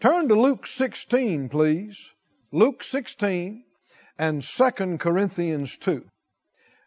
Turn 0.00 0.28
to 0.28 0.34
Luke 0.34 0.66
16, 0.66 1.50
please. 1.50 2.10
Luke 2.52 2.82
16 2.82 3.64
and 4.18 4.42
2 4.42 4.96
Corinthians 4.96 5.76
2. 5.76 6.06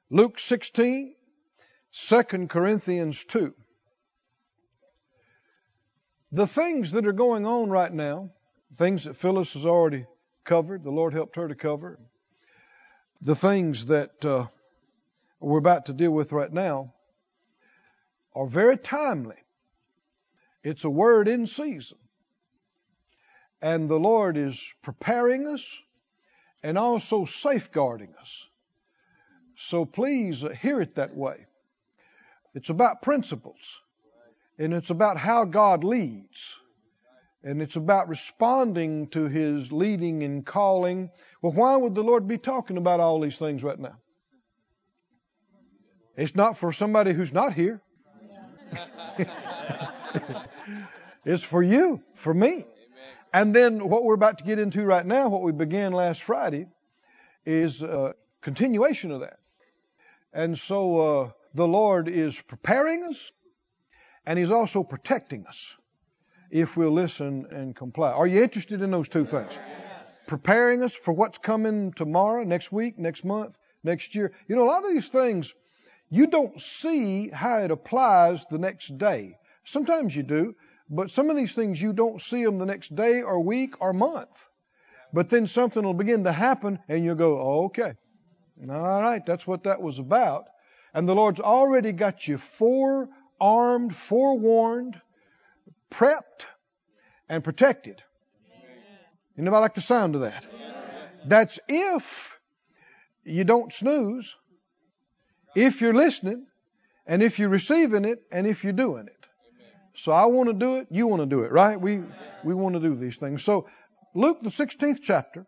Luke 0.10 0.40
16, 0.40 1.14
2 1.92 2.24
Corinthians 2.48 3.24
2. 3.26 3.54
The 6.32 6.48
things 6.48 6.92
that 6.94 7.06
are 7.06 7.14
going 7.14 7.46
on 7.46 7.70
right 7.70 7.94
now, 7.94 8.32
things 8.78 9.04
that 9.04 9.16
Phyllis 9.16 9.54
has 9.54 9.68
already 9.68 10.08
covered, 10.44 10.84
the 10.84 10.90
Lord 10.90 11.14
helped 11.14 11.36
her 11.36 11.48
to 11.48 11.56
cover, 11.56 12.00
the 13.22 13.36
things 13.36 13.86
that 13.86 14.26
uh, 14.26 14.48
we're 15.40 15.60
about 15.60 15.86
to 15.86 15.94
deal 15.94 16.12
with 16.12 16.32
right 16.32 16.52
now 16.52 16.96
are 18.34 18.48
very 18.48 18.78
timely. 18.78 19.38
It's 20.64 20.84
a 20.84 20.90
word 20.90 21.28
in 21.28 21.46
season. 21.46 22.00
And 23.64 23.90
the 23.90 23.98
Lord 23.98 24.36
is 24.36 24.62
preparing 24.82 25.48
us 25.48 25.66
and 26.62 26.78
also 26.78 27.24
safeguarding 27.24 28.14
us. 28.20 28.46
So 29.56 29.86
please 29.86 30.44
hear 30.62 30.82
it 30.82 30.96
that 30.96 31.16
way. 31.16 31.46
It's 32.54 32.70
about 32.70 33.02
principles, 33.02 33.80
and 34.60 34.74
it's 34.74 34.90
about 34.90 35.18
how 35.18 35.46
God 35.46 35.86
leads, 35.86 36.58
and 37.42 37.62
it's 37.62 37.78
about 37.78 38.10
responding 38.10 39.08
to 39.12 39.30
His 39.30 39.72
leading 39.72 40.24
and 40.24 40.46
calling. 40.46 41.10
Well, 41.42 41.54
why 41.54 41.78
would 41.78 41.96
the 41.96 42.04
Lord 42.04 42.28
be 42.28 42.38
talking 42.38 42.76
about 42.76 43.00
all 43.00 43.22
these 43.22 43.38
things 43.38 43.64
right 43.64 43.80
now? 43.80 43.96
It's 46.18 46.36
not 46.36 46.58
for 46.58 46.74
somebody 46.74 47.14
who's 47.14 47.32
not 47.32 47.54
here. 47.54 47.82
it's 51.24 51.44
for 51.44 51.64
you, 51.64 52.04
for 52.16 52.34
me. 52.34 52.66
And 53.34 53.54
then 53.54 53.90
what 53.90 54.04
we're 54.04 54.14
about 54.14 54.38
to 54.38 54.44
get 54.44 54.60
into 54.60 54.84
right 54.84 55.06
now, 55.06 55.28
what 55.28 55.42
we 55.42 55.52
began 55.52 55.92
last 55.92 56.22
Friday, 56.22 56.68
is 57.46 57.82
a 57.82 58.14
continuation 58.42 59.12
of 59.12 59.22
that. 59.22 59.40
And 60.32 60.58
so 60.58 61.00
uh, 61.00 61.32
the 61.56 61.68
Lord 61.68 62.08
is 62.08 62.40
preparing 62.40 63.04
us, 63.04 63.32
and 64.26 64.38
He's 64.38 64.52
also 64.52 64.84
protecting 64.84 65.48
us 65.48 65.76
if 66.52 66.78
we'll 66.78 66.92
listen 66.92 67.48
and 67.50 67.76
comply. 67.76 68.12
Are 68.12 68.28
you 68.28 68.44
interested 68.44 68.84
in 68.84 68.92
those 68.92 69.10
two 69.10 69.26
things? 69.26 69.58
Preparing 70.28 70.84
us 70.84 70.94
for 70.94 71.12
what's 71.12 71.40
coming 71.40 71.92
tomorrow, 71.92 72.44
next 72.44 72.72
week, 72.72 73.00
next 73.00 73.26
month, 73.26 73.58
next 73.84 74.14
year. 74.14 74.32
You 74.48 74.56
know, 74.56 74.64
a 74.64 74.70
lot 74.70 74.86
of 74.86 74.92
these 74.92 75.10
things, 75.10 75.54
you 76.10 76.28
don't 76.28 76.62
see 76.62 77.30
how 77.30 77.58
it 77.64 77.72
applies 77.72 78.46
the 78.46 78.60
next 78.60 78.96
day. 78.98 79.38
Sometimes 79.64 80.16
you 80.16 80.22
do, 80.24 80.56
but 80.94 81.10
some 81.10 81.30
of 81.30 81.36
these 81.36 81.54
things 81.56 81.82
you 81.82 81.92
don't 81.92 82.22
see 82.22 82.44
them 82.46 82.60
the 82.60 82.66
next 82.66 82.96
day 82.96 83.24
or 83.24 83.40
week 83.40 83.82
or 83.82 83.94
month. 83.94 84.48
But 85.12 85.30
then 85.30 85.48
something 85.48 85.84
will 85.84 85.94
begin 85.94 86.24
to 86.26 86.32
happen 86.32 86.80
and 86.88 87.04
you'll 87.04 87.16
go, 87.16 87.66
okay. 87.66 87.94
All 88.70 89.02
right, 89.02 89.26
that's 89.26 89.48
what 89.48 89.64
that 89.64 89.82
was 89.82 89.98
about. 89.98 90.46
And 90.94 91.10
the 91.10 91.16
Lord's 91.16 91.40
already 91.40 91.92
got 91.92 92.28
you 92.28 92.38
forearmed, 92.38 93.96
forewarned, 93.96 95.02
prepped, 95.90 96.46
and 97.28 97.44
protected. 97.44 98.02
Anybody 99.38 99.62
like 99.62 99.74
the 99.74 99.82
sound 99.82 100.14
of 100.14 100.22
that? 100.22 100.46
That's 101.26 101.60
if 101.68 102.38
you 103.24 103.44
don't 103.44 103.74
snooze, 103.74 104.36
if 105.56 105.82
you're 105.82 105.96
listening, 105.96 106.46
and 107.08 107.24
if 107.24 107.40
you're 107.40 107.50
receiving 107.50 108.06
it, 108.06 108.22
and 108.32 108.46
if 108.46 108.64
you're 108.64 108.74
doing 108.74 109.08
it. 109.08 109.23
So 109.96 110.12
I 110.12 110.26
want 110.26 110.50
to 110.50 110.54
do 110.54 110.78
it, 110.78 110.88
you 110.90 111.08
want 111.08 111.22
to 111.22 111.26
do 111.28 111.44
it, 111.44 111.52
right? 111.52 111.80
We 111.80 112.02
we 112.44 112.54
want 112.54 112.76
to 112.76 112.82
do 112.82 112.96
these 112.96 113.18
things. 113.18 113.44
So 113.44 113.68
Luke 114.16 114.40
the 114.42 114.50
16th 114.50 115.00
chapter, 115.02 115.46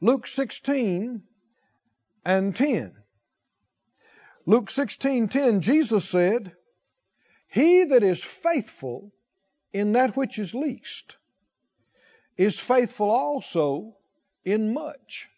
Luke 0.00 0.26
16 0.26 1.22
and 2.24 2.56
10. 2.56 2.96
Luke 4.44 4.70
16:10 4.70 5.60
Jesus 5.60 6.08
said, 6.08 6.56
"He 7.48 7.84
that 7.84 8.02
is 8.02 8.22
faithful 8.22 9.12
in 9.72 9.92
that 9.92 10.16
which 10.16 10.38
is 10.38 10.54
least 10.54 11.16
is 12.36 12.58
faithful 12.58 13.10
also 13.10 13.96
in 14.44 14.72
much. 14.72 15.28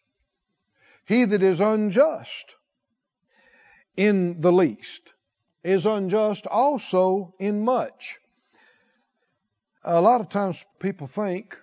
He 1.07 1.25
that 1.25 1.43
is 1.43 1.61
unjust 1.61 2.55
in 3.97 4.41
the 4.41 4.53
least 4.53 5.13
is 5.65 5.87
unjust 5.87 6.47
also 6.47 7.35
in 7.39 7.65
much. 7.65 8.19
A 9.83 10.01
lot 10.01 10.21
of 10.21 10.29
times 10.29 10.65
people 10.79 11.07
think, 11.07 11.57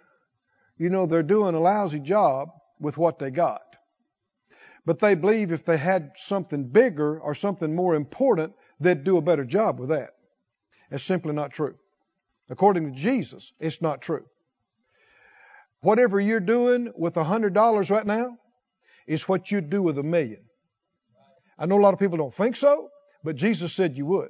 you 0.77 0.89
know, 0.89 1.05
they're 1.05 1.23
doing 1.23 1.55
a 1.55 1.59
lousy 1.59 1.99
job 1.99 2.49
with 2.79 2.97
what 2.97 3.19
they 3.19 3.29
got. 3.29 3.61
But 4.85 4.99
they 4.99 5.13
believe 5.13 5.51
if 5.51 5.63
they 5.63 5.77
had 5.77 6.13
something 6.17 6.63
bigger 6.63 7.19
or 7.19 7.35
something 7.35 7.75
more 7.75 7.93
important, 7.93 8.53
they'd 8.79 9.03
do 9.03 9.17
a 9.17 9.21
better 9.21 9.45
job 9.45 9.79
with 9.79 9.89
that. 9.89 10.15
It's 10.89 11.03
simply 11.03 11.33
not 11.33 11.51
true. 11.51 11.75
According 12.49 12.91
to 12.91 12.99
Jesus, 12.99 13.53
it's 13.59 13.81
not 13.81 14.01
true. 14.01 14.25
Whatever 15.81 16.19
you're 16.19 16.39
doing 16.39 16.91
with 16.95 17.17
a 17.17 17.23
hundred 17.23 17.53
dollars 17.53 17.91
right 17.91 18.05
now 18.05 18.37
is 19.05 19.27
what 19.27 19.51
you'd 19.51 19.69
do 19.69 19.83
with 19.83 19.97
a 19.99 20.03
million. 20.03 20.41
I 21.57 21.67
know 21.67 21.79
a 21.79 21.81
lot 21.81 21.93
of 21.93 21.99
people 21.99 22.17
don't 22.17 22.33
think 22.33 22.55
so, 22.55 22.89
but 23.23 23.35
Jesus 23.35 23.73
said 23.73 23.97
you 23.97 24.05
would. 24.05 24.29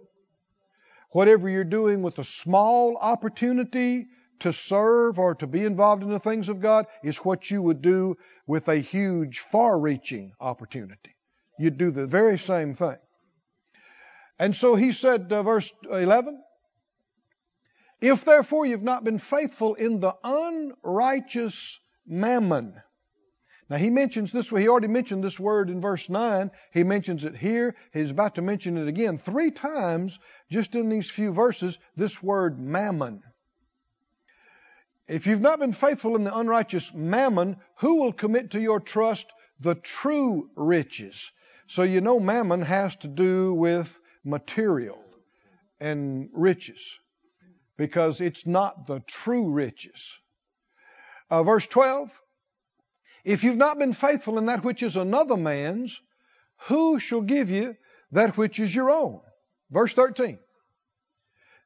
Whatever 1.12 1.50
you're 1.50 1.64
doing 1.64 2.02
with 2.02 2.18
a 2.20 2.24
small 2.24 2.98
opportunity 2.98 4.08
to 4.40 4.54
serve 4.54 5.20
or 5.20 5.36
to 5.36 5.48
be 5.48 5.64
involved 5.64 6.04
in 6.04 6.10
the 6.10 6.20
things 6.20 6.50
of 6.50 6.62
God 6.62 6.88
is 7.04 7.18
what 7.18 7.50
you 7.52 7.62
would 7.62 7.82
do 7.82 8.18
with 8.48 8.68
a 8.68 8.78
huge, 8.78 9.40
far 9.40 9.80
reaching 9.80 10.34
opportunity. 10.40 11.16
You'd 11.60 11.78
do 11.78 11.92
the 11.92 12.08
very 12.08 12.38
same 12.38 12.74
thing. 12.74 12.98
And 14.40 14.56
so 14.56 14.76
he 14.76 14.92
said, 14.92 15.32
uh, 15.32 15.44
verse 15.44 15.72
11, 15.90 16.42
if 18.02 18.26
therefore 18.26 18.66
you've 18.66 18.82
not 18.82 19.04
been 19.04 19.20
faithful 19.20 19.76
in 19.76 20.00
the 20.00 20.16
unrighteous 20.24 21.78
mammon, 22.08 22.82
now 23.72 23.78
he 23.78 23.90
mentions 23.90 24.34
this, 24.34 24.52
way, 24.52 24.64
he 24.64 24.68
already 24.68 24.90
mentioned 24.90 25.24
this 25.24 25.40
word 25.40 25.70
in 25.70 25.80
verse 25.80 26.10
9. 26.10 26.52
He 26.74 26.84
mentions 26.84 27.24
it 27.24 27.38
here. 27.38 27.74
He's 27.94 28.12
about 28.12 28.36
to 28.36 28.42
mention 28.42 28.78
it 28.78 28.90
again. 28.90 29.18
Three 29.18 29.50
times, 29.50 30.20
just 30.50 30.76
in 30.76 30.90
these 30.90 31.10
few 31.10 31.32
verses, 31.32 31.78
this 31.96 32.22
word 32.22 32.60
mammon. 32.60 33.24
If 35.08 35.26
you've 35.26 35.40
not 35.40 35.60
been 35.60 35.72
faithful 35.72 36.18
in 36.18 36.26
the 36.26 36.38
unrighteous 36.38 36.94
mammon, 36.94 37.56
who 37.78 37.96
will 37.96 38.12
commit 38.12 38.52
to 38.52 38.60
your 38.60 38.82
trust 38.82 39.32
the 39.62 39.76
true 39.76 40.50
riches? 40.58 41.32
So 41.68 41.84
you 41.84 42.02
know 42.02 42.20
mammon 42.20 42.64
has 42.64 42.98
to 42.98 43.08
do 43.08 43.54
with 43.54 43.98
material 44.26 45.02
and 45.80 46.28
riches 46.34 46.94
because 47.78 48.20
it's 48.20 48.46
not 48.46 48.86
the 48.86 49.00
true 49.08 49.50
riches. 49.50 50.12
Uh, 51.30 51.44
verse 51.44 51.68
12 51.68 52.12
if 53.24 53.44
you've 53.44 53.58
not 53.58 53.80
been 53.80 53.94
faithful 53.94 54.38
in 54.38 54.48
that 54.48 54.64
which 54.64 54.84
is 54.84 54.96
another 54.96 55.38
man's, 55.38 56.00
who 56.68 57.00
shall 57.00 57.22
give 57.22 57.50
you 57.50 57.76
that 58.12 58.38
which 58.38 58.60
is 58.60 58.74
your 58.74 58.90
own? 58.90 59.22
Verse 59.70 59.94
13. 59.94 60.40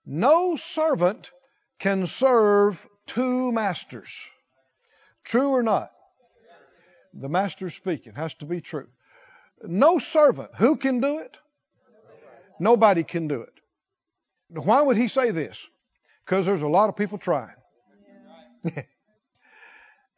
No 0.06 0.56
servant 0.56 1.32
can 1.80 2.06
serve 2.06 2.86
two 3.08 3.52
masters. 3.52 4.28
True 5.24 5.50
or 5.50 5.64
not? 5.64 5.92
The 7.14 7.30
master 7.30 7.70
speaking 7.70 8.14
has 8.16 8.34
to 8.36 8.46
be 8.46 8.62
true. 8.62 8.88
No 9.64 10.00
servant. 10.00 10.52
Who 10.58 10.76
can 10.76 11.00
do 11.00 11.20
it? 11.20 11.38
Nobody 12.60 13.04
can 13.04 13.28
do 13.28 13.42
it. 13.42 13.54
Why 14.50 14.82
would 14.82 14.98
he 14.98 15.08
say 15.08 15.32
this? 15.32 15.66
Because 16.26 16.46
there's 16.46 16.62
a 16.62 16.68
lot 16.68 16.90
of 16.90 16.96
people 16.96 17.18
trying. 17.18 17.56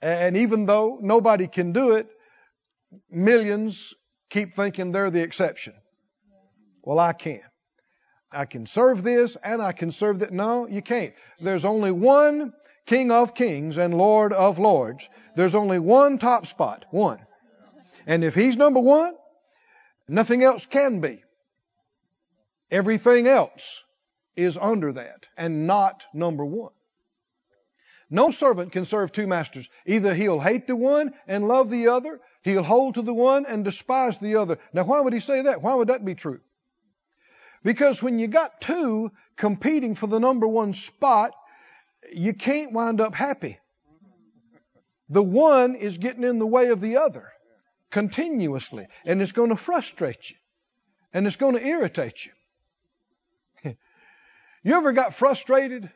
And 0.02 0.38
even 0.38 0.66
though 0.66 1.00
nobody 1.02 1.48
can 1.48 1.72
do 1.72 1.92
it, 1.92 2.08
millions 3.10 3.94
keep 4.30 4.56
thinking 4.56 4.92
they're 4.92 5.12
the 5.12 5.22
exception. 5.22 5.74
Well, 6.84 7.00
I 7.00 7.14
can. 7.14 7.42
I 8.32 8.46
can 8.46 8.66
serve 8.66 9.04
this 9.04 9.38
and 9.44 9.62
I 9.62 9.72
can 9.72 9.92
serve 9.92 10.20
that. 10.20 10.32
No, 10.32 10.68
you 10.68 10.82
can't. 10.82 11.14
There's 11.40 11.66
only 11.66 11.92
one 11.92 12.54
King 12.86 13.12
of 13.12 13.34
Kings 13.34 13.78
and 13.78 13.94
Lord 13.94 14.34
of 14.34 14.60
Lords. 14.60 15.10
There's 15.36 15.56
only 15.56 15.80
one 15.80 16.18
top 16.18 16.46
spot. 16.46 16.86
One. 16.92 17.20
And 18.06 18.24
if 18.24 18.36
He's 18.36 18.56
number 18.56 18.80
one, 18.80 19.14
nothing 20.08 20.44
else 20.44 20.66
can 20.66 21.02
be. 21.02 21.24
Everything 22.72 23.28
else 23.28 23.82
is 24.36 24.58
under 24.58 24.94
that 24.94 25.26
and 25.38 25.68
not 25.68 26.04
number 26.14 26.46
one. 26.46 26.72
No 28.10 28.32
servant 28.32 28.72
can 28.72 28.86
serve 28.86 29.12
two 29.12 29.28
masters. 29.28 29.68
Either 29.86 30.14
he'll 30.14 30.40
hate 30.40 30.68
the 30.68 30.76
one 30.76 31.14
and 31.28 31.48
love 31.48 31.70
the 31.70 31.90
other, 31.90 32.22
he'll 32.42 32.64
hold 32.64 32.96
to 32.96 33.02
the 33.02 33.14
one 33.14 33.46
and 33.46 33.66
despise 33.66 34.18
the 34.18 34.38
other. 34.38 34.60
Now, 34.74 34.86
why 34.86 35.02
would 35.02 35.14
he 35.14 35.20
say 35.20 35.44
that? 35.44 35.62
Why 35.62 35.74
would 35.74 35.90
that 35.90 36.06
be 36.06 36.16
true? 36.16 36.40
Because 37.64 38.02
when 38.02 38.18
you 38.18 38.28
got 38.28 38.62
two 38.62 39.12
competing 39.36 39.96
for 39.96 40.08
the 40.08 40.20
number 40.20 40.48
one 40.48 40.74
spot, 40.74 41.34
you 42.14 42.34
can't 42.34 42.72
wind 42.72 43.02
up 43.02 43.14
happy. 43.14 43.60
The 45.10 45.24
one 45.24 45.76
is 45.76 45.98
getting 45.98 46.24
in 46.24 46.40
the 46.40 46.48
way 46.48 46.70
of 46.70 46.80
the 46.80 46.98
other 46.98 47.32
continuously, 47.90 48.88
and 49.06 49.22
it's 49.22 49.32
going 49.32 49.50
to 49.50 49.56
frustrate 49.56 50.30
you, 50.30 50.36
and 51.14 51.28
it's 51.28 51.38
going 51.38 51.56
to 51.56 51.66
irritate 51.66 52.26
you. 52.26 53.72
you 54.64 54.74
ever 54.74 54.92
got 54.92 55.14
frustrated 55.14 55.90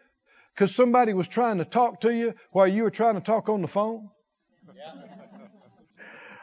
because 0.62 0.76
somebody 0.76 1.12
was 1.12 1.28
trying 1.28 1.58
to 1.58 1.66
talk 1.66 2.02
to 2.02 2.14
you 2.14 2.36
while 2.52 2.68
you 2.68 2.84
were 2.84 2.92
trying 2.92 3.16
to 3.16 3.20
talk 3.20 3.50
on 3.50 3.64
the 3.64 3.68
phone? 3.68 4.12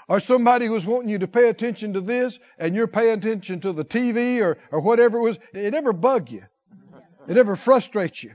or 0.09 0.19
somebody 0.19 0.69
was 0.69 0.85
wanting 0.85 1.09
you 1.09 1.19
to 1.21 1.29
pay 1.29 1.49
attention 1.49 1.93
to 1.93 2.01
this 2.01 2.37
and 2.59 2.75
you're 2.75 2.89
paying 2.89 3.19
attention 3.19 3.61
to 3.61 3.73
the 3.73 3.85
TV 3.85 4.41
or, 4.41 4.59
or 4.73 4.81
whatever 4.81 5.19
it 5.19 5.23
was, 5.23 5.39
it 5.53 5.73
ever 5.73 5.93
bug 5.93 6.33
you. 6.33 6.43
It 7.29 7.37
ever 7.37 7.55
frustrates 7.55 8.25
you. 8.25 8.33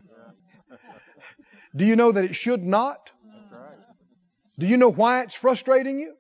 Do 1.76 1.84
you 1.84 1.98
know 1.98 2.14
that 2.14 2.24
it 2.24 2.36
should 2.36 2.64
not? 2.64 3.12
Do 4.58 4.66
you 4.66 4.78
know 4.78 4.90
why 4.90 5.24
it's 5.24 5.36
frustrating 5.36 6.00
you? 6.00 6.14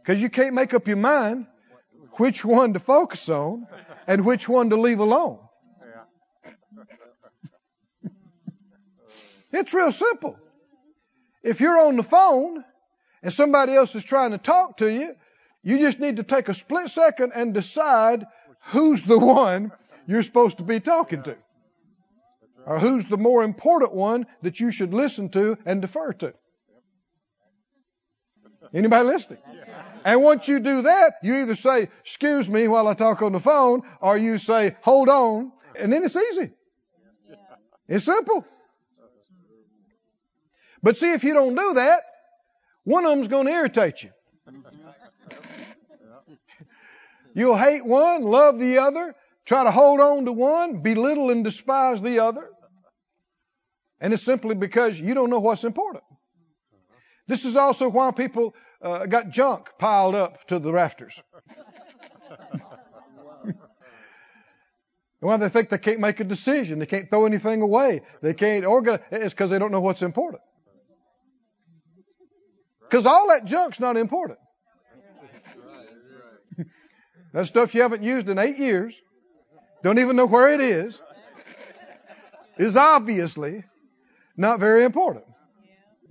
Because 0.00 0.22
you 0.22 0.30
can't 0.30 0.54
make 0.54 0.74
up 0.74 0.86
your 0.86 0.96
mind 0.96 1.46
which 2.18 2.44
one 2.44 2.74
to 2.74 2.78
focus 2.78 3.28
on 3.28 3.66
and 4.06 4.24
which 4.24 4.48
one 4.48 4.70
to 4.70 4.76
leave 4.76 5.00
alone. 5.00 5.40
It's 9.52 9.74
real 9.74 9.92
simple. 9.92 10.36
If 11.42 11.60
you're 11.60 11.78
on 11.78 11.96
the 11.96 12.02
phone 12.02 12.64
and 13.22 13.32
somebody 13.32 13.74
else 13.74 13.94
is 13.94 14.04
trying 14.04 14.30
to 14.30 14.38
talk 14.38 14.78
to 14.78 14.90
you, 14.90 15.14
you 15.62 15.78
just 15.78 16.00
need 16.00 16.16
to 16.16 16.22
take 16.22 16.48
a 16.48 16.54
split 16.54 16.88
second 16.88 17.32
and 17.34 17.54
decide 17.54 18.26
who's 18.66 19.02
the 19.02 19.18
one 19.18 19.72
you're 20.06 20.22
supposed 20.22 20.58
to 20.58 20.64
be 20.64 20.80
talking 20.80 21.22
to. 21.24 21.36
Or 22.64 22.78
who's 22.78 23.04
the 23.04 23.16
more 23.16 23.42
important 23.42 23.92
one 23.92 24.26
that 24.42 24.60
you 24.60 24.70
should 24.70 24.94
listen 24.94 25.28
to 25.30 25.58
and 25.66 25.82
defer 25.82 26.12
to. 26.14 26.32
Anybody 28.72 29.06
listening? 29.06 29.38
And 30.04 30.22
once 30.22 30.48
you 30.48 30.60
do 30.60 30.82
that, 30.82 31.14
you 31.22 31.36
either 31.36 31.54
say, 31.54 31.88
excuse 32.00 32.48
me 32.48 32.68
while 32.68 32.88
I 32.88 32.94
talk 32.94 33.22
on 33.22 33.32
the 33.32 33.40
phone, 33.40 33.82
or 34.00 34.16
you 34.16 34.38
say, 34.38 34.76
hold 34.80 35.08
on, 35.08 35.52
and 35.78 35.92
then 35.92 36.04
it's 36.04 36.16
easy. 36.16 36.50
It's 37.88 38.04
simple. 38.04 38.46
But 40.82 40.96
see, 40.96 41.12
if 41.12 41.24
you 41.24 41.34
don't 41.34 41.54
do 41.54 41.74
that, 41.74 42.02
one 42.84 43.04
of 43.04 43.10
them's 43.12 43.28
going 43.28 43.46
to 43.46 43.52
irritate 43.52 44.02
you. 44.02 44.10
You'll 47.34 47.56
hate 47.56 47.84
one, 47.84 48.22
love 48.22 48.58
the 48.58 48.78
other, 48.78 49.14
try 49.46 49.64
to 49.64 49.70
hold 49.70 50.00
on 50.00 50.24
to 50.26 50.32
one, 50.32 50.82
belittle 50.82 51.30
and 51.30 51.44
despise 51.44 52.02
the 52.02 52.18
other. 52.18 52.48
And 54.00 54.12
it's 54.12 54.22
simply 54.22 54.54
because 54.54 55.00
you 55.00 55.14
don't 55.14 55.30
know 55.30 55.38
what's 55.38 55.64
important. 55.64 56.04
This 57.28 57.44
is 57.44 57.56
also 57.56 57.88
why 57.88 58.10
people 58.10 58.54
uh, 58.82 59.06
got 59.06 59.30
junk 59.30 59.68
piled 59.78 60.14
up 60.14 60.46
to 60.48 60.58
the 60.58 60.72
rafters. 60.72 61.18
why 65.20 65.36
they 65.36 65.48
think 65.48 65.68
they 65.70 65.78
can't 65.78 66.00
make 66.00 66.18
a 66.18 66.24
decision, 66.24 66.80
they 66.80 66.86
can't 66.86 67.08
throw 67.08 67.26
anything 67.26 67.62
away, 67.62 68.02
they 68.20 68.34
can't 68.34 68.64
organize. 68.64 69.00
It's 69.12 69.32
because 69.32 69.50
they 69.50 69.58
don't 69.60 69.70
know 69.70 69.80
what's 69.80 70.02
important. 70.02 70.42
Because 72.92 73.06
all 73.06 73.28
that 73.28 73.46
junk's 73.46 73.80
not 73.80 73.96
important. 73.96 74.38
that 77.32 77.46
stuff 77.46 77.74
you 77.74 77.80
haven't 77.80 78.02
used 78.02 78.28
in 78.28 78.38
eight 78.38 78.58
years, 78.58 79.00
don't 79.82 79.98
even 79.98 80.14
know 80.14 80.26
where 80.26 80.52
it 80.52 80.60
is, 80.60 81.00
is 82.58 82.76
obviously 82.76 83.64
not 84.36 84.60
very 84.60 84.84
important. 84.84 85.24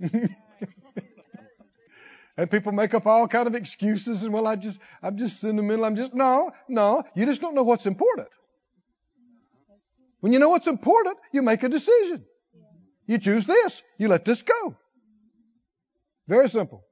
and 2.36 2.50
people 2.50 2.72
make 2.72 2.94
up 2.94 3.06
all 3.06 3.28
kind 3.28 3.46
of 3.46 3.54
excuses 3.54 4.24
and 4.24 4.32
well 4.32 4.48
I 4.48 4.56
just 4.56 4.80
I'm 5.04 5.16
just 5.18 5.38
sentimental. 5.38 5.84
I'm 5.84 5.94
just 5.94 6.12
no, 6.12 6.50
no, 6.66 7.04
you 7.14 7.26
just 7.26 7.40
don't 7.40 7.54
know 7.54 7.62
what's 7.62 7.86
important. 7.86 8.26
When 10.18 10.32
you 10.32 10.40
know 10.40 10.48
what's 10.48 10.66
important, 10.66 11.16
you 11.30 11.42
make 11.42 11.62
a 11.62 11.68
decision. 11.68 12.24
You 13.06 13.18
choose 13.18 13.44
this. 13.46 13.84
You 13.98 14.08
let 14.08 14.24
this 14.24 14.42
go. 14.42 14.76
Very 16.28 16.48
simple. 16.48 16.84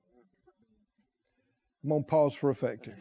I'm 1.82 1.91
going 1.91 2.03
to 2.03 2.09
pause 2.09 2.35
for 2.35 2.50
effect 2.50 2.87
here. 2.87 2.97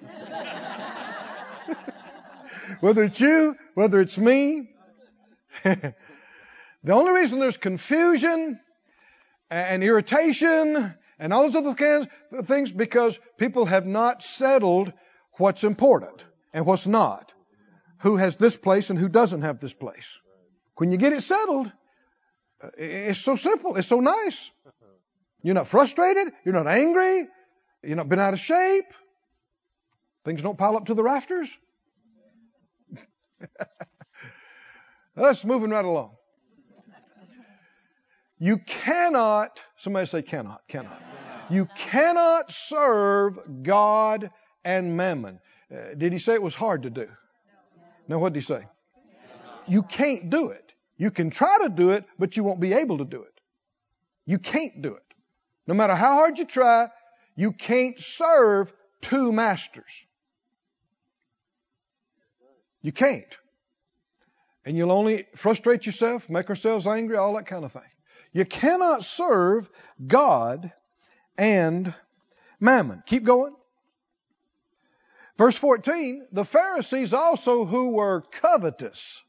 whether 2.79 3.03
it's 3.03 3.19
you, 3.19 3.55
whether 3.73 3.99
it's 3.99 4.17
me. 4.17 4.69
the 5.63 5.93
only 6.89 7.11
reason 7.11 7.39
there's 7.39 7.57
confusion 7.57 8.59
and 9.49 9.83
irritation 9.83 10.93
and 11.17 11.33
all 11.33 11.43
those 11.43 11.55
other 11.55 11.73
kinds 11.73 12.07
of 12.31 12.47
things 12.47 12.71
because 12.71 13.19
people 13.37 13.65
have 13.65 13.85
not 13.85 14.23
settled 14.23 14.93
what's 15.33 15.63
important 15.63 16.23
and 16.53 16.65
what's 16.65 16.87
not. 16.87 17.33
Who 17.99 18.15
has 18.15 18.37
this 18.37 18.55
place 18.55 18.89
and 18.89 18.97
who 18.97 19.09
doesn't 19.09 19.41
have 19.41 19.59
this 19.59 19.73
place. 19.73 20.17
When 20.77 20.91
you 20.91 20.97
get 20.97 21.11
it 21.11 21.21
settled, 21.21 21.69
uh, 22.63 22.69
it's 22.77 23.19
so 23.19 23.35
simple. 23.35 23.75
It's 23.75 23.89
so 23.89 23.99
nice. 23.99 24.49
You're 25.41 25.55
not 25.55 25.67
frustrated. 25.67 26.33
You're 26.43 26.53
not 26.53 26.67
angry. 26.67 27.27
You're 27.83 27.95
not 27.95 28.09
been 28.09 28.19
out 28.19 28.33
of 28.33 28.39
shape. 28.39 28.85
Things 30.25 30.41
don't 30.41 30.57
pile 30.57 30.75
up 30.75 30.87
to 30.87 30.93
the 30.93 31.03
rafters. 31.03 31.49
Let's 35.15 35.45
moving 35.45 35.69
right 35.69 35.85
along. 35.85 36.11
You 38.37 38.57
cannot, 38.57 39.59
somebody 39.77 40.05
say 40.05 40.21
cannot, 40.21 40.61
cannot. 40.67 41.01
You 41.49 41.67
cannot 41.75 42.51
serve 42.51 43.39
God 43.63 44.29
and 44.63 44.95
mammon. 44.95 45.39
Uh, 45.71 45.93
did 45.97 46.13
he 46.13 46.19
say 46.19 46.33
it 46.33 46.41
was 46.41 46.55
hard 46.55 46.83
to 46.83 46.89
do? 46.89 47.07
No, 48.07 48.17
what 48.17 48.33
did 48.33 48.39
he 48.39 48.45
say? 48.45 48.65
You 49.67 49.83
can't 49.83 50.29
do 50.29 50.49
it. 50.49 50.71
You 50.97 51.11
can 51.11 51.29
try 51.29 51.59
to 51.63 51.69
do 51.69 51.91
it, 51.91 52.05
but 52.17 52.37
you 52.37 52.43
won't 52.43 52.59
be 52.59 52.73
able 52.73 52.97
to 52.99 53.05
do 53.05 53.23
it. 53.23 53.33
You 54.25 54.39
can't 54.39 54.81
do 54.81 54.95
it. 54.95 55.08
No 55.69 55.75
matter 55.75 55.93
how 55.93 56.15
hard 56.15 56.39
you 56.39 56.45
try, 56.45 56.89
you 57.35 57.51
can't 57.51 57.99
serve 57.99 58.73
two 59.01 59.31
masters. 59.31 60.03
You 62.81 62.91
can't. 62.91 63.37
And 64.65 64.75
you'll 64.75 64.91
only 64.91 65.27
frustrate 65.35 65.85
yourself, 65.85 66.27
make 66.27 66.49
ourselves 66.49 66.87
angry, 66.87 67.17
all 67.17 67.35
that 67.35 67.45
kind 67.45 67.63
of 67.63 67.71
thing. 67.71 67.83
You 68.33 68.45
cannot 68.45 69.05
serve 69.05 69.69
God 70.07 70.71
and 71.37 71.93
mammon. 72.59 73.03
Keep 73.05 73.25
going. 73.25 73.53
Verse 75.37 75.55
14, 75.55 76.29
the 76.31 76.45
Pharisees 76.45 77.13
also 77.13 77.65
who 77.65 77.89
were 77.89 78.23
covetous 78.31 79.21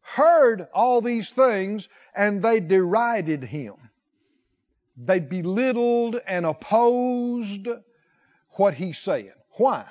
heard 0.00 0.66
all 0.72 1.02
these 1.02 1.28
things 1.28 1.86
and 2.16 2.42
they 2.42 2.60
derided 2.60 3.44
him. 3.44 3.74
They 4.96 5.20
belittled 5.20 6.20
and 6.26 6.46
opposed 6.46 7.68
what 8.50 8.74
he's 8.74 8.98
saying. 8.98 9.32
Why? 9.52 9.86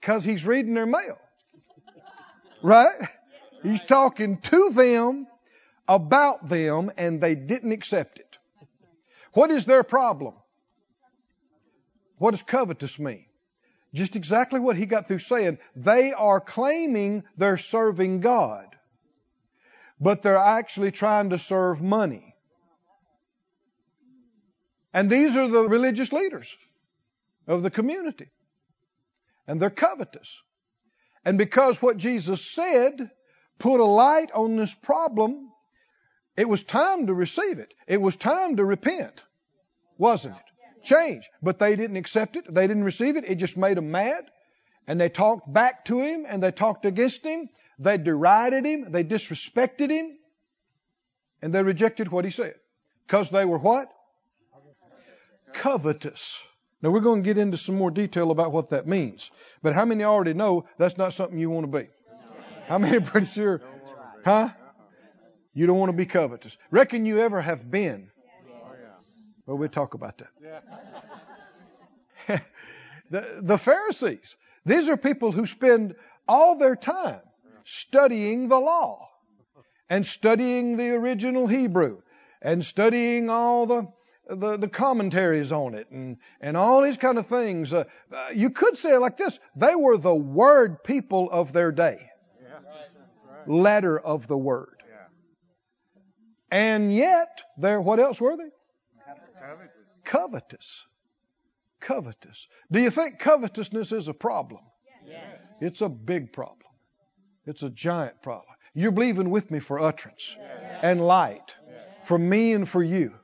Because 0.00 0.24
he's 0.24 0.44
reading 0.46 0.74
their 0.74 0.86
mail. 0.86 1.18
Right? 2.62 3.08
He's 3.62 3.80
talking 3.80 4.38
to 4.38 4.70
them 4.70 5.26
about 5.88 6.48
them 6.48 6.90
and 6.96 7.20
they 7.20 7.34
didn't 7.34 7.72
accept 7.72 8.18
it. 8.18 8.36
What 9.32 9.50
is 9.50 9.64
their 9.64 9.82
problem? 9.82 10.34
What 12.18 12.32
does 12.32 12.42
covetous 12.42 12.98
mean? 12.98 13.24
Just 13.92 14.16
exactly 14.16 14.60
what 14.60 14.76
he 14.76 14.86
got 14.86 15.08
through 15.08 15.20
saying. 15.20 15.58
They 15.76 16.12
are 16.12 16.40
claiming 16.40 17.24
they're 17.36 17.56
serving 17.56 18.20
God, 18.20 18.66
but 20.00 20.22
they're 20.22 20.36
actually 20.36 20.90
trying 20.90 21.30
to 21.30 21.38
serve 21.38 21.80
money. 21.80 22.33
And 24.94 25.10
these 25.10 25.36
are 25.36 25.48
the 25.48 25.68
religious 25.68 26.12
leaders 26.12 26.54
of 27.48 27.64
the 27.64 27.70
community. 27.70 28.30
And 29.48 29.60
they're 29.60 29.68
covetous. 29.68 30.38
And 31.24 31.36
because 31.36 31.82
what 31.82 31.96
Jesus 31.96 32.40
said 32.42 33.10
put 33.58 33.80
a 33.80 33.84
light 33.84 34.30
on 34.32 34.56
this 34.56 34.72
problem, 34.72 35.50
it 36.36 36.48
was 36.48 36.62
time 36.62 37.08
to 37.08 37.14
receive 37.14 37.58
it. 37.58 37.74
It 37.88 38.00
was 38.00 38.14
time 38.14 38.56
to 38.56 38.64
repent, 38.64 39.20
wasn't 39.98 40.36
it? 40.36 40.84
Change. 40.84 41.28
But 41.42 41.58
they 41.58 41.74
didn't 41.74 41.96
accept 41.96 42.36
it. 42.36 42.52
They 42.52 42.66
didn't 42.68 42.84
receive 42.84 43.16
it. 43.16 43.24
It 43.26 43.36
just 43.36 43.56
made 43.56 43.76
them 43.76 43.90
mad. 43.90 44.24
And 44.86 45.00
they 45.00 45.08
talked 45.08 45.52
back 45.52 45.86
to 45.86 46.00
him 46.00 46.24
and 46.28 46.40
they 46.42 46.52
talked 46.52 46.84
against 46.84 47.24
him. 47.24 47.48
They 47.80 47.98
derided 47.98 48.64
him. 48.64 48.92
They 48.92 49.02
disrespected 49.02 49.90
him. 49.90 50.16
And 51.42 51.52
they 51.52 51.62
rejected 51.62 52.12
what 52.12 52.24
he 52.24 52.30
said. 52.30 52.54
Because 53.06 53.30
they 53.30 53.44
were 53.44 53.58
what? 53.58 53.90
Covetous. 55.54 56.38
Now 56.82 56.90
we're 56.90 57.00
going 57.00 57.22
to 57.22 57.26
get 57.26 57.38
into 57.38 57.56
some 57.56 57.76
more 57.76 57.90
detail 57.90 58.30
about 58.30 58.52
what 58.52 58.70
that 58.70 58.86
means. 58.86 59.30
But 59.62 59.74
how 59.74 59.86
many 59.86 60.04
already 60.04 60.34
know 60.34 60.66
that's 60.76 60.98
not 60.98 61.14
something 61.14 61.38
you 61.38 61.48
want 61.48 61.72
to 61.72 61.78
be? 61.78 61.88
How 62.66 62.78
many 62.78 62.98
are 62.98 63.00
pretty 63.00 63.26
sure? 63.26 63.62
Huh? 64.24 64.50
You 65.54 65.66
don't 65.66 65.78
want 65.78 65.90
to 65.90 65.96
be 65.96 66.06
covetous. 66.06 66.58
Reckon 66.70 67.06
you 67.06 67.20
ever 67.20 67.40
have 67.40 67.70
been? 67.70 68.10
Well, 69.46 69.56
we'll 69.58 69.68
talk 69.68 69.94
about 69.94 70.18
that. 70.18 70.30
the, 73.10 73.38
the 73.40 73.58
Pharisees, 73.58 74.36
these 74.64 74.88
are 74.88 74.96
people 74.96 75.32
who 75.32 75.46
spend 75.46 75.94
all 76.26 76.58
their 76.58 76.76
time 76.76 77.20
studying 77.64 78.48
the 78.48 78.58
law 78.58 79.08
and 79.90 80.06
studying 80.06 80.76
the 80.76 80.90
original 80.90 81.46
Hebrew 81.46 82.00
and 82.40 82.64
studying 82.64 83.30
all 83.30 83.66
the 83.66 83.88
the, 84.28 84.56
the 84.56 84.68
commentaries 84.68 85.52
on 85.52 85.74
it 85.74 85.90
and, 85.90 86.16
and 86.40 86.56
all 86.56 86.82
these 86.82 86.96
kind 86.96 87.18
of 87.18 87.26
things. 87.26 87.72
Uh, 87.72 87.84
uh, 88.12 88.28
you 88.34 88.50
could 88.50 88.76
say 88.76 88.94
it 88.94 89.00
like 89.00 89.16
this 89.16 89.38
they 89.56 89.74
were 89.74 89.96
the 89.96 90.14
word 90.14 90.82
people 90.84 91.30
of 91.30 91.52
their 91.52 91.72
day, 91.72 92.10
letter 93.46 93.98
of 93.98 94.26
the 94.26 94.38
word. 94.38 94.68
And 96.50 96.94
yet, 96.94 97.42
they're, 97.58 97.80
what 97.80 97.98
else 97.98 98.20
were 98.20 98.36
they? 98.36 98.50
Covetous. 100.04 100.84
Covetous. 101.80 102.46
Do 102.70 102.80
you 102.80 102.90
think 102.90 103.18
covetousness 103.18 103.90
is 103.90 104.06
a 104.06 104.14
problem? 104.14 104.60
Yes. 105.04 105.38
It's 105.60 105.80
a 105.80 105.88
big 105.88 106.32
problem. 106.32 106.58
It's 107.44 107.64
a 107.64 107.70
giant 107.70 108.22
problem. 108.22 108.54
You're 108.72 108.92
believing 108.92 109.30
with 109.30 109.50
me 109.50 109.58
for 109.58 109.80
utterance 109.80 110.36
yes. 110.38 110.80
and 110.82 111.04
light 111.04 111.56
yes. 111.68 111.76
for 112.04 112.18
me 112.18 112.52
and 112.52 112.68
for 112.68 112.82
you, 112.82 113.14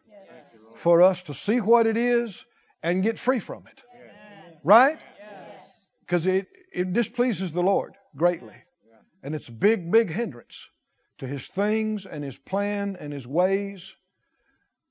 for 0.81 1.03
us 1.03 1.25
to 1.25 1.35
see 1.35 1.61
what 1.61 1.87
it 1.87 1.97
is 1.99 2.43
and 2.83 3.03
get 3.03 3.19
free 3.19 3.39
from 3.39 3.67
it. 3.67 3.83
Right? 4.65 4.99
Because 6.01 6.27
it, 6.27 6.49
it 6.73 6.93
displeases 6.93 7.53
the 7.53 7.63
Lord 7.63 7.95
greatly. 8.17 8.55
And 9.23 9.35
it's 9.35 9.49
a 9.49 9.53
big, 9.53 9.91
big 9.91 10.11
hindrance 10.11 10.67
to 11.19 11.27
His 11.27 11.47
things 11.47 12.07
and 12.07 12.25
His 12.25 12.39
plan 12.39 12.97
and 12.99 13.13
His 13.13 13.27
ways. 13.27 13.95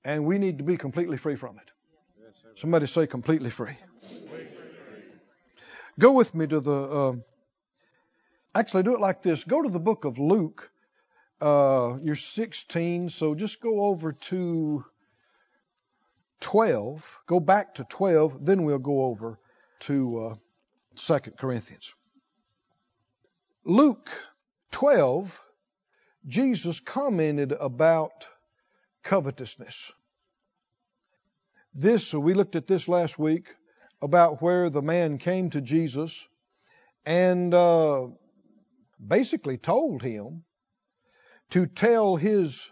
And 0.05 0.25
we 0.25 0.38
need 0.38 0.60
to 0.60 0.63
be 0.63 0.77
completely 0.77 1.17
free 1.17 1.36
from 1.36 1.58
it. 1.58 1.72
Somebody 2.55 2.86
say 2.86 3.08
completely 3.08 3.50
free. 3.50 3.77
Go 5.98 6.13
with 6.13 6.34
me 6.36 6.46
to 6.48 6.60
the. 6.60 6.72
Uh, 6.72 7.13
actually, 8.53 8.84
do 8.84 8.93
it 8.93 9.01
like 9.01 9.24
this. 9.24 9.43
Go 9.43 9.62
to 9.62 9.69
the 9.69 9.79
book 9.79 10.05
of 10.05 10.19
Luke. 10.19 10.69
Uh, 11.41 11.98
you're 12.03 12.15
16, 12.15 13.10
so 13.10 13.34
just 13.34 13.62
go 13.62 13.81
over 13.86 14.13
to 14.13 14.86
12. 16.41 17.19
Go 17.27 17.39
back 17.39 17.75
to 17.75 17.84
12, 17.84 18.46
then 18.46 18.63
we'll 18.63 18.79
go 18.79 19.05
over 19.05 19.39
to 19.81 20.19
uh, 20.19 20.36
2 20.96 21.31
Corinthians. 21.31 21.93
Luke 23.63 24.10
12, 24.72 25.41
Jesus 26.27 26.79
commented 26.79 27.51
about 27.51 28.27
covetousness. 29.03 29.91
This, 31.74 32.13
we 32.13 32.34
looked 32.34 32.55
at 32.55 32.67
this 32.67 32.88
last 32.88 33.19
week 33.19 33.48
about 34.01 34.41
where 34.41 34.69
the 34.69 34.81
man 34.81 35.17
came 35.17 35.50
to 35.51 35.62
Jesus 35.62 36.27
and 37.05 37.53
uh, 37.53 38.08
basically 39.05 39.58
told 39.58 40.01
him 40.01 40.43
to 41.51 41.65
tell 41.65 42.15
his 42.15 42.69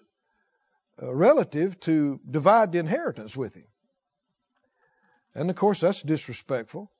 relative 1.02 1.80
to 1.82 2.20
divide 2.30 2.72
the 2.72 2.80
inheritance 2.80 3.36
with 3.36 3.54
him. 3.54 3.68
And 5.36 5.50
of 5.50 5.56
course, 5.56 5.82
that's 5.82 6.02
disrespectful. 6.02 6.92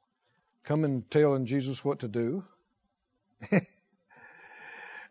Coming 0.64 0.92
and 0.92 1.12
telling 1.12 1.46
Jesus 1.46 1.84
what 1.84 2.00
to 2.00 2.08
do. 2.08 2.44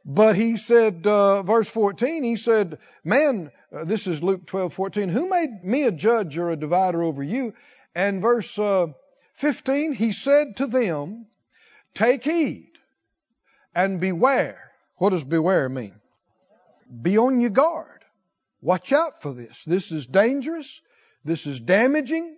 But 0.08 0.36
he 0.36 0.56
said, 0.56 1.04
uh, 1.04 1.42
verse 1.42 1.68
14, 1.68 2.22
he 2.22 2.36
said, 2.36 2.78
Man, 3.02 3.50
uh, 3.76 3.82
this 3.84 4.06
is 4.06 4.22
Luke 4.22 4.46
12, 4.46 4.72
14, 4.72 5.08
who 5.08 5.28
made 5.28 5.64
me 5.64 5.82
a 5.82 5.90
judge 5.90 6.38
or 6.38 6.50
a 6.50 6.56
divider 6.56 7.02
over 7.02 7.24
you? 7.24 7.54
And 7.92 8.22
verse 8.22 8.56
uh, 8.56 8.86
15, 9.34 9.94
he 9.94 10.12
said 10.12 10.58
to 10.58 10.68
them, 10.68 11.26
Take 11.94 12.22
heed 12.22 12.70
and 13.74 13.98
beware. 13.98 14.70
What 14.94 15.10
does 15.10 15.24
beware 15.24 15.68
mean? 15.68 15.94
Be 17.02 17.18
on 17.18 17.40
your 17.40 17.50
guard. 17.50 17.95
Watch 18.60 18.92
out 18.92 19.22
for 19.22 19.32
this. 19.32 19.64
This 19.64 19.92
is 19.92 20.06
dangerous. 20.06 20.80
This 21.24 21.46
is 21.46 21.60
damaging. 21.60 22.36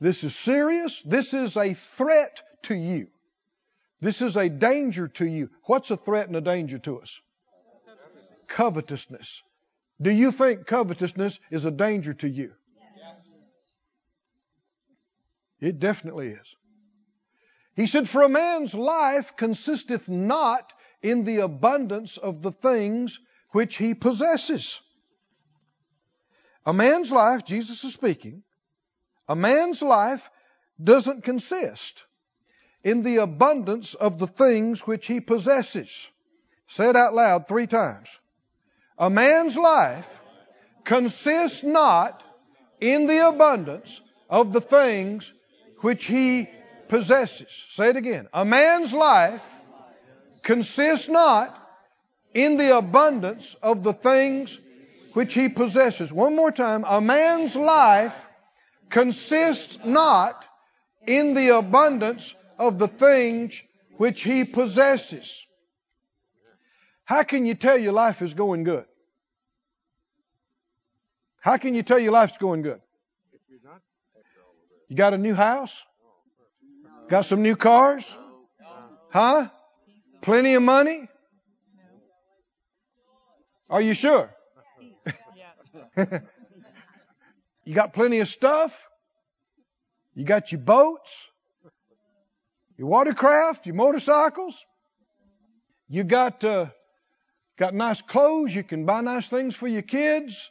This 0.00 0.24
is 0.24 0.34
serious. 0.34 1.00
This 1.02 1.32
is 1.34 1.56
a 1.56 1.74
threat 1.74 2.42
to 2.62 2.74
you. 2.74 3.08
This 4.00 4.20
is 4.20 4.36
a 4.36 4.48
danger 4.48 5.08
to 5.08 5.24
you. 5.24 5.50
What's 5.64 5.90
a 5.90 5.96
threat 5.96 6.26
and 6.26 6.36
a 6.36 6.40
danger 6.40 6.78
to 6.80 7.00
us? 7.00 7.20
Covetousness. 8.48 9.42
Do 10.00 10.10
you 10.10 10.32
think 10.32 10.66
covetousness 10.66 11.38
is 11.50 11.64
a 11.64 11.70
danger 11.70 12.12
to 12.14 12.28
you? 12.28 12.52
Yes. 12.96 13.28
It 15.60 15.78
definitely 15.78 16.30
is. 16.30 16.56
He 17.76 17.86
said, 17.86 18.08
For 18.08 18.22
a 18.22 18.28
man's 18.28 18.74
life 18.74 19.36
consisteth 19.36 20.08
not 20.08 20.72
in 21.00 21.24
the 21.24 21.38
abundance 21.38 22.16
of 22.16 22.42
the 22.42 22.52
things 22.52 23.20
which 23.50 23.76
he 23.76 23.94
possesses. 23.94 24.80
A 26.64 26.72
man's 26.72 27.10
life, 27.10 27.44
Jesus 27.44 27.82
is 27.84 27.92
speaking, 27.92 28.42
a 29.28 29.34
man's 29.34 29.82
life 29.82 30.28
doesn't 30.82 31.24
consist 31.24 32.02
in 32.84 33.02
the 33.02 33.18
abundance 33.18 33.94
of 33.94 34.18
the 34.18 34.26
things 34.26 34.86
which 34.86 35.06
he 35.06 35.20
possesses. 35.20 36.08
Say 36.68 36.88
it 36.88 36.96
out 36.96 37.14
loud 37.14 37.48
three 37.48 37.66
times. 37.66 38.08
A 38.98 39.10
man's 39.10 39.56
life 39.56 40.08
consists 40.84 41.62
not 41.62 42.22
in 42.80 43.06
the 43.06 43.28
abundance 43.28 44.00
of 44.28 44.52
the 44.52 44.60
things 44.60 45.32
which 45.80 46.04
he 46.04 46.48
possesses. 46.88 47.66
Say 47.70 47.90
it 47.90 47.96
again. 47.96 48.28
A 48.32 48.44
man's 48.44 48.92
life 48.92 49.42
consists 50.42 51.08
not 51.08 51.58
in 52.34 52.56
the 52.56 52.76
abundance 52.76 53.54
of 53.62 53.82
the 53.82 53.92
things 53.92 54.58
which 55.14 55.34
he 55.34 55.48
possesses. 55.48 56.12
One 56.12 56.36
more 56.36 56.52
time. 56.52 56.84
A 56.86 57.00
man's 57.00 57.56
life 57.56 58.26
consists 58.88 59.78
not 59.84 60.46
in 61.06 61.34
the 61.34 61.56
abundance 61.56 62.34
of 62.58 62.78
the 62.78 62.88
things 62.88 63.60
which 63.96 64.22
he 64.22 64.44
possesses. 64.44 65.46
How 67.04 67.22
can 67.24 67.46
you 67.46 67.54
tell 67.54 67.76
your 67.76 67.92
life 67.92 68.22
is 68.22 68.34
going 68.34 68.64
good? 68.64 68.84
How 71.40 71.56
can 71.56 71.74
you 71.74 71.82
tell 71.82 71.98
your 71.98 72.12
life's 72.12 72.38
going 72.38 72.62
good? 72.62 72.80
You 74.88 74.96
got 74.96 75.12
a 75.12 75.18
new 75.18 75.34
house? 75.34 75.84
Got 77.08 77.22
some 77.22 77.42
new 77.42 77.56
cars? 77.56 78.14
Huh? 79.10 79.48
Plenty 80.20 80.54
of 80.54 80.62
money? 80.62 81.08
Are 83.68 83.80
you 83.80 83.94
sure? 83.94 84.30
you 87.64 87.74
got 87.74 87.92
plenty 87.92 88.20
of 88.20 88.28
stuff? 88.28 88.86
You 90.14 90.24
got 90.24 90.52
your 90.52 90.60
boats? 90.60 91.26
your 92.82 92.88
watercraft, 92.88 93.66
your 93.66 93.76
motorcycles. 93.76 94.56
You 95.88 96.04
got 96.04 96.42
uh, 96.42 96.66
got 97.56 97.74
nice 97.74 98.02
clothes. 98.02 98.52
You 98.52 98.64
can 98.64 98.86
buy 98.86 99.02
nice 99.02 99.28
things 99.28 99.54
for 99.54 99.68
your 99.68 99.82
kids. 99.82 100.50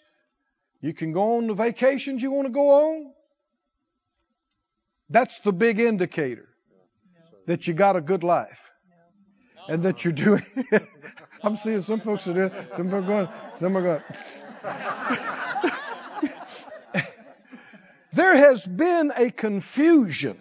You 0.82 0.94
can 0.94 1.12
go 1.12 1.38
on 1.38 1.48
the 1.48 1.54
vacations 1.54 2.22
you 2.22 2.32
want 2.32 2.48
to 2.48 2.54
go 2.54 2.70
on. 2.70 3.12
That's 5.10 5.42
the 5.42 5.52
big 5.52 5.80
indicator 5.80 6.48
that 7.48 7.68
you 7.68 7.74
got 7.74 7.98
a 7.98 8.02
good 8.02 8.24
life 8.24 8.70
and 9.68 9.84
that 9.84 10.06
you're 10.06 10.14
doing. 10.14 10.44
I'm 11.44 11.58
seeing 11.58 11.82
some 11.82 12.00
folks 12.00 12.30
are 12.30 12.34
doing. 12.34 12.52
Some 12.78 12.94
are 12.96 13.02
going. 13.02 13.28
Some 13.56 13.76
are 13.76 13.82
going. 13.82 14.04
there 18.14 18.38
has 18.38 18.66
been 18.66 19.12
a 19.16 19.32
confusion 19.32 20.38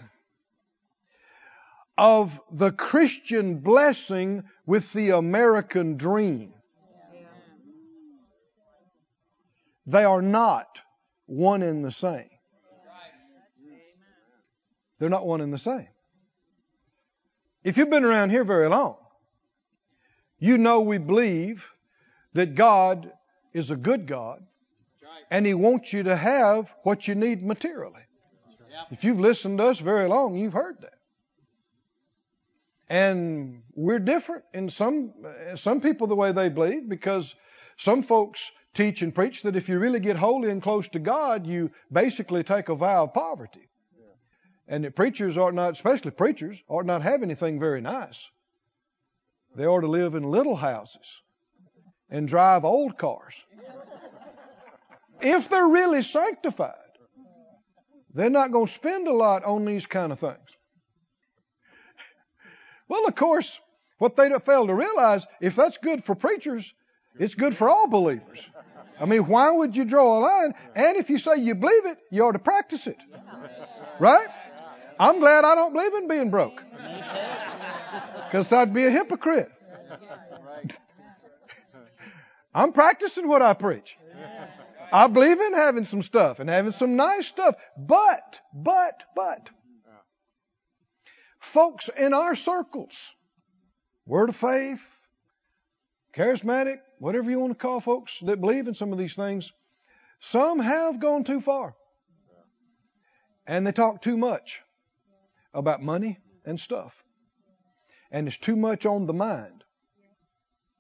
of 1.97 2.41
the 2.51 2.73
Christian 2.73 3.59
blessing 3.59 4.45
with 4.67 4.93
the 4.93 5.11
American 5.11 5.97
dream. 5.97 6.53
They 9.87 10.05
are 10.05 10.23
not 10.23 10.81
one 11.27 11.63
and 11.63 11.85
the 11.85 11.91
same. 11.91 12.29
They're 14.99 15.09
not 15.09 15.27
one 15.27 15.41
and 15.41 15.53
the 15.53 15.59
same. 15.59 15.89
If 17.65 17.79
you've 17.79 17.91
been 17.91 18.05
around 18.05 18.31
here 18.31 18.45
very 18.45 18.69
long, 18.69 18.97
you 20.39 20.59
know 20.59 20.81
we 20.81 20.99
believe 20.99 21.69
that 22.35 22.55
God 22.55 23.11
is 23.53 23.71
a 23.71 23.77
good 23.77 24.07
God 24.07 24.43
and 25.31 25.47
He 25.47 25.55
wants 25.55 25.93
you 25.93 26.05
to 26.05 26.17
have 26.17 26.73
what 26.83 27.09
you 27.09 27.15
need 27.15 27.45
materially. 27.45 28.03
If 28.91 29.05
you've 29.05 29.21
listened 29.21 29.59
to 29.59 29.69
us 29.69 29.79
very 29.79 30.09
long, 30.09 30.37
you've 30.37 30.53
heard 30.53 30.77
that. 30.81 30.95
And 32.89 33.63
we're 33.75 33.99
different 33.99 34.45
in 34.53 34.71
some 34.71 35.13
some 35.57 35.81
people 35.81 36.07
the 36.07 36.17
way 36.17 36.33
they 36.33 36.49
believe 36.49 36.89
because 36.89 37.35
Some 37.81 38.03
folks 38.03 38.51
teach 38.75 39.01
and 39.01 39.15
preach 39.15 39.41
that 39.43 39.57
if 39.57 39.71
you 39.71 39.79
really 39.79 40.01
get 40.01 40.17
holy 40.17 40.51
and 40.51 40.63
close 40.63 40.87
to 40.89 40.99
God, 40.99 41.47
you 41.47 41.71
basically 41.91 42.45
take 42.45 42.69
a 42.69 42.75
vow 42.75 43.05
of 43.05 43.15
poverty. 43.15 43.67
And 44.69 44.85
that 44.85 44.95
preachers 44.95 45.39
ought 45.39 45.55
not, 45.55 45.73
especially 45.73 46.11
preachers, 46.11 46.63
ought 46.69 46.85
not 46.85 47.01
have 47.01 47.23
anything 47.23 47.59
very 47.59 47.81
nice. 47.81 48.29
They 49.57 49.65
ought 49.65 49.81
to 49.81 49.89
live 49.89 50.15
in 50.15 50.25
little 50.25 50.57
houses 50.57 51.23
and 52.11 52.27
drive 52.29 52.65
old 52.65 52.99
cars. 52.99 53.35
If 55.21 55.49
they're 55.49 55.69
really 55.69 56.03
sanctified, 56.03 56.75
they're 58.15 58.31
not 58.31 58.53
going 58.53 58.67
to 58.67 58.73
spend 58.73 59.07
a 59.07 59.13
lot 59.13 59.45
on 59.45 59.65
these 59.65 59.87
kind 59.87 60.13
of 60.13 60.19
things. 60.19 60.39
Well, 62.89 63.07
of 63.07 63.15
course, 63.15 63.61
what 63.99 64.17
they 64.17 64.31
fail 64.45 64.67
to 64.67 64.75
realize, 64.75 65.27
if 65.41 65.55
that's 65.55 65.77
good 65.77 66.05
for 66.05 66.15
preachers, 66.15 66.73
it's 67.19 67.35
good 67.35 67.55
for 67.55 67.69
all 67.69 67.87
believers. 67.87 68.49
I 68.99 69.05
mean, 69.05 69.27
why 69.27 69.51
would 69.51 69.77
you 69.77 69.85
draw 69.85 70.19
a 70.19 70.21
line? 70.21 70.55
And 70.75 70.97
if 70.97 71.09
you 71.09 71.19
say 71.19 71.37
you 71.37 71.55
believe 71.55 71.87
it, 71.87 71.99
you 72.11 72.25
ought 72.25 72.33
to 72.33 72.39
practice 72.39 72.87
it. 72.87 72.99
Right? 73.99 74.27
I'm 74.99 75.21
glad 75.21 75.45
I 75.45 75.55
don't 75.55 75.73
believe 75.73 75.95
in 75.95 76.09
being 76.09 76.31
broke. 76.31 76.63
Because 78.27 78.53
I'd 78.53 78.75
be 78.75 78.85
a 78.85 78.91
hypocrite. 78.91 79.51
I'm 82.55 82.73
practicing 82.73 83.29
what 83.29 83.43
I 83.43 83.55
preach. 83.55 83.97
I 84.93 85.07
believe 85.07 85.41
in 85.41 85.55
having 85.55 85.85
some 85.85 86.03
stuff 86.03 86.41
and 86.41 86.51
having 86.51 86.73
some 86.73 86.97
nice 86.97 87.29
stuff. 87.29 87.55
But, 87.77 88.41
but, 88.53 89.05
but, 89.15 89.49
folks 91.39 91.89
in 91.89 92.13
our 92.13 92.35
circles, 92.35 93.15
word 94.05 94.31
of 94.31 94.37
faith, 94.37 94.85
charismatic, 96.15 96.79
whatever 96.99 97.31
you 97.31 97.39
want 97.39 97.53
to 97.53 97.59
call 97.59 97.81
folks 97.81 98.13
that 98.23 98.41
believe 98.41 98.67
in 98.67 98.75
some 98.75 98.93
of 98.93 98.99
these 98.99 99.15
things, 99.15 99.53
some 100.19 100.59
have 100.59 101.01
gone 101.01 101.25
too 101.25 101.41
far. 101.41 101.75
And 103.47 103.67
they 103.67 103.73
talk 103.73 104.03
too 104.03 104.17
much 104.17 104.61
about 105.55 105.83
money 105.83 106.19
and 106.45 106.59
stuff. 106.59 106.95
And 108.11 108.27
it's 108.27 108.39
too 108.39 108.57
much 108.57 108.87
on 108.87 109.07
the 109.07 109.15
mind, 109.15 109.65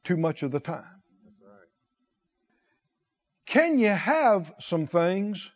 too 0.04 0.16
much 0.16 0.42
of 0.42 0.50
the 0.50 0.60
time. 0.60 0.99
Can 3.46 3.78
you 3.78 3.88
have 3.88 4.52
some 4.60 4.86
things 4.86 5.50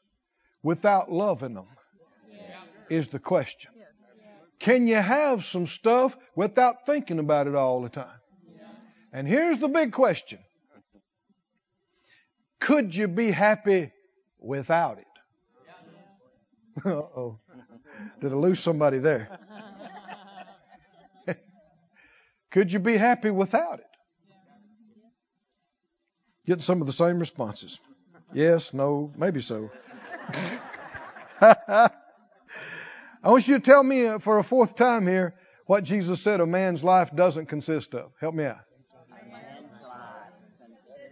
without 0.63 1.13
loving 1.13 1.55
them? 1.55 1.67
Is 2.91 3.09
the 3.09 3.19
question. 3.19 3.71
Can 4.59 4.87
you 4.87 4.97
have 4.97 5.45
some 5.45 5.67
stuff 5.67 6.17
without 6.37 6.87
thinking 6.87 7.19
about 7.19 7.47
it 7.47 7.55
all 7.55 7.83
the 7.83 7.89
time? 7.89 8.21
And 9.13 9.29
here's 9.29 9.59
the 9.59 9.69
big 9.69 9.93
question 9.93 10.39
Could 12.61 12.95
you 12.95 13.09
be 13.09 13.31
happy 13.31 13.93
without 14.39 14.99
it? 14.99 15.05
Uh 16.85 16.91
oh. 16.91 17.39
Did 18.21 18.33
I 18.33 18.35
lose 18.35 18.59
somebody 18.59 18.99
there? 18.99 19.39
Could 22.51 22.73
you 22.73 22.81
be 22.81 22.97
happy 22.97 23.31
without 23.31 23.79
it? 23.79 23.94
Getting 26.47 26.63
some 26.63 26.81
of 26.81 26.87
the 26.87 26.93
same 26.93 27.19
responses. 27.19 27.81
Yes, 28.33 28.75
no, 28.75 29.13
maybe 29.17 29.41
so. 29.41 29.71
I 31.41 31.91
want 33.25 33.49
you 33.49 33.59
to 33.59 33.61
tell 33.61 33.83
me 33.83 34.07
uh, 34.07 34.19
for 34.19 34.39
a 34.39 34.45
fourth 34.45 34.77
time 34.77 35.07
here 35.07 35.35
what 35.67 35.85
Jesus 35.85 36.21
said 36.21 36.41
a 36.41 36.47
man's 36.47 36.85
life 36.85 37.15
doesn't 37.15 37.47
consist 37.47 37.95
of. 37.95 38.13
Help 38.21 38.35
me 38.35 38.45
out 38.45 38.59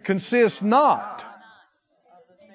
consists 0.03 0.61
not 0.61 1.25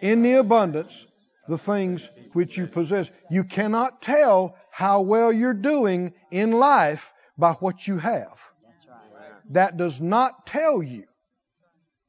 in 0.01 0.23
the 0.23 0.35
abundance 0.35 1.05
the 1.49 1.59
things 1.59 2.09
which 2.35 2.57
you 2.59 2.67
possess. 2.67 3.11
You 3.31 3.45
cannot 3.45 4.03
tell 4.03 4.57
how 4.71 5.01
well 5.01 5.33
you're 5.33 5.55
doing 5.55 6.13
in 6.31 6.53
life 6.53 7.13
by 7.37 7.53
what 7.55 7.87
you 7.87 7.99
have. 7.99 8.41
That 9.51 9.77
does 9.77 10.01
not 10.01 10.47
tell 10.47 10.83
you 10.83 11.05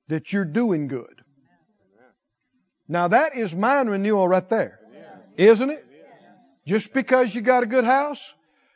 that 0.10 0.34
you're 0.34 0.46
doing 0.46 0.88
good. 0.88 1.24
Now 2.88 3.08
that 3.08 3.36
is 3.36 3.56
mind 3.56 3.90
renewal 3.90 4.28
right 4.28 4.48
there. 4.50 4.80
Isn't 5.38 5.70
it? 5.70 5.86
Just 6.66 6.94
because 6.94 7.34
you 7.34 7.42
got 7.42 7.64
a 7.64 7.66
good 7.66 7.86
house, 7.86 8.34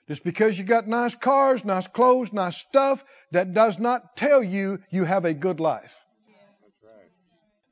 just 0.07 0.23
because 0.23 0.57
you 0.57 0.63
got 0.63 0.87
nice 0.87 1.15
cars, 1.15 1.65
nice 1.65 1.87
clothes, 1.87 2.31
nice 2.31 2.57
stuff, 2.57 3.03
that 3.31 3.53
does 3.53 3.77
not 3.77 4.15
tell 4.15 4.41
you 4.41 4.79
you 4.89 5.03
have 5.03 5.25
a 5.25 5.33
good 5.33 5.59
life. 5.59 5.93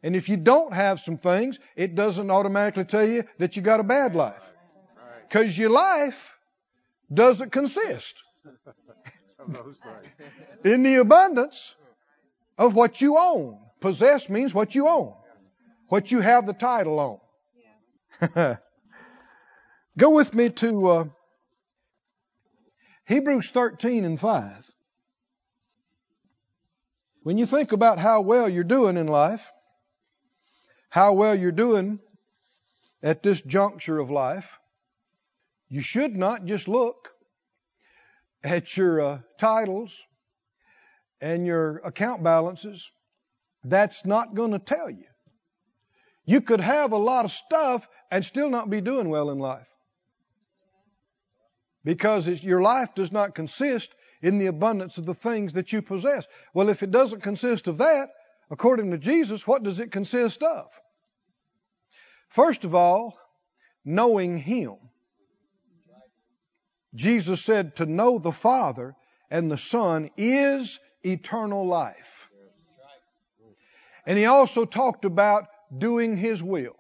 And 0.04 0.16
if 0.16 0.30
you 0.30 0.38
don't 0.38 0.74
have 0.74 1.00
some 1.00 1.18
things, 1.18 1.60
it 1.76 1.94
doesn't 1.94 2.32
automatically 2.32 2.86
tell 2.86 3.08
you 3.08 3.24
that 3.38 3.56
you 3.56 3.62
got 3.62 3.80
a 3.80 3.84
bad 3.84 4.16
life. 4.16 4.42
Because 5.28 5.58
your 5.58 5.70
life 5.70 6.36
doesn't 7.14 7.52
consist 7.52 8.16
in 10.64 10.84
the 10.84 10.96
abundance 10.96 11.76
of 12.62 12.76
what 12.76 13.02
you 13.02 13.18
own. 13.18 13.58
Possess 13.80 14.30
means 14.30 14.54
what 14.54 14.76
you 14.76 14.88
own, 14.88 15.16
what 15.88 16.12
you 16.12 16.20
have 16.20 16.46
the 16.46 16.54
title 16.54 17.20
on. 18.30 18.58
Go 19.98 20.12
with 20.12 20.32
me 20.36 20.50
to 20.50 20.88
uh, 20.88 21.06
Hebrews 23.08 23.50
13 23.50 24.06
and 24.06 24.20
5. 24.20 24.72
When 27.24 27.40
you 27.40 27.48
think 27.48 27.72
about 27.72 27.98
how 27.98 28.22
well 28.22 28.48
you're 28.48 28.64
doing 28.64 28.96
in 28.96 29.08
life, 29.08 29.52
how 30.90 31.14
well 31.14 31.34
you're 31.34 31.52
doing 31.52 32.00
at 33.02 33.24
this 33.24 33.42
juncture 33.42 33.98
of 33.98 34.12
life, 34.12 34.60
you 35.68 35.82
should 35.82 36.16
not 36.16 36.46
just 36.46 36.68
look 36.68 37.10
at 38.44 38.78
your 38.78 39.02
uh, 39.02 39.20
titles 39.40 40.00
and 41.22 41.46
your 41.46 41.78
account 41.78 42.24
balances. 42.24 42.90
That's 43.64 44.06
not 44.06 44.36
going 44.36 44.52
to 44.52 44.60
tell 44.60 44.90
you. 44.90 45.06
You 46.26 46.42
could 46.42 46.62
have 46.62 46.92
a 46.92 46.98
lot 46.98 47.26
of 47.26 47.32
stuff 47.32 47.88
and 48.10 48.26
still 48.26 48.50
not 48.50 48.70
be 48.70 48.82
doing 48.82 49.10
well 49.10 49.30
in 49.30 49.40
life. 49.40 49.68
Because 51.84 52.28
your 52.44 52.62
life 52.62 52.94
does 52.96 53.12
not 53.12 53.36
consist 53.36 53.90
in 54.22 54.38
the 54.38 54.48
abundance 54.48 54.98
of 54.98 55.06
the 55.06 55.16
things 55.16 55.54
that 55.54 55.74
you 55.74 55.82
possess. 55.82 56.28
Well, 56.54 56.70
if 56.70 56.84
it 56.84 56.92
doesn't 56.92 57.24
consist 57.24 57.68
of 57.68 57.80
that, 57.80 58.10
According 58.52 58.92
to 58.92 58.98
Jesus, 58.98 59.48
what 59.48 59.64
does 59.64 59.80
it 59.80 59.94
consist 59.94 60.44
of? 60.44 60.68
First 62.28 62.66
of 62.66 62.76
all, 62.76 63.18
knowing 63.86 64.38
Him. 64.38 64.76
Jesus 66.94 67.42
said 67.42 67.78
to 67.78 67.86
know 67.86 68.20
the 68.20 68.34
Father 68.34 68.94
and 69.30 69.50
the 69.50 69.58
Son 69.58 70.10
is 70.18 70.78
eternal 71.04 71.66
life. 71.68 72.30
And 74.06 74.18
He 74.18 74.26
also 74.26 74.66
talked 74.66 75.06
about 75.06 75.48
doing 75.76 76.18
His 76.18 76.42
will. 76.42 76.76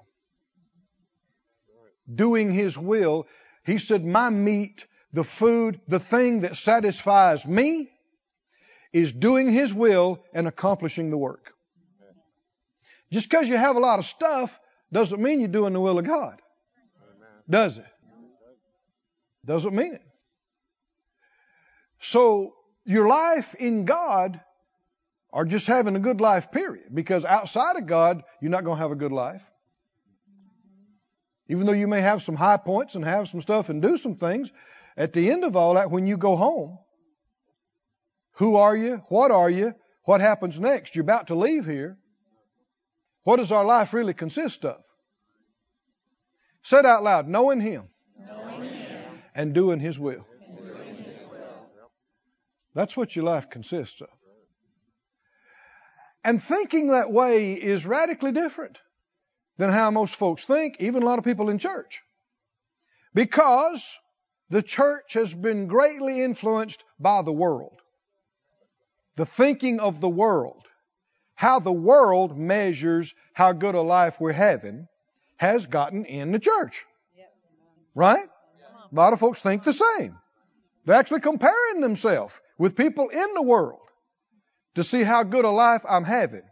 Doing 2.14 2.52
His 2.52 2.78
will. 2.78 3.28
He 3.66 3.78
said, 3.78 4.06
My 4.06 4.30
meat, 4.30 4.86
the 5.14 5.24
food, 5.24 5.80
the 5.88 6.00
thing 6.00 6.42
that 6.42 6.56
satisfies 6.56 7.46
me, 7.46 7.90
is 8.92 9.12
doing 9.12 9.50
His 9.50 9.74
will 9.74 10.24
and 10.34 10.48
accomplishing 10.48 11.10
the 11.10 11.18
work. 11.18 11.54
Just 13.12 13.30
because 13.30 13.50
you 13.50 13.58
have 13.58 13.76
a 13.76 13.80
lot 13.80 14.00
of 14.00 14.06
stuff 14.06 14.58
doesn't 14.92 15.22
mean 15.22 15.40
you're 15.40 15.50
doing 15.50 15.74
the 15.74 15.80
will 15.80 16.00
of 16.00 16.06
God. 16.06 16.42
Does 17.50 17.78
it? 17.78 17.86
Doesn't 19.46 19.76
mean 19.76 19.96
it. 19.96 20.02
So 22.00 22.54
your 22.86 23.08
life 23.08 23.56
in 23.56 23.86
God 23.86 24.40
or 25.30 25.46
just 25.46 25.68
having 25.68 25.96
a 25.96 26.00
good 26.00 26.22
life, 26.22 26.52
period. 26.52 26.94
Because 26.94 27.26
outside 27.26 27.78
of 27.78 27.88
God, 27.88 28.24
you're 28.42 28.52
not 28.52 28.64
going 28.64 28.78
to 28.78 28.82
have 28.82 28.92
a 28.92 28.96
good 28.96 29.12
life. 29.12 29.44
Even 31.48 31.66
though 31.66 31.74
you 31.74 31.88
may 31.88 32.02
have 32.02 32.22
some 32.22 32.36
high 32.36 32.58
points 32.58 32.96
and 32.96 33.04
have 33.04 33.28
some 33.28 33.42
stuff 33.42 33.70
and 33.70 33.82
do 33.82 33.98
some 33.98 34.16
things, 34.16 34.52
at 34.98 35.14
the 35.14 35.32
end 35.32 35.44
of 35.44 35.56
all 35.56 35.76
that, 35.76 35.92
when 35.92 36.08
you 36.08 36.18
go 36.18 36.36
home, 36.36 36.80
who 38.34 38.56
are 38.56 38.76
you? 38.76 39.02
What 39.10 39.32
are 39.32 39.50
you? 39.50 39.74
What 40.04 40.22
happens 40.22 40.60
next? 40.60 40.96
You're 40.96 41.04
about 41.04 41.28
to 41.28 41.36
leave 41.36 41.66
here. 41.66 41.98
What 43.24 43.38
does 43.38 43.52
our 43.52 43.66
life 43.66 43.94
really 43.94 44.14
consist 44.14 44.66
of? 44.66 44.82
Said 46.64 46.86
out 46.86 47.04
loud, 47.04 47.28
knowing 47.28 47.60
Him, 47.60 47.90
knowing 48.20 48.74
him 48.74 49.22
and, 49.36 49.54
doing 49.54 49.80
His, 49.80 50.00
will. 50.00 50.26
Doing 52.76 52.88
His 52.88 52.96
will. 52.96 52.98
That's 52.98 52.98
what 52.98 53.16
your 53.16 53.26
life 53.26 53.50
consists 53.50 54.02
of. 54.02 54.10
And 56.24 56.42
thinking 56.42 56.88
that 56.88 57.12
way 57.12 57.54
is 57.54 57.88
radically 57.88 58.32
different 58.32 58.78
than 59.58 59.72
how 59.72 59.92
most 59.92 60.16
folks 60.16 60.44
think, 60.44 60.78
even 60.80 61.04
a 61.04 61.06
lot 61.06 61.20
of 61.20 61.26
people 61.26 61.50
in 61.50 61.58
church. 61.58 62.02
Because 63.14 63.98
the 64.50 64.62
church 64.62 65.14
has 65.14 65.34
been 65.34 65.68
greatly 65.68 66.22
influenced 66.22 66.84
by 67.00 67.22
the 67.24 67.32
world. 67.32 67.82
The 69.16 69.26
thinking 69.26 69.80
of 69.80 70.00
the 70.00 70.10
world 70.10 70.68
how 71.42 71.60
the 71.60 71.72
world 71.72 72.38
measures 72.38 73.16
how 73.34 73.52
good 73.52 73.74
a 73.74 73.82
life 73.82 74.20
we're 74.20 74.32
having 74.32 74.88
has 75.38 75.66
gotten 75.66 76.06
in 76.06 76.32
the 76.32 76.38
church. 76.38 76.86
Right? 77.96 78.30
A 78.92 78.96
lot 78.96 79.14
of 79.14 79.20
folks 79.20 79.42
think 79.42 79.64
the 79.64 79.74
same. 79.74 80.20
They're 80.86 80.96
actually 80.96 81.22
comparing 81.22 81.82
themselves 81.82 82.40
with 82.58 82.76
people 82.76 83.10
in 83.10 83.34
the 83.34 83.42
world 83.42 83.80
to 84.76 84.84
see 84.84 85.04
how 85.04 85.24
good 85.24 85.46
a 85.46 85.50
life 85.50 85.84
I'm 85.88 86.04
having. 86.04 86.44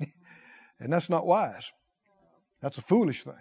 and 0.80 0.92
that's 0.92 1.10
not 1.10 1.26
wise. 1.26 1.70
That's 2.62 2.78
a 2.78 2.82
foolish 2.82 3.24
thing. 3.24 3.34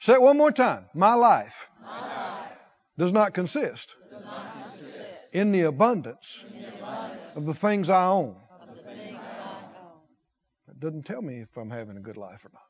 Say 0.00 0.14
it 0.14 0.22
one 0.22 0.36
more 0.36 0.52
time. 0.52 0.86
My 0.94 1.14
life, 1.14 1.68
My 1.82 2.00
life 2.00 2.50
does 2.98 3.12
not 3.12 3.32
consist, 3.32 3.94
does 4.10 4.24
not 4.24 4.52
consist 4.62 4.96
in 5.32 5.52
the 5.52 5.62
abundance 5.62 6.44
in 6.46 6.62
the 6.62 6.68
abundance 6.68 7.22
of 7.36 7.46
the 7.46 7.54
things 7.54 7.88
I 7.88 8.06
own. 8.06 8.36
own. 8.36 8.36
It 10.68 10.80
doesn't 10.80 11.04
tell 11.04 11.22
me 11.22 11.40
if 11.40 11.56
I'm 11.56 11.70
having 11.70 11.96
a 11.96 12.00
good 12.00 12.18
life 12.18 12.44
or 12.44 12.50
not. 12.52 12.62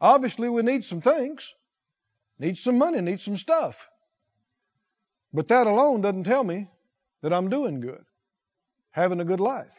Obviously, 0.00 0.48
we 0.48 0.62
need 0.62 0.84
some 0.84 1.02
things. 1.02 1.52
Need 2.38 2.58
some 2.58 2.78
money, 2.78 3.00
need 3.00 3.20
some 3.20 3.36
stuff. 3.36 3.88
But 5.32 5.48
that 5.48 5.66
alone 5.66 6.02
doesn't 6.02 6.24
tell 6.24 6.44
me 6.44 6.68
that 7.22 7.32
I'm 7.32 7.48
doing 7.48 7.80
good, 7.80 8.04
having 8.90 9.20
a 9.20 9.24
good 9.24 9.40
life. 9.40 9.72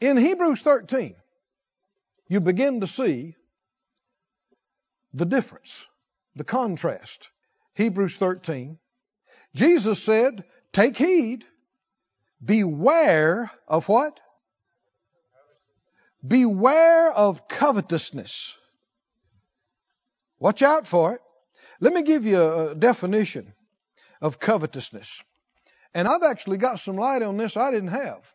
In 0.00 0.16
Hebrews 0.16 0.62
13, 0.62 1.14
you 2.28 2.40
begin 2.40 2.80
to 2.80 2.86
see 2.86 3.34
the 5.14 5.24
difference, 5.24 5.86
the 6.36 6.44
contrast. 6.44 7.28
Hebrews 7.74 8.16
13. 8.16 8.78
Jesus 9.54 10.02
said, 10.02 10.44
Take 10.72 10.96
heed, 10.96 11.44
beware 12.44 13.50
of 13.66 13.88
what? 13.88 14.20
Beware 16.26 17.10
of 17.10 17.48
covetousness. 17.48 18.54
Watch 20.38 20.62
out 20.62 20.86
for 20.86 21.14
it. 21.14 21.20
Let 21.80 21.92
me 21.92 22.02
give 22.02 22.24
you 22.24 22.42
a 22.42 22.74
definition 22.74 23.52
of 24.20 24.38
covetousness. 24.38 25.22
And 25.94 26.06
I've 26.06 26.22
actually 26.22 26.58
got 26.58 26.80
some 26.80 26.96
light 26.96 27.22
on 27.22 27.36
this 27.36 27.56
I 27.56 27.70
didn't 27.70 27.88
have 27.88 28.32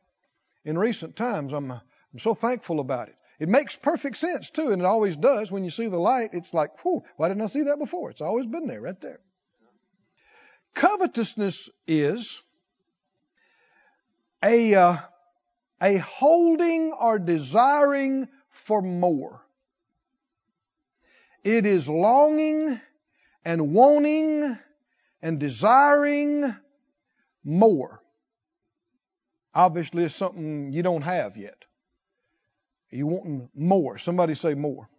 in 0.65 0.77
recent 0.77 1.15
times. 1.15 1.53
I'm, 1.53 1.71
I'm 1.71 2.19
so 2.19 2.33
thankful 2.33 2.79
about 2.79 3.09
it. 3.09 3.15
It 3.39 3.49
makes 3.49 3.75
perfect 3.75 4.17
sense 4.17 4.49
too, 4.49 4.71
and 4.71 4.81
it 4.81 4.85
always 4.85 5.17
does. 5.17 5.51
When 5.51 5.63
you 5.63 5.69
see 5.69 5.87
the 5.87 5.99
light, 5.99 6.29
it's 6.33 6.53
like, 6.53 6.83
whew, 6.83 7.03
why 7.17 7.27
didn't 7.27 7.43
I 7.43 7.47
see 7.47 7.63
that 7.63 7.79
before? 7.79 8.09
It's 8.09 8.21
always 8.21 8.45
been 8.45 8.67
there, 8.67 8.81
right 8.81 8.99
there. 9.01 9.19
Covetousness 10.75 11.69
is 11.87 12.41
a, 14.43 14.75
uh, 14.75 14.97
a 15.81 15.97
holding 15.97 16.93
or 16.93 17.19
desiring 17.19 18.27
for 18.49 18.81
more. 18.81 19.41
It 21.43 21.65
is 21.65 21.89
longing 21.89 22.79
and 23.43 23.73
wanting 23.73 24.57
and 25.21 25.39
desiring 25.39 26.55
more. 27.43 28.01
Obviously, 29.53 30.03
it's 30.05 30.15
something 30.15 30.71
you 30.71 30.83
don't 30.83 31.01
have 31.01 31.37
yet. 31.37 31.57
You 32.89 33.07
wanting 33.07 33.49
more. 33.55 33.97
Somebody 33.97 34.35
say 34.35 34.53
more. 34.53 34.89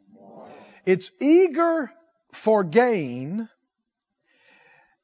It's 0.84 1.10
eager 1.20 1.90
for 2.32 2.62
gain. 2.62 3.48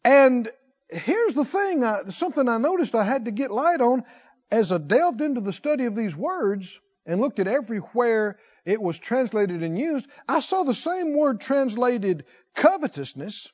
And 0.05 0.49
here's 0.91 1.35
the 1.35 1.45
thing, 1.45 1.85
uh, 1.85 2.11
something 2.11 2.49
I 2.49 2.59
noticed 2.59 2.95
I 2.95 3.05
had 3.05 3.27
to 3.27 3.31
get 3.31 3.51
light 3.51 3.81
on 3.81 4.05
as 4.51 4.73
I 4.73 4.79
delved 4.79 5.21
into 5.21 5.41
the 5.41 5.53
study 5.53 5.85
of 5.85 5.95
these 5.95 6.17
words 6.17 6.79
and 7.07 7.21
looked 7.21 7.39
at 7.39 7.47
everywhere 7.47 8.39
it 8.65 8.81
was 8.81 8.99
translated 8.99 9.63
and 9.63 9.79
used, 9.79 10.07
I 10.29 10.41
saw 10.41 10.63
the 10.63 10.75
same 10.75 11.17
word 11.17 11.41
translated 11.41 12.25
covetousness 12.55 13.51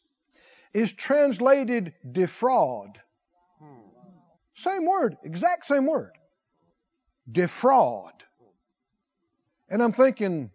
is 0.73 0.93
translated 0.93 1.95
defraud. 2.11 2.99
Same 4.57 4.87
word, 4.87 5.17
exact 5.23 5.67
same 5.67 5.87
word. 5.87 6.13
Defraud. 7.31 8.13
And 9.69 9.83
I'm 9.83 9.93
thinking, 9.93 10.51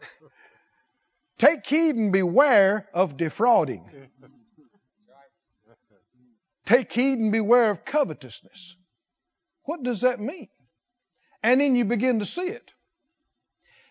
take 1.38 1.66
heed 1.66 1.96
and 1.96 2.12
beware 2.12 2.88
of 2.94 3.16
defrauding. 3.16 3.90
Take 6.64 6.90
heed 6.92 7.18
and 7.18 7.30
beware 7.30 7.70
of 7.70 7.84
covetousness. 7.84 8.76
What 9.64 9.82
does 9.82 10.00
that 10.00 10.18
mean? 10.18 10.48
And 11.42 11.60
then 11.60 11.76
you 11.76 11.84
begin 11.84 12.18
to 12.20 12.26
see 12.26 12.48
it. 12.48 12.70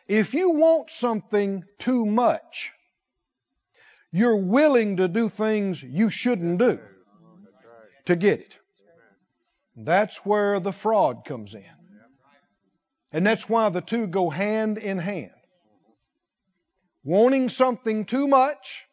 If 0.07 0.33
you 0.33 0.51
want 0.51 0.91
something 0.91 1.63
too 1.79 2.05
much, 2.05 2.71
you're 4.11 4.37
willing 4.37 4.97
to 4.97 5.07
do 5.07 5.29
things 5.29 5.81
you 5.81 6.09
shouldn't 6.09 6.59
do 6.59 6.79
to 8.05 8.15
get 8.15 8.39
it. 8.39 8.57
That's 9.75 10.17
where 10.17 10.59
the 10.59 10.71
fraud 10.71 11.25
comes 11.25 11.53
in. 11.53 11.65
And 13.11 13.25
that's 13.25 13.49
why 13.49 13.69
the 13.69 13.81
two 13.81 14.07
go 14.07 14.29
hand 14.29 14.77
in 14.77 14.99
hand. 14.99 15.31
Wanting 17.03 17.49
something 17.49 18.05
too 18.05 18.27
much 18.27 18.83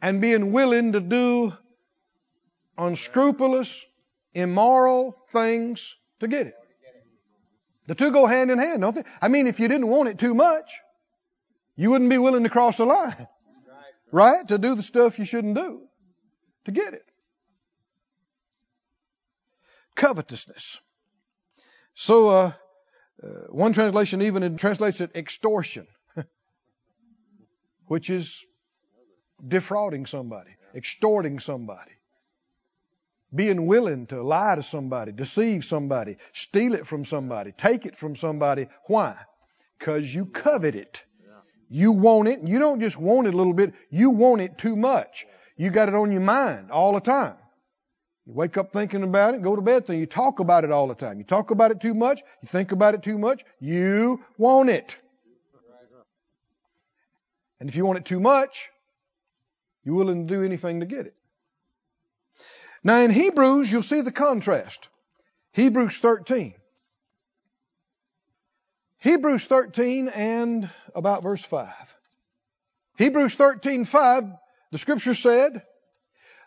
and 0.00 0.20
being 0.20 0.52
willing 0.52 0.92
to 0.92 1.00
do 1.00 1.52
unscrupulous, 2.78 3.84
immoral 4.34 5.16
things 5.32 5.94
to 6.20 6.28
get 6.28 6.46
it. 6.46 6.54
The 7.90 7.96
two 7.96 8.12
go 8.12 8.24
hand 8.26 8.52
in 8.52 8.60
hand, 8.60 8.82
don't 8.82 8.94
they? 8.94 9.02
I 9.20 9.26
mean, 9.26 9.48
if 9.48 9.58
you 9.58 9.66
didn't 9.66 9.88
want 9.88 10.08
it 10.08 10.16
too 10.16 10.32
much, 10.32 10.78
you 11.74 11.90
wouldn't 11.90 12.08
be 12.08 12.18
willing 12.18 12.44
to 12.44 12.48
cross 12.48 12.76
the 12.76 12.84
line. 12.84 13.26
Right? 14.12 14.46
To 14.46 14.58
do 14.58 14.76
the 14.76 14.82
stuff 14.84 15.18
you 15.18 15.24
shouldn't 15.24 15.56
do 15.56 15.80
to 16.66 16.70
get 16.70 16.94
it. 16.94 17.04
Covetousness. 19.96 20.80
So, 21.96 22.28
uh, 22.28 22.52
uh, 23.24 23.26
one 23.48 23.72
translation 23.72 24.22
even 24.22 24.56
translates 24.56 25.00
it 25.00 25.16
extortion, 25.16 25.88
which 27.86 28.08
is 28.08 28.46
defrauding 29.44 30.06
somebody, 30.06 30.50
extorting 30.76 31.40
somebody 31.40 31.90
being 33.34 33.66
willing 33.66 34.06
to 34.06 34.22
lie 34.22 34.56
to 34.56 34.62
somebody, 34.62 35.12
deceive 35.12 35.64
somebody, 35.64 36.16
steal 36.32 36.74
it 36.74 36.86
from 36.86 37.04
somebody, 37.04 37.52
take 37.52 37.86
it 37.86 37.96
from 37.96 38.16
somebody. 38.16 38.66
Why? 38.86 39.16
Because 39.78 40.12
you 40.12 40.26
covet 40.26 40.74
it. 40.74 41.04
You 41.68 41.92
want 41.92 42.28
it. 42.28 42.40
You 42.42 42.58
don't 42.58 42.80
just 42.80 42.98
want 42.98 43.28
it 43.28 43.34
a 43.34 43.36
little 43.36 43.52
bit, 43.52 43.74
you 43.90 44.10
want 44.10 44.40
it 44.40 44.58
too 44.58 44.74
much. 44.74 45.26
You 45.56 45.70
got 45.70 45.88
it 45.88 45.94
on 45.94 46.10
your 46.10 46.20
mind 46.20 46.70
all 46.70 46.94
the 46.94 47.00
time. 47.00 47.36
You 48.26 48.32
wake 48.32 48.56
up 48.56 48.72
thinking 48.72 49.02
about 49.02 49.34
it, 49.34 49.42
go 49.42 49.54
to 49.54 49.62
bed 49.62 49.86
thinking. 49.86 50.00
You 50.00 50.06
talk 50.06 50.40
about 50.40 50.64
it 50.64 50.72
all 50.72 50.88
the 50.88 50.94
time. 50.94 51.18
You 51.18 51.24
talk 51.24 51.50
about 51.50 51.70
it 51.70 51.80
too 51.80 51.94
much, 51.94 52.22
you 52.42 52.48
think 52.48 52.72
about 52.72 52.94
it 52.94 53.02
too 53.02 53.18
much, 53.18 53.44
you 53.60 54.24
want 54.38 54.70
it. 54.70 54.96
And 57.60 57.68
if 57.68 57.76
you 57.76 57.84
want 57.84 57.98
it 57.98 58.04
too 58.06 58.20
much, 58.20 58.70
you're 59.84 59.94
willing 59.94 60.26
to 60.26 60.34
do 60.34 60.42
anything 60.42 60.80
to 60.80 60.86
get 60.86 61.06
it. 61.06 61.14
Now 62.82 62.98
in 62.98 63.10
Hebrews, 63.10 63.70
you'll 63.70 63.82
see 63.82 64.00
the 64.00 64.12
contrast. 64.12 64.88
Hebrews 65.52 65.98
13. 65.98 66.54
Hebrews 68.98 69.46
13 69.46 70.08
and 70.08 70.70
about 70.94 71.22
verse 71.22 71.44
5. 71.44 71.68
Hebrews 72.98 73.34
13, 73.34 73.86
5, 73.86 74.24
the 74.72 74.78
scripture 74.78 75.14
said, 75.14 75.62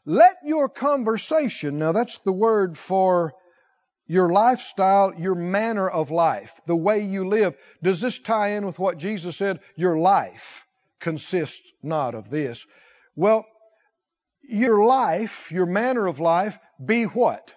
let 0.06 0.38
your 0.44 0.68
conversation, 0.70 1.80
now 1.80 1.94
that's 1.94 2.18
the 2.20 2.34
word 2.34 2.78
for 2.78 3.34
your 4.06 4.30
lifestyle, 4.30 5.14
your 5.18 5.36
manner 5.36 5.90
of 5.90 6.12
life, 6.12 6.52
the 6.66 6.76
way 6.76 7.00
you 7.00 7.28
live. 7.28 7.56
Does 7.82 8.02
this 8.02 8.20
tie 8.20 8.50
in 8.50 8.66
with 8.66 8.78
what 8.78 8.98
Jesus 8.98 9.38
said? 9.38 9.62
Your 9.78 9.98
life 9.98 10.68
consists 11.00 11.72
not 11.82 12.16
of 12.16 12.30
this. 12.30 12.66
Well, 13.16 13.46
your 14.44 14.86
life, 14.86 15.52
your 15.52 15.66
manner 15.66 16.08
of 16.08 16.20
life, 16.20 16.58
be 16.84 17.04
what? 17.04 17.52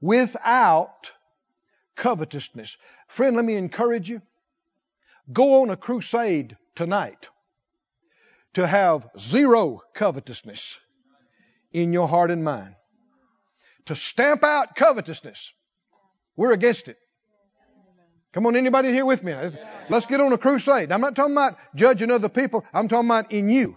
Without 0.00 1.10
covetousness. 1.96 2.76
Friend, 3.08 3.34
let 3.36 3.44
me 3.44 3.56
encourage 3.56 4.08
you. 4.08 4.22
Go 5.32 5.62
on 5.62 5.70
a 5.70 5.76
crusade 5.76 6.56
tonight 6.74 7.28
to 8.54 8.66
have 8.66 9.08
zero 9.18 9.82
covetousness 9.94 10.78
in 11.72 11.92
your 11.92 12.08
heart 12.08 12.30
and 12.30 12.44
mind. 12.44 12.74
To 13.86 13.94
stamp 13.94 14.44
out 14.44 14.74
covetousness. 14.76 15.52
We're 16.36 16.52
against 16.52 16.88
it. 16.88 16.96
Come 18.32 18.46
on, 18.46 18.56
anybody 18.56 18.92
here 18.92 19.04
with 19.04 19.22
me? 19.22 19.34
Let's 19.88 20.06
get 20.06 20.20
on 20.20 20.32
a 20.32 20.38
crusade. 20.38 20.92
I'm 20.92 21.00
not 21.00 21.16
talking 21.16 21.32
about 21.32 21.58
judging 21.74 22.10
other 22.10 22.28
people. 22.28 22.64
I'm 22.72 22.86
talking 22.88 23.08
about 23.08 23.32
in 23.32 23.48
you 23.50 23.76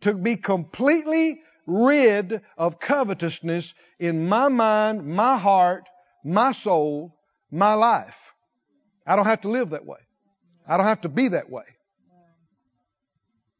to 0.00 0.14
be 0.14 0.36
completely 0.36 1.40
rid 1.66 2.40
of 2.56 2.78
covetousness 2.78 3.74
in 3.98 4.28
my 4.28 4.48
mind, 4.48 5.06
my 5.06 5.36
heart, 5.36 5.84
my 6.24 6.52
soul, 6.52 7.16
my 7.50 7.74
life. 7.74 8.32
I 9.06 9.16
don't 9.16 9.26
have 9.26 9.42
to 9.42 9.48
live 9.48 9.70
that 9.70 9.84
way. 9.84 9.98
I 10.66 10.76
don't 10.76 10.86
have 10.86 11.02
to 11.02 11.08
be 11.08 11.28
that 11.28 11.50
way. 11.50 11.64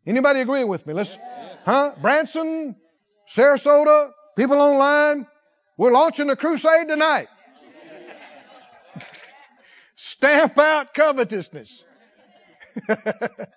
Anybody 0.07 0.41
agree 0.41 0.65
with 0.65 0.87
me? 0.87 0.95
Let's, 0.95 1.17
huh? 1.65 1.93
Branson, 2.01 2.77
Sarasota, 3.29 4.11
people 4.37 4.61
online, 4.61 5.27
we're 5.77 5.93
launching 5.93 6.31
a 6.31 6.37
crusade 6.37 6.89
tonight. 6.89 7.29
Stamp 9.97 10.57
out 10.59 10.95
covetousness. 10.95 11.85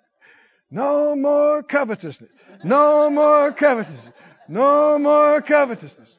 no 0.70 1.16
more 1.16 1.62
covetousness. 1.62 2.30
No 2.62 3.10
more 3.10 3.52
covetousness. 3.52 4.14
No 4.48 4.98
more 4.98 5.40
covetousness. 5.40 6.16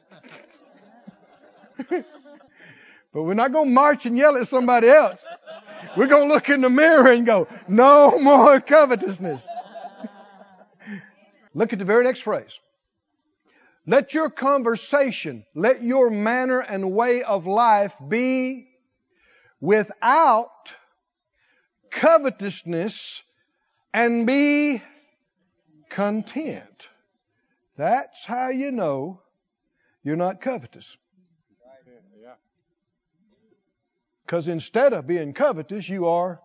but 1.88 2.04
we're 3.12 3.34
not 3.34 3.52
going 3.52 3.68
to 3.68 3.74
march 3.74 4.06
and 4.06 4.16
yell 4.16 4.36
at 4.36 4.46
somebody 4.46 4.88
else. 4.88 5.24
We're 5.96 6.06
going 6.06 6.28
to 6.28 6.34
look 6.34 6.48
in 6.48 6.60
the 6.60 6.70
mirror 6.70 7.10
and 7.10 7.26
go, 7.26 7.48
no 7.68 8.18
more 8.18 8.60
covetousness. 8.60 9.48
look 11.54 11.72
at 11.72 11.78
the 11.78 11.84
very 11.84 12.04
next 12.04 12.20
phrase. 12.20 12.58
Let 13.86 14.14
your 14.14 14.30
conversation, 14.30 15.44
let 15.54 15.82
your 15.82 16.08
manner 16.08 16.60
and 16.60 16.92
way 16.92 17.22
of 17.22 17.46
life 17.46 17.94
be 18.06 18.68
without 19.60 20.50
covetousness 21.90 23.22
and 23.92 24.26
be 24.26 24.82
content. 25.90 26.88
That's 27.76 28.24
how 28.24 28.48
you 28.48 28.72
know 28.72 29.20
you're 30.02 30.16
not 30.16 30.40
covetous. 30.40 30.96
Because 34.24 34.48
instead 34.48 34.92
of 34.92 35.06
being 35.06 35.34
covetous, 35.34 35.88
you 35.88 36.06
are 36.06 36.40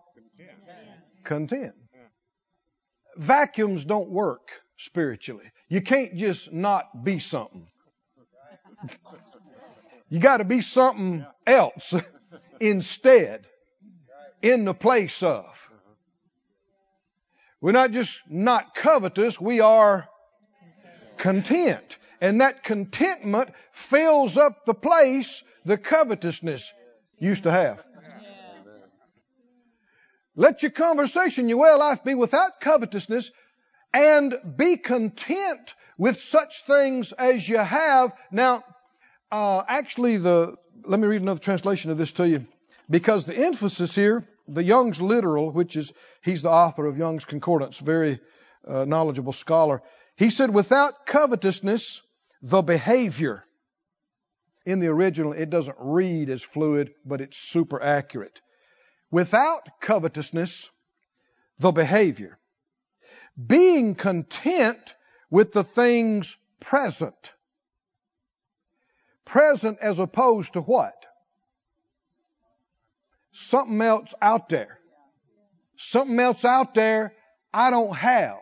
content. 1.24 1.74
Vacuums 3.16 3.84
don't 3.84 4.10
work 4.10 4.50
spiritually. 4.76 5.50
You 5.68 5.80
can't 5.80 6.16
just 6.16 6.52
not 6.52 7.04
be 7.04 7.18
something. 7.18 7.66
You 10.08 10.20
got 10.20 10.38
to 10.38 10.44
be 10.44 10.60
something 10.60 11.26
else 11.46 11.94
instead 12.60 13.46
in 14.40 14.64
the 14.64 14.74
place 14.74 15.22
of. 15.22 15.67
We're 17.60 17.72
not 17.72 17.90
just 17.90 18.18
not 18.28 18.74
covetous, 18.74 19.40
we 19.40 19.60
are 19.60 20.08
content. 21.16 21.98
And 22.20 22.40
that 22.40 22.62
contentment 22.62 23.50
fills 23.72 24.36
up 24.36 24.64
the 24.64 24.74
place 24.74 25.42
the 25.64 25.76
covetousness 25.76 26.72
used 27.18 27.44
to 27.44 27.50
have. 27.50 27.82
Let 30.36 30.62
your 30.62 30.70
conversation, 30.70 31.48
your 31.48 31.58
way 31.58 31.70
of 31.70 31.80
life 31.80 32.04
be 32.04 32.14
without 32.14 32.60
covetousness 32.60 33.30
and 33.92 34.36
be 34.56 34.76
content 34.76 35.74
with 35.96 36.20
such 36.20 36.62
things 36.64 37.10
as 37.12 37.48
you 37.48 37.58
have. 37.58 38.12
Now, 38.30 38.62
uh, 39.32 39.62
actually, 39.66 40.18
the 40.18 40.54
let 40.84 41.00
me 41.00 41.08
read 41.08 41.22
another 41.22 41.40
translation 41.40 41.90
of 41.90 41.98
this 41.98 42.12
to 42.12 42.28
you 42.28 42.46
because 42.88 43.24
the 43.24 43.36
emphasis 43.36 43.94
here, 43.94 44.26
the 44.48 44.64
Young's 44.64 45.00
literal, 45.00 45.50
which 45.50 45.76
is 45.76 45.92
he's 46.22 46.42
the 46.42 46.50
author 46.50 46.86
of 46.86 46.96
Young's 46.96 47.24
Concordance, 47.24 47.78
very 47.78 48.20
uh, 48.66 48.84
knowledgeable 48.84 49.32
scholar. 49.32 49.82
He 50.16 50.30
said, 50.30 50.52
without 50.52 51.06
covetousness, 51.06 52.02
the 52.42 52.62
behavior. 52.62 53.44
In 54.66 54.80
the 54.80 54.88
original, 54.88 55.32
it 55.32 55.50
doesn't 55.50 55.76
read 55.78 56.28
as 56.30 56.42
fluid, 56.42 56.90
but 57.04 57.20
it's 57.20 57.38
super 57.38 57.82
accurate. 57.82 58.40
Without 59.10 59.80
covetousness, 59.80 60.68
the 61.58 61.72
behavior. 61.72 62.38
Being 63.46 63.94
content 63.94 64.94
with 65.30 65.52
the 65.52 65.64
things 65.64 66.36
present. 66.60 67.32
Present 69.24 69.78
as 69.80 69.98
opposed 69.98 70.54
to 70.54 70.60
what? 70.60 70.94
Something 73.32 73.80
else 73.80 74.14
out 74.20 74.48
there. 74.48 74.78
Something 75.76 76.18
else 76.18 76.44
out 76.44 76.74
there 76.74 77.14
I 77.52 77.70
don't 77.70 77.96
have. 77.96 78.40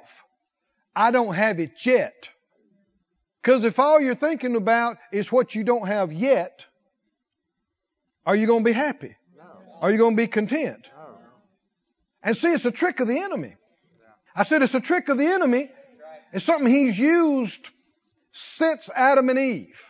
I 0.94 1.10
don't 1.10 1.34
have 1.34 1.60
it 1.60 1.84
yet. 1.84 2.30
Because 3.42 3.64
if 3.64 3.78
all 3.78 4.00
you're 4.00 4.14
thinking 4.14 4.56
about 4.56 4.96
is 5.12 5.30
what 5.30 5.54
you 5.54 5.62
don't 5.62 5.86
have 5.86 6.12
yet, 6.12 6.64
are 8.24 8.34
you 8.34 8.46
going 8.46 8.64
to 8.64 8.64
be 8.64 8.72
happy? 8.72 9.14
No. 9.36 9.44
Are 9.80 9.92
you 9.92 9.98
going 9.98 10.16
to 10.16 10.22
be 10.22 10.26
content? 10.26 10.88
No. 10.96 11.18
And 12.22 12.36
see, 12.36 12.52
it's 12.52 12.66
a 12.66 12.72
trick 12.72 12.98
of 13.00 13.06
the 13.06 13.18
enemy. 13.18 13.54
I 14.34 14.42
said 14.42 14.62
it's 14.62 14.74
a 14.74 14.80
trick 14.80 15.08
of 15.08 15.16
the 15.16 15.26
enemy. 15.26 15.70
It's 16.32 16.44
something 16.44 16.70
he's 16.70 16.98
used 16.98 17.68
since 18.32 18.90
Adam 18.94 19.28
and 19.30 19.38
Eve. 19.38 19.80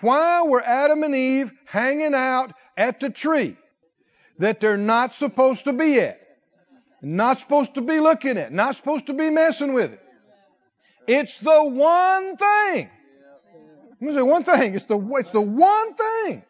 Why 0.00 0.42
were 0.42 0.62
Adam 0.62 1.02
and 1.02 1.14
Eve 1.14 1.52
hanging 1.66 2.14
out 2.14 2.54
at 2.76 3.00
the 3.00 3.10
tree 3.10 3.56
that 4.40 4.60
they're 4.60 4.76
not 4.76 5.14
supposed 5.14 5.64
to 5.64 5.72
be 5.72 6.00
at? 6.00 6.20
Not 7.02 7.38
supposed 7.38 7.74
to 7.74 7.80
be 7.80 8.00
looking 8.00 8.36
at, 8.36 8.52
not 8.52 8.74
supposed 8.74 9.06
to 9.06 9.14
be 9.14 9.30
messing 9.30 9.72
with 9.72 9.92
it. 9.92 10.02
It's 11.06 11.38
the 11.38 11.64
one 11.64 12.36
thing. 12.36 12.90
Let 14.00 14.00
me 14.00 14.14
say 14.14 14.22
one 14.22 14.44
thing. 14.44 14.74
It's 14.74 14.86
the, 14.86 14.98
it's 15.16 15.30
the 15.30 15.40
one 15.40 15.94
thing 15.94 16.42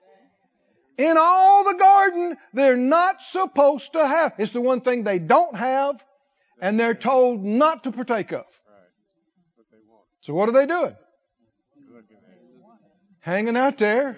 in 0.99 1.17
all 1.19 1.65
the 1.65 1.75
garden 1.75 2.37
they're 2.53 2.77
not 2.77 3.23
supposed 3.23 3.93
to 3.95 4.07
have. 4.07 4.35
It's 4.39 4.53
the 4.53 4.61
one 4.61 4.83
thing 4.83 5.03
they 5.03 5.19
don't 5.19 5.57
have 5.57 6.03
and 6.61 6.79
they're 6.79 6.95
told 6.95 7.43
not 7.43 7.85
to 7.85 7.93
partake 7.93 8.33
of. 8.33 8.45
So 10.21 10.35
what 10.35 10.49
are 10.49 10.53
they 10.53 10.67
doing? 10.67 10.95
Hanging 13.21 13.57
out 13.57 13.79
there, 13.79 14.17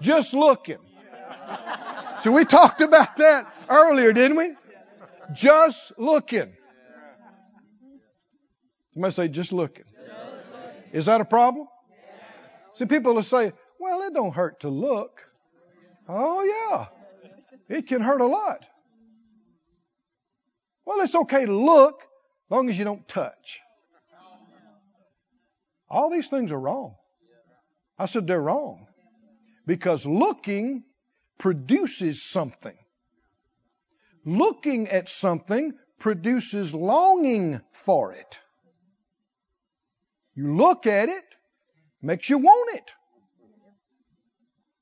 just 0.00 0.34
looking. 0.34 0.78
So 2.20 2.32
we 2.32 2.44
talked 2.44 2.80
about 2.80 3.16
that 3.16 3.52
earlier, 3.68 4.12
didn't 4.12 4.36
we? 4.36 4.54
Just 5.32 5.92
looking. 5.98 6.52
Somebody 8.94 9.14
say, 9.14 9.28
just 9.28 9.52
looking. 9.52 9.84
Is 10.92 11.06
that 11.06 11.20
a 11.20 11.24
problem? 11.24 11.68
See, 12.74 12.86
people 12.86 13.14
will 13.14 13.22
say, 13.22 13.52
well, 13.78 14.02
it 14.02 14.14
don't 14.14 14.34
hurt 14.34 14.60
to 14.60 14.68
look. 14.68 15.22
Oh, 16.08 16.42
yeah. 16.42 16.86
It 17.68 17.86
can 17.86 18.00
hurt 18.00 18.20
a 18.20 18.26
lot. 18.26 18.64
Well, 20.84 21.00
it's 21.02 21.14
okay 21.14 21.44
to 21.44 21.52
look 21.52 22.00
as 22.02 22.50
long 22.50 22.70
as 22.70 22.78
you 22.78 22.84
don't 22.84 23.06
touch. 23.06 23.60
All 25.90 26.10
these 26.10 26.28
things 26.28 26.50
are 26.50 26.58
wrong. 26.58 26.96
I 27.98 28.06
said 28.06 28.26
they're 28.26 28.40
wrong. 28.40 28.86
Because 29.66 30.06
looking 30.06 30.84
produces 31.38 32.22
something. 32.22 32.76
Looking 34.24 34.88
at 34.88 35.08
something 35.08 35.72
produces 35.98 36.74
longing 36.74 37.60
for 37.72 38.12
it. 38.12 38.38
You 40.34 40.54
look 40.54 40.86
at 40.86 41.08
it, 41.08 41.24
makes 42.02 42.28
you 42.28 42.38
want 42.38 42.76
it. 42.76 42.90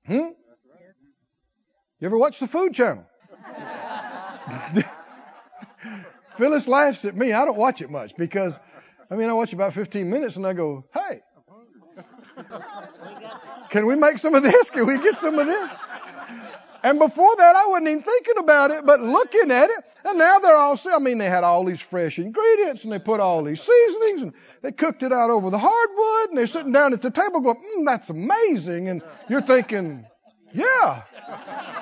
Hmm? 0.06 0.32
You 1.98 2.06
ever 2.06 2.18
watch 2.18 2.38
the 2.40 2.46
Food 2.46 2.74
Channel? 2.74 3.06
Phyllis 6.36 6.68
laughs 6.68 7.04
at 7.06 7.16
me. 7.16 7.32
I 7.32 7.44
don't 7.46 7.56
watch 7.56 7.80
it 7.80 7.90
much 7.90 8.14
because, 8.16 8.58
I 9.10 9.16
mean, 9.16 9.30
I 9.30 9.32
watch 9.32 9.54
about 9.54 9.72
15 9.72 10.10
minutes 10.10 10.36
and 10.36 10.46
I 10.46 10.52
go, 10.52 10.84
hey, 10.92 11.22
can 13.70 13.86
we 13.86 13.96
make 13.96 14.18
some 14.18 14.34
of 14.34 14.42
this? 14.42 14.70
Can 14.70 14.86
we 14.86 14.98
get 14.98 15.16
some 15.16 15.38
of 15.38 15.46
this? 15.46 15.70
And 16.87 17.01
before 17.01 17.35
that, 17.35 17.57
I 17.57 17.66
wasn't 17.66 17.88
even 17.88 18.03
thinking 18.03 18.38
about 18.38 18.70
it, 18.70 18.87
but 18.87 19.01
looking 19.01 19.51
at 19.51 19.70
it, 19.70 19.85
and 20.05 20.16
now 20.16 20.38
they're 20.38 20.55
all, 20.55 20.79
I 20.94 21.01
mean, 21.01 21.18
they 21.18 21.29
had 21.29 21.42
all 21.42 21.64
these 21.64 21.81
fresh 21.81 22.20
ingredients 22.20 22.85
and 22.85 22.92
they 22.92 23.01
put 23.01 23.18
all 23.18 23.42
these 23.42 23.61
seasonings 23.61 24.22
and 24.22 24.33
they 24.62 24.70
cooked 24.70 25.03
it 25.03 25.12
out 25.12 25.31
over 25.31 25.51
the 25.51 25.59
hardwood 25.59 26.29
and 26.29 26.38
they're 26.38 26.46
sitting 26.46 26.70
down 26.70 26.92
at 26.92 27.03
the 27.03 27.11
table 27.11 27.40
going, 27.40 27.57
mm, 27.57 27.87
that's 27.87 28.09
amazing. 28.11 28.88
And 28.88 29.03
you're 29.29 29.42
thinking, 29.42 30.07
yeah, 30.55 31.03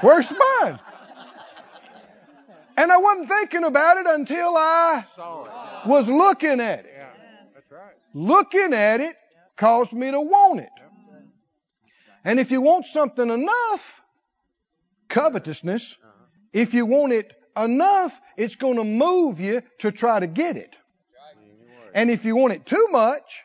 where's 0.00 0.32
mine? 0.32 0.80
And 2.78 2.90
I 2.90 2.96
wasn't 2.96 3.28
thinking 3.28 3.64
about 3.64 3.98
it 3.98 4.06
until 4.06 4.56
I 4.56 5.04
was 5.84 6.08
looking 6.08 6.62
at 6.62 6.86
it. 6.86 6.96
Looking 8.14 8.72
at 8.72 9.02
it 9.02 9.16
caused 9.58 9.92
me 9.92 10.10
to 10.10 10.20
want 10.22 10.60
it. 10.60 10.70
And 12.24 12.40
if 12.40 12.50
you 12.50 12.62
want 12.62 12.86
something 12.86 13.28
enough, 13.28 14.00
covetousness, 15.08 15.96
uh-huh. 16.02 16.12
if 16.52 16.74
you 16.74 16.86
want 16.86 17.12
it 17.12 17.32
enough, 17.56 18.18
it's 18.36 18.56
going 18.56 18.76
to 18.76 18.84
move 18.84 19.40
you 19.40 19.62
to 19.78 19.92
try 19.92 20.20
to 20.20 20.26
get 20.26 20.56
it. 20.56 20.76
And 21.94 22.10
if 22.10 22.24
you 22.24 22.34
want 22.34 22.54
it 22.54 22.66
too 22.66 22.88
much, 22.90 23.42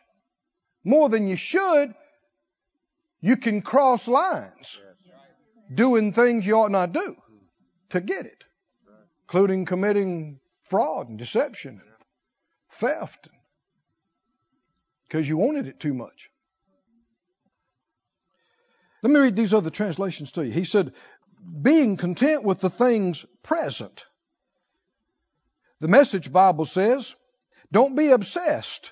more 0.84 1.08
than 1.10 1.28
you 1.28 1.36
should, 1.36 1.94
you 3.22 3.38
can 3.38 3.62
cross 3.62 4.08
lines 4.08 4.80
doing 5.72 6.14
things 6.14 6.48
you 6.48 6.56
ought 6.56 6.72
not 6.72 6.92
do 6.94 7.16
to 7.90 8.02
get 8.02 8.26
it, 8.26 8.44
including 9.28 9.66
committing 9.66 10.40
fraud 10.70 11.10
and 11.10 11.20
deception, 11.20 11.82
and 11.82 11.82
theft, 12.72 13.28
because 15.08 15.28
you 15.28 15.38
wanted 15.38 15.68
it 15.68 15.80
too 15.80 15.94
much. 15.94 16.30
Let 19.02 19.12
me 19.12 19.20
read 19.20 19.36
these 19.36 19.54
other 19.54 19.70
translations 19.70 20.32
to 20.34 20.46
you. 20.46 20.52
He 20.52 20.66
said, 20.66 20.94
being 21.62 21.98
content 21.98 22.44
with 22.44 22.60
the 22.60 22.70
things 22.70 23.26
present. 23.44 24.04
The 25.80 25.88
Message 25.88 26.32
Bible 26.32 26.66
says, 26.66 27.16
don't 27.72 27.96
be 27.96 28.12
obsessed 28.12 28.92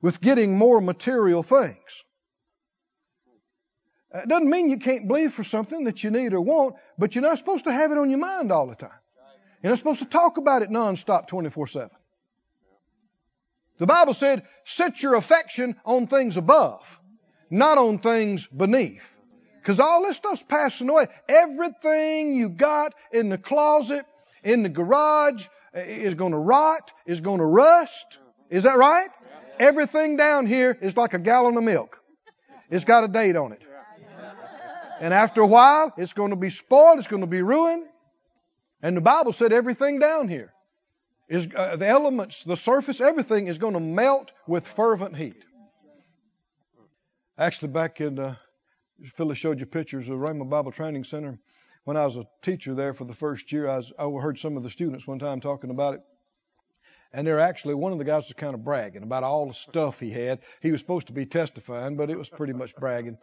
with 0.00 0.20
getting 0.20 0.56
more 0.56 0.80
material 0.80 1.42
things. 1.42 2.04
It 4.14 4.28
doesn't 4.28 4.48
mean 4.48 4.70
you 4.70 4.78
can't 4.78 5.06
believe 5.06 5.32
for 5.32 5.44
something 5.44 5.84
that 5.84 6.02
you 6.02 6.10
need 6.10 6.32
or 6.32 6.40
want, 6.40 6.76
but 6.96 7.14
you're 7.14 7.22
not 7.22 7.38
supposed 7.38 7.64
to 7.64 7.72
have 7.72 7.92
it 7.92 7.98
on 7.98 8.08
your 8.08 8.18
mind 8.18 8.50
all 8.50 8.66
the 8.66 8.74
time. 8.74 8.90
You're 9.62 9.70
not 9.70 9.78
supposed 9.78 10.00
to 10.00 10.08
talk 10.08 10.38
about 10.38 10.62
it 10.62 10.70
nonstop 10.70 11.26
24 11.28 11.66
7. 11.66 11.90
The 13.78 13.86
Bible 13.86 14.14
said, 14.14 14.42
set 14.64 15.02
your 15.02 15.14
affection 15.14 15.76
on 15.84 16.06
things 16.06 16.36
above, 16.36 17.00
not 17.50 17.78
on 17.78 17.98
things 17.98 18.46
beneath. 18.46 19.17
Because 19.60 19.80
all 19.80 20.04
this 20.04 20.16
stuff's 20.16 20.42
passing 20.42 20.88
away. 20.88 21.08
Everything 21.28 22.34
you 22.34 22.48
got 22.48 22.94
in 23.12 23.28
the 23.28 23.38
closet, 23.38 24.06
in 24.42 24.62
the 24.62 24.68
garage, 24.68 25.46
is 25.74 26.14
going 26.14 26.32
to 26.32 26.38
rot, 26.38 26.90
is 27.06 27.20
going 27.20 27.38
to 27.38 27.44
rust. 27.44 28.06
Is 28.50 28.62
that 28.62 28.78
right? 28.78 29.10
Everything 29.58 30.16
down 30.16 30.46
here 30.46 30.76
is 30.80 30.96
like 30.96 31.14
a 31.14 31.18
gallon 31.18 31.56
of 31.56 31.64
milk. 31.64 32.00
It's 32.70 32.84
got 32.84 33.04
a 33.04 33.08
date 33.08 33.36
on 33.36 33.52
it. 33.52 33.62
And 35.00 35.14
after 35.14 35.40
a 35.40 35.46
while, 35.46 35.92
it's 35.96 36.12
going 36.12 36.30
to 36.30 36.36
be 36.36 36.50
spoiled, 36.50 36.98
it's 36.98 37.08
going 37.08 37.22
to 37.22 37.28
be 37.28 37.42
ruined. 37.42 37.84
And 38.82 38.96
the 38.96 39.00
Bible 39.00 39.32
said 39.32 39.52
everything 39.52 39.98
down 39.98 40.28
here 40.28 40.52
is 41.28 41.48
uh, 41.54 41.76
the 41.76 41.86
elements, 41.86 42.42
the 42.44 42.56
surface, 42.56 43.00
everything 43.00 43.48
is 43.48 43.58
going 43.58 43.74
to 43.74 43.80
melt 43.80 44.30
with 44.46 44.66
fervent 44.66 45.16
heat. 45.16 45.42
Actually, 47.36 47.68
back 47.68 48.00
in, 48.00 48.18
uh, 48.18 48.34
Phyllis 49.14 49.38
showed 49.38 49.60
you 49.60 49.66
pictures 49.66 50.08
of 50.08 50.18
Rhema 50.18 50.48
Bible 50.48 50.72
Training 50.72 51.04
Center. 51.04 51.38
When 51.84 51.96
I 51.96 52.04
was 52.04 52.16
a 52.16 52.26
teacher 52.42 52.74
there 52.74 52.94
for 52.94 53.04
the 53.04 53.14
first 53.14 53.52
year, 53.52 53.68
I, 53.68 53.76
was, 53.76 53.92
I 53.98 54.02
overheard 54.02 54.38
some 54.38 54.56
of 54.56 54.62
the 54.62 54.70
students 54.70 55.06
one 55.06 55.18
time 55.18 55.40
talking 55.40 55.70
about 55.70 55.94
it. 55.94 56.00
And 57.12 57.26
they're 57.26 57.40
actually, 57.40 57.72
one 57.74 57.92
of 57.92 57.98
the 57.98 58.04
guys 58.04 58.24
was 58.24 58.34
kind 58.34 58.52
of 58.54 58.62
bragging 58.62 59.02
about 59.02 59.22
all 59.22 59.46
the 59.46 59.54
stuff 59.54 59.98
he 59.98 60.10
had. 60.10 60.40
He 60.60 60.70
was 60.72 60.80
supposed 60.80 61.06
to 61.06 61.14
be 61.14 61.24
testifying, 61.24 61.96
but 61.96 62.10
it 62.10 62.18
was 62.18 62.28
pretty 62.28 62.52
much 62.52 62.76
bragging. 62.76 63.16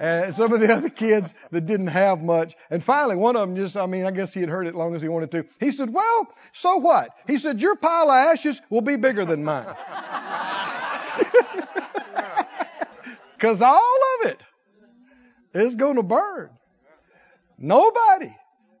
And 0.00 0.34
some 0.34 0.52
of 0.52 0.58
the 0.58 0.72
other 0.76 0.88
kids 0.88 1.32
that 1.52 1.66
didn't 1.66 1.88
have 1.88 2.22
much. 2.22 2.56
And 2.70 2.82
finally, 2.82 3.14
one 3.14 3.36
of 3.36 3.42
them 3.42 3.54
just, 3.56 3.76
I 3.76 3.86
mean, 3.86 4.04
I 4.06 4.10
guess 4.10 4.34
he 4.34 4.40
had 4.40 4.48
heard 4.48 4.66
it 4.66 4.74
long 4.74 4.96
as 4.96 5.02
he 5.02 5.08
wanted 5.08 5.30
to. 5.32 5.44
He 5.60 5.70
said, 5.70 5.92
well, 5.92 6.28
so 6.52 6.78
what? 6.78 7.10
He 7.28 7.36
said, 7.36 7.62
your 7.62 7.76
pile 7.76 8.10
of 8.10 8.16
ashes 8.16 8.60
will 8.68 8.80
be 8.80 8.96
bigger 8.96 9.24
than 9.24 9.44
mine. 9.44 9.66
Cause 13.38 13.62
all 13.62 13.98
of 14.20 14.30
it 14.30 14.40
is 15.52 15.74
going 15.74 15.96
to 15.96 16.02
burn. 16.02 16.50
Nobody 17.58 18.34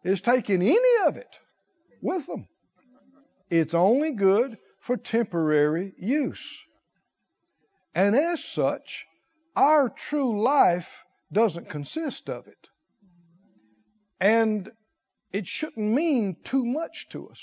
is 0.04 0.20
taking 0.20 0.62
any 0.62 1.06
of 1.06 1.16
it 1.16 1.38
with 2.00 2.26
them. 2.26 2.46
It's 3.50 3.74
only 3.74 4.12
good 4.12 4.56
for 4.80 4.96
temporary 4.96 5.92
use. 5.98 6.58
And 7.94 8.14
as 8.14 8.44
such, 8.44 9.04
our 9.56 9.88
true 9.88 10.42
life 10.42 10.88
doesn't 11.32 11.68
consist 11.68 12.28
of 12.28 12.46
it. 12.46 12.68
And 14.20 14.70
it 15.32 15.46
shouldn't 15.46 15.86
mean 15.86 16.36
too 16.44 16.64
much 16.64 17.08
to 17.10 17.28
us. 17.28 17.40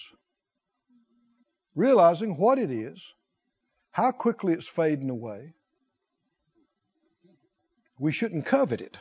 Realizing 1.76 2.38
what 2.38 2.58
it 2.58 2.72
is, 2.72 3.14
how 3.92 4.12
quickly 4.12 4.54
it's 4.54 4.68
fading 4.68 5.10
away, 5.10 5.54
we 8.00 8.12
shouldn't 8.12 8.46
covet 8.46 8.82
it. 8.82 8.98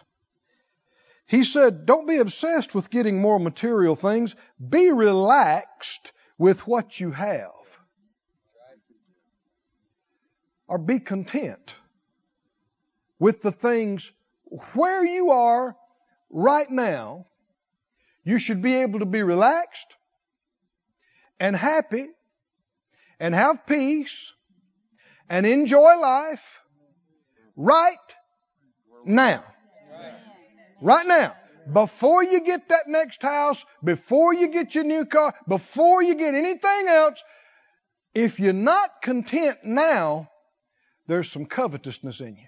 He 1.26 1.42
said, 1.42 1.86
don't 1.86 2.06
be 2.06 2.18
obsessed 2.18 2.74
with 2.74 2.88
getting 2.88 3.20
more 3.20 3.40
material 3.40 3.96
things. 3.96 4.36
Be 4.66 4.92
relaxed 4.92 6.12
with 6.38 6.66
what 6.66 7.00
you 7.00 7.10
have. 7.10 7.50
Or 10.68 10.78
be 10.78 11.00
content 11.00 11.74
with 13.18 13.42
the 13.42 13.52
things 13.52 14.12
where 14.74 15.04
you 15.04 15.30
are 15.30 15.76
right 16.30 16.70
now. 16.70 17.26
You 18.24 18.38
should 18.38 18.62
be 18.62 18.74
able 18.76 19.00
to 19.00 19.06
be 19.06 19.22
relaxed 19.22 19.86
and 21.38 21.56
happy 21.56 22.08
and 23.18 23.34
have 23.34 23.66
peace 23.66 24.32
and 25.28 25.46
enjoy 25.46 25.98
life 25.98 26.60
right 27.56 27.96
now. 29.04 29.44
Right 30.80 31.06
now. 31.06 31.34
Before 31.72 32.22
you 32.22 32.42
get 32.42 32.68
that 32.68 32.86
next 32.86 33.22
house, 33.22 33.64
before 33.82 34.32
you 34.32 34.48
get 34.48 34.74
your 34.74 34.84
new 34.84 35.04
car, 35.04 35.34
before 35.48 36.00
you 36.00 36.14
get 36.14 36.34
anything 36.34 36.86
else, 36.86 37.20
if 38.14 38.38
you're 38.38 38.52
not 38.52 39.02
content 39.02 39.58
now, 39.64 40.30
there's 41.08 41.30
some 41.30 41.44
covetousness 41.44 42.20
in 42.20 42.36
you. 42.36 42.46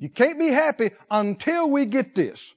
You 0.00 0.08
can't 0.08 0.40
be 0.40 0.48
happy 0.48 0.90
until 1.08 1.70
we 1.70 1.86
get 1.86 2.16
this. 2.16 2.52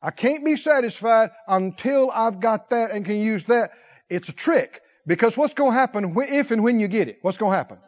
I 0.00 0.10
can't 0.10 0.44
be 0.44 0.56
satisfied 0.56 1.30
until 1.46 2.10
I've 2.10 2.40
got 2.40 2.70
that 2.70 2.90
and 2.90 3.04
can 3.04 3.20
use 3.20 3.44
that. 3.44 3.72
It's 4.08 4.30
a 4.30 4.32
trick. 4.32 4.80
Because 5.06 5.36
what's 5.36 5.54
going 5.54 5.72
to 5.72 5.78
happen 5.78 6.16
if 6.16 6.50
and 6.50 6.64
when 6.64 6.80
you 6.80 6.88
get 6.88 7.08
it? 7.08 7.18
What's 7.22 7.38
going 7.38 7.52
to 7.52 7.56
happen? 7.56 7.78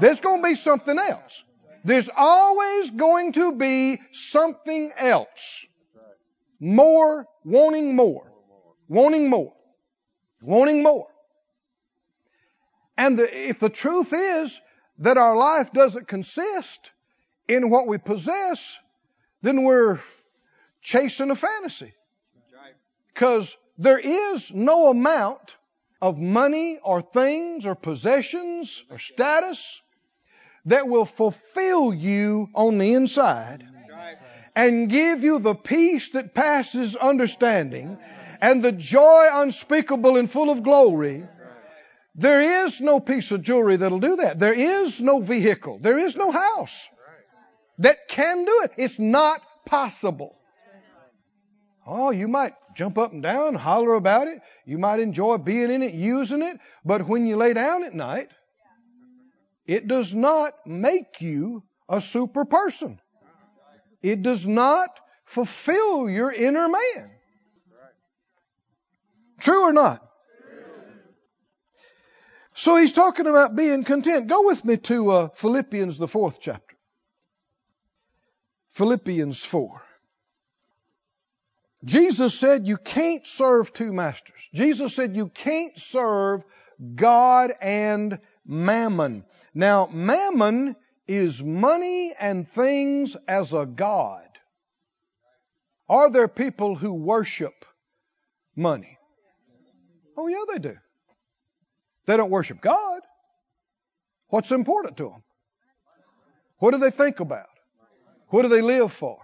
There's 0.00 0.20
going 0.20 0.42
to 0.42 0.48
be 0.48 0.54
something 0.54 0.98
else. 0.98 1.42
There's 1.86 2.10
always 2.16 2.90
going 2.90 3.30
to 3.34 3.52
be 3.52 4.00
something 4.10 4.90
else. 4.98 5.64
More, 6.58 7.28
wanting 7.44 7.94
more. 7.94 8.32
Wanting 8.88 9.30
more. 9.30 9.52
Wanting 10.42 10.82
more. 10.82 11.06
And 12.96 13.16
the, 13.16 13.48
if 13.50 13.60
the 13.60 13.68
truth 13.68 14.12
is 14.12 14.60
that 14.98 15.16
our 15.16 15.36
life 15.36 15.72
doesn't 15.72 16.08
consist 16.08 16.90
in 17.46 17.70
what 17.70 17.86
we 17.86 17.98
possess, 17.98 18.76
then 19.42 19.62
we're 19.62 20.00
chasing 20.82 21.30
a 21.30 21.36
fantasy. 21.36 21.94
Because 23.14 23.56
there 23.78 24.00
is 24.00 24.52
no 24.52 24.90
amount 24.90 25.54
of 26.02 26.18
money 26.18 26.80
or 26.82 27.00
things 27.00 27.64
or 27.64 27.76
possessions 27.76 28.82
or 28.90 28.98
status 28.98 29.80
that 30.66 30.88
will 30.88 31.04
fulfill 31.04 31.94
you 31.94 32.48
on 32.54 32.78
the 32.78 32.94
inside 32.94 33.66
and 34.54 34.88
give 34.90 35.22
you 35.22 35.38
the 35.38 35.54
peace 35.54 36.10
that 36.10 36.34
passes 36.34 36.96
understanding 36.96 37.98
and 38.40 38.62
the 38.62 38.72
joy 38.72 39.28
unspeakable 39.32 40.16
and 40.16 40.30
full 40.30 40.50
of 40.50 40.62
glory. 40.62 41.24
There 42.14 42.64
is 42.64 42.80
no 42.80 42.98
piece 42.98 43.30
of 43.30 43.42
jewelry 43.42 43.76
that'll 43.76 44.00
do 44.00 44.16
that. 44.16 44.38
There 44.38 44.54
is 44.54 45.00
no 45.00 45.20
vehicle. 45.20 45.78
There 45.80 45.98
is 45.98 46.16
no 46.16 46.30
house 46.30 46.88
that 47.78 48.08
can 48.08 48.44
do 48.44 48.62
it. 48.64 48.72
It's 48.76 48.98
not 48.98 49.42
possible. 49.66 50.34
Oh, 51.86 52.10
you 52.10 52.26
might 52.26 52.54
jump 52.74 52.98
up 52.98 53.12
and 53.12 53.22
down, 53.22 53.54
holler 53.54 53.94
about 53.94 54.28
it. 54.28 54.40
You 54.64 54.78
might 54.78 54.98
enjoy 54.98 55.38
being 55.38 55.70
in 55.70 55.82
it, 55.82 55.94
using 55.94 56.42
it. 56.42 56.58
But 56.84 57.06
when 57.06 57.26
you 57.26 57.36
lay 57.36 57.52
down 57.52 57.84
at 57.84 57.94
night, 57.94 58.30
it 59.66 59.88
does 59.88 60.14
not 60.14 60.54
make 60.66 61.20
you 61.20 61.62
a 61.88 62.00
super 62.00 62.44
person. 62.44 63.00
It 64.02 64.22
does 64.22 64.46
not 64.46 64.90
fulfill 65.24 66.08
your 66.08 66.32
inner 66.32 66.68
man. 66.68 67.10
True 69.40 69.68
or 69.68 69.72
not? 69.72 70.02
So 72.54 72.76
he's 72.76 72.92
talking 72.92 73.26
about 73.26 73.54
being 73.54 73.84
content. 73.84 74.28
Go 74.28 74.42
with 74.42 74.64
me 74.64 74.78
to 74.78 75.10
uh, 75.10 75.28
Philippians, 75.34 75.98
the 75.98 76.08
fourth 76.08 76.38
chapter. 76.40 76.74
Philippians 78.70 79.44
4. 79.44 79.82
Jesus 81.84 82.34
said 82.38 82.66
you 82.66 82.78
can't 82.78 83.26
serve 83.26 83.72
two 83.72 83.92
masters. 83.92 84.48
Jesus 84.54 84.94
said 84.94 85.14
you 85.14 85.28
can't 85.28 85.78
serve 85.78 86.42
God 86.94 87.52
and 87.60 88.18
mammon. 88.46 89.24
Now, 89.56 89.88
mammon 89.90 90.76
is 91.08 91.42
money 91.42 92.12
and 92.12 92.46
things 92.46 93.16
as 93.26 93.54
a 93.54 93.64
god. 93.64 94.28
Are 95.88 96.10
there 96.10 96.28
people 96.28 96.76
who 96.76 96.92
worship 96.92 97.64
money? 98.54 98.98
Oh, 100.14 100.26
yeah, 100.26 100.42
they 100.52 100.58
do. 100.58 100.76
They 102.04 102.18
don't 102.18 102.28
worship 102.28 102.60
God. 102.60 103.00
What's 104.28 104.52
important 104.52 104.98
to 104.98 105.04
them? 105.04 105.22
What 106.58 106.72
do 106.72 106.78
they 106.78 106.90
think 106.90 107.20
about? 107.20 107.48
What 108.28 108.42
do 108.42 108.48
they 108.48 108.60
live 108.60 108.92
for? 108.92 109.16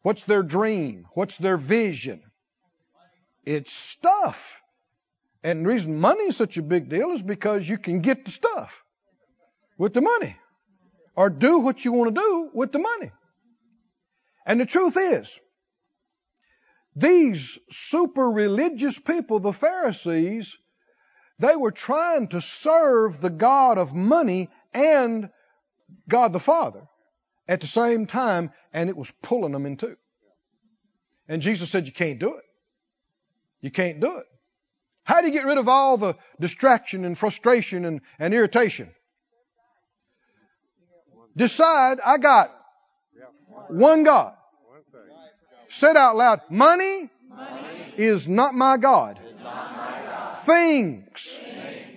What's 0.00 0.22
their 0.22 0.42
dream? 0.42 1.04
What's 1.12 1.36
their 1.36 1.58
vision? 1.58 2.22
It's 3.44 3.70
stuff. 3.70 4.62
And 5.42 5.66
the 5.66 5.68
reason 5.68 6.00
money 6.00 6.24
is 6.24 6.38
such 6.38 6.56
a 6.56 6.62
big 6.62 6.88
deal 6.88 7.10
is 7.10 7.22
because 7.22 7.68
you 7.68 7.76
can 7.76 8.00
get 8.00 8.24
the 8.24 8.30
stuff 8.30 8.83
with 9.78 9.92
the 9.92 10.00
money 10.00 10.36
or 11.16 11.30
do 11.30 11.58
what 11.58 11.84
you 11.84 11.92
want 11.92 12.14
to 12.14 12.20
do 12.20 12.50
with 12.52 12.72
the 12.72 12.78
money. 12.78 13.10
And 14.46 14.60
the 14.60 14.66
truth 14.66 14.96
is, 14.96 15.40
these 16.96 17.58
super 17.70 18.30
religious 18.30 18.98
people, 18.98 19.40
the 19.40 19.52
Pharisees, 19.52 20.56
they 21.38 21.56
were 21.56 21.72
trying 21.72 22.28
to 22.28 22.40
serve 22.40 23.20
the 23.20 23.30
God 23.30 23.78
of 23.78 23.94
money 23.94 24.50
and 24.72 25.30
God 26.08 26.32
the 26.32 26.40
Father 26.40 26.82
at 27.48 27.60
the 27.60 27.66
same 27.66 28.06
time, 28.06 28.52
and 28.72 28.88
it 28.88 28.96
was 28.96 29.10
pulling 29.22 29.52
them 29.52 29.66
in 29.66 29.76
two. 29.76 29.96
And 31.28 31.42
Jesus 31.42 31.70
said, 31.70 31.86
You 31.86 31.92
can't 31.92 32.18
do 32.18 32.34
it. 32.34 32.44
You 33.60 33.70
can't 33.70 34.00
do 34.00 34.18
it. 34.18 34.26
How 35.04 35.20
do 35.20 35.26
you 35.26 35.32
get 35.32 35.46
rid 35.46 35.58
of 35.58 35.68
all 35.68 35.96
the 35.96 36.14
distraction 36.40 37.04
and 37.04 37.16
frustration 37.16 37.84
and, 37.84 38.00
and 38.18 38.32
irritation? 38.32 38.90
Decide, 41.36 41.98
I 42.04 42.18
got 42.18 42.54
one 43.68 44.04
God. 44.04 44.34
Said 45.68 45.96
out 45.96 46.16
loud, 46.16 46.40
money, 46.50 47.10
is 47.96 48.28
not 48.28 48.54
my 48.54 48.76
God. 48.76 49.18
Things 50.44 51.36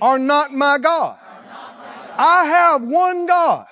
are 0.02 0.20
not 0.20 0.54
my 0.54 0.78
God. 0.78 1.20
I 2.20 2.46
have 2.46 2.82
one 2.82 3.28
God, 3.28 3.68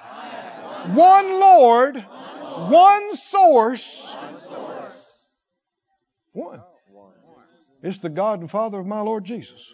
one 0.93 1.39
Lord, 1.39 1.95
one 1.97 3.15
source. 3.15 4.13
One. 6.33 6.61
It's 7.81 7.97
the 7.99 8.09
God 8.09 8.41
and 8.41 8.51
Father 8.51 8.79
of 8.79 8.85
my 8.85 9.01
Lord 9.01 9.23
Jesus. 9.23 9.73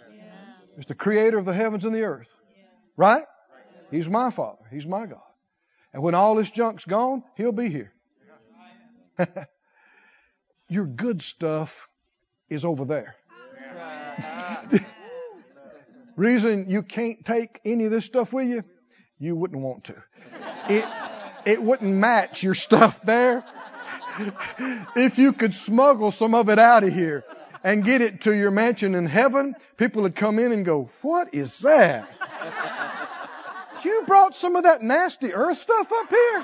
It's 0.77 0.85
the 0.85 0.95
creator 0.95 1.37
of 1.37 1.45
the 1.45 1.53
heavens 1.53 1.83
and 1.83 1.93
the 1.93 2.03
earth. 2.03 2.29
Right? 2.95 3.23
He's 3.89 4.09
my 4.09 4.31
Father. 4.31 4.63
He's 4.71 4.87
my 4.87 5.05
God. 5.05 5.19
And 5.93 6.01
when 6.03 6.15
all 6.15 6.35
this 6.35 6.49
junk's 6.49 6.85
gone, 6.85 7.23
He'll 7.35 7.51
be 7.51 7.69
here. 7.69 7.93
Your 10.69 10.85
good 10.85 11.21
stuff 11.21 11.87
is 12.49 12.65
over 12.65 12.85
there. 12.85 13.15
Reason 16.15 16.69
you 16.69 16.83
can't 16.83 17.23
take 17.25 17.59
any 17.65 17.85
of 17.85 17.91
this 17.91 18.05
stuff 18.05 18.33
with 18.33 18.47
you, 18.47 18.63
you 19.19 19.35
wouldn't 19.35 19.61
want 19.61 19.85
to. 19.85 19.95
It, 20.69 20.85
it 21.45 21.63
wouldn't 21.63 21.93
match 21.93 22.43
your 22.43 22.53
stuff 22.53 23.01
there. 23.03 23.43
If 24.95 25.17
you 25.17 25.31
could 25.31 25.53
smuggle 25.53 26.11
some 26.11 26.35
of 26.35 26.49
it 26.49 26.59
out 26.59 26.83
of 26.83 26.93
here 26.93 27.23
and 27.63 27.83
get 27.83 28.01
it 28.01 28.21
to 28.21 28.35
your 28.35 28.51
mansion 28.51 28.93
in 28.93 29.05
heaven, 29.05 29.55
people 29.77 30.01
would 30.01 30.15
come 30.15 30.37
in 30.37 30.51
and 30.51 30.65
go, 30.65 30.89
What 31.01 31.33
is 31.33 31.59
that? 31.59 32.09
Brought 34.07 34.35
some 34.35 34.55
of 34.55 34.63
that 34.63 34.81
nasty 34.81 35.33
earth 35.33 35.57
stuff 35.57 35.91
up 35.91 36.09
here? 36.09 36.41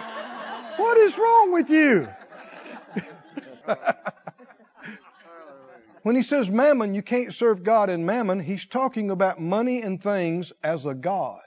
What 0.78 0.98
is 0.98 1.18
wrong 1.18 1.54
with 1.54 1.70
you? 1.70 2.08
when 6.04 6.16
he 6.16 6.22
says 6.22 6.50
mammon, 6.50 6.94
you 6.94 7.02
can't 7.02 7.34
serve 7.34 7.64
God 7.64 7.90
in 7.90 8.06
mammon, 8.06 8.40
he's 8.40 8.66
talking 8.66 9.10
about 9.12 9.42
money 9.42 9.82
and 9.82 10.02
things 10.02 10.54
as 10.64 10.86
a 10.86 10.94
God. 10.94 11.42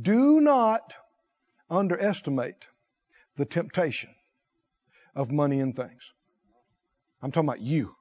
Do 0.00 0.40
not 0.40 0.94
underestimate 1.68 2.66
the 3.36 3.44
temptation 3.44 4.10
of 5.14 5.30
money 5.30 5.60
and 5.60 5.76
things. 5.76 6.12
I'm 7.20 7.30
talking 7.30 7.48
about 7.48 7.60
you. 7.60 7.94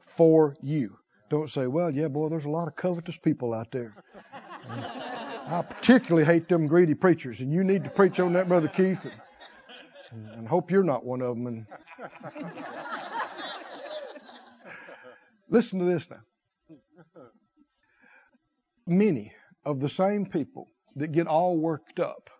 For 0.00 0.56
you. 0.62 0.98
Don't 1.30 1.48
say, 1.48 1.66
well, 1.66 1.90
yeah, 1.90 2.08
boy, 2.08 2.28
there's 2.28 2.44
a 2.44 2.50
lot 2.50 2.68
of 2.68 2.74
covetous 2.74 3.16
people 3.16 3.54
out 3.54 3.70
there. 3.70 3.94
I 5.50 5.62
particularly 5.62 6.24
hate 6.24 6.48
them 6.48 6.68
greedy 6.68 6.94
preachers, 6.94 7.40
and 7.40 7.52
you 7.52 7.64
need 7.64 7.82
to 7.82 7.90
preach 7.90 8.20
on 8.20 8.34
that, 8.34 8.46
Brother 8.46 8.68
Keith, 8.68 9.04
and, 10.12 10.30
and 10.30 10.46
hope 10.46 10.70
you're 10.70 10.84
not 10.84 11.04
one 11.04 11.20
of 11.22 11.36
them. 11.36 11.46
And 11.48 11.66
listen 15.50 15.80
to 15.80 15.84
this 15.86 16.08
now. 16.08 16.20
Many 18.86 19.32
of 19.64 19.80
the 19.80 19.88
same 19.88 20.24
people 20.24 20.68
that 20.94 21.10
get 21.10 21.26
all 21.26 21.56
worked 21.56 21.98
up 21.98 22.30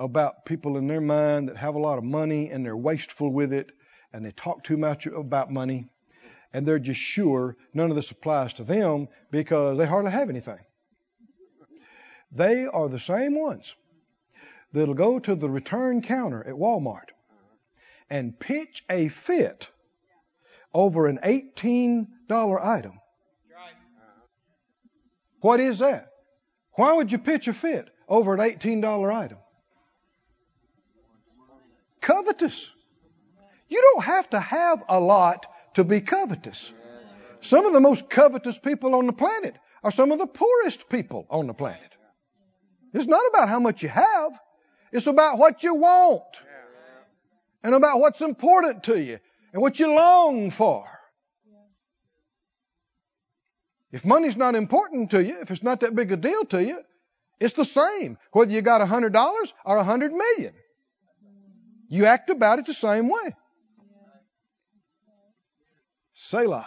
about 0.00 0.44
people 0.44 0.76
in 0.76 0.88
their 0.88 1.00
mind 1.00 1.48
that 1.48 1.56
have 1.56 1.76
a 1.76 1.80
lot 1.80 1.98
of 1.98 2.04
money 2.04 2.50
and 2.50 2.66
they're 2.66 2.76
wasteful 2.76 3.32
with 3.32 3.52
it 3.52 3.70
and 4.12 4.24
they 4.24 4.32
talk 4.32 4.64
too 4.64 4.76
much 4.76 5.06
about 5.06 5.52
money 5.52 5.88
and 6.52 6.66
they're 6.66 6.78
just 6.80 7.00
sure 7.00 7.56
none 7.74 7.90
of 7.90 7.96
this 7.96 8.10
applies 8.10 8.54
to 8.54 8.64
them 8.64 9.06
because 9.30 9.78
they 9.78 9.86
hardly 9.86 10.10
have 10.10 10.30
anything. 10.30 10.58
They 12.32 12.66
are 12.66 12.88
the 12.88 13.00
same 13.00 13.34
ones 13.34 13.74
that'll 14.72 14.94
go 14.94 15.18
to 15.18 15.34
the 15.34 15.48
return 15.48 16.02
counter 16.02 16.46
at 16.46 16.54
Walmart 16.54 17.10
and 18.10 18.38
pitch 18.38 18.84
a 18.90 19.08
fit 19.08 19.68
over 20.74 21.06
an 21.06 21.18
$18 21.22 22.06
item. 22.62 23.00
What 25.40 25.60
is 25.60 25.78
that? 25.78 26.08
Why 26.72 26.92
would 26.92 27.10
you 27.12 27.18
pitch 27.18 27.48
a 27.48 27.52
fit 27.52 27.88
over 28.08 28.34
an 28.34 28.40
$18 28.40 29.14
item? 29.14 29.38
Covetous. 32.00 32.70
You 33.68 33.80
don't 33.80 34.04
have 34.04 34.30
to 34.30 34.40
have 34.40 34.82
a 34.88 34.98
lot 34.98 35.46
to 35.74 35.84
be 35.84 36.00
covetous. 36.00 36.72
Some 37.40 37.66
of 37.66 37.72
the 37.72 37.80
most 37.80 38.10
covetous 38.10 38.58
people 38.58 38.94
on 38.94 39.06
the 39.06 39.12
planet 39.12 39.56
are 39.82 39.92
some 39.92 40.10
of 40.10 40.18
the 40.18 40.26
poorest 40.26 40.88
people 40.88 41.26
on 41.30 41.46
the 41.46 41.54
planet. 41.54 41.97
It's 42.92 43.06
not 43.06 43.22
about 43.28 43.48
how 43.48 43.60
much 43.60 43.82
you 43.82 43.88
have. 43.88 44.38
It's 44.92 45.06
about 45.06 45.38
what 45.38 45.62
you 45.62 45.74
want. 45.74 46.40
And 47.62 47.74
about 47.74 47.98
what's 48.00 48.20
important 48.20 48.84
to 48.84 48.98
you 48.98 49.18
and 49.52 49.60
what 49.60 49.78
you 49.78 49.92
long 49.92 50.50
for. 50.50 50.86
If 53.90 54.04
money's 54.04 54.36
not 54.36 54.54
important 54.54 55.10
to 55.10 55.22
you, 55.22 55.40
if 55.40 55.50
it's 55.50 55.62
not 55.62 55.80
that 55.80 55.94
big 55.94 56.12
a 56.12 56.16
deal 56.16 56.44
to 56.46 56.62
you, 56.62 56.80
it's 57.40 57.54
the 57.54 57.64
same 57.64 58.18
whether 58.32 58.50
you 58.50 58.60
got 58.62 58.80
a 58.80 58.86
hundred 58.86 59.12
dollars 59.12 59.52
or 59.64 59.76
a 59.76 59.84
hundred 59.84 60.12
million. 60.12 60.52
You 61.88 62.04
act 62.04 62.30
about 62.30 62.58
it 62.58 62.66
the 62.66 62.74
same 62.74 63.08
way. 63.08 63.34
Selah. 66.14 66.66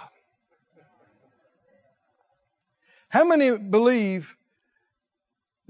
How 3.09 3.25
many 3.25 3.57
believe 3.57 4.33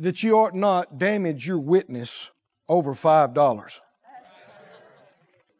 that 0.02 0.24
you 0.24 0.40
ought 0.40 0.56
not 0.56 0.98
damage 0.98 1.46
your 1.46 1.60
witness 1.60 2.30
over 2.68 2.94
five 2.94 3.34
dollars? 3.34 3.80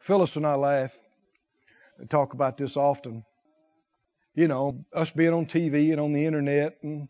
Phyllis 0.00 0.34
and 0.34 0.44
I 0.44 0.56
laugh 0.56 0.96
and 1.98 2.10
talk 2.10 2.34
about 2.34 2.56
this 2.56 2.76
often. 2.76 3.24
You 4.34 4.48
know, 4.48 4.84
us 4.92 5.12
being 5.12 5.32
on 5.32 5.46
TV 5.46 5.92
and 5.92 6.00
on 6.00 6.12
the 6.12 6.26
internet 6.26 6.78
and 6.82 7.08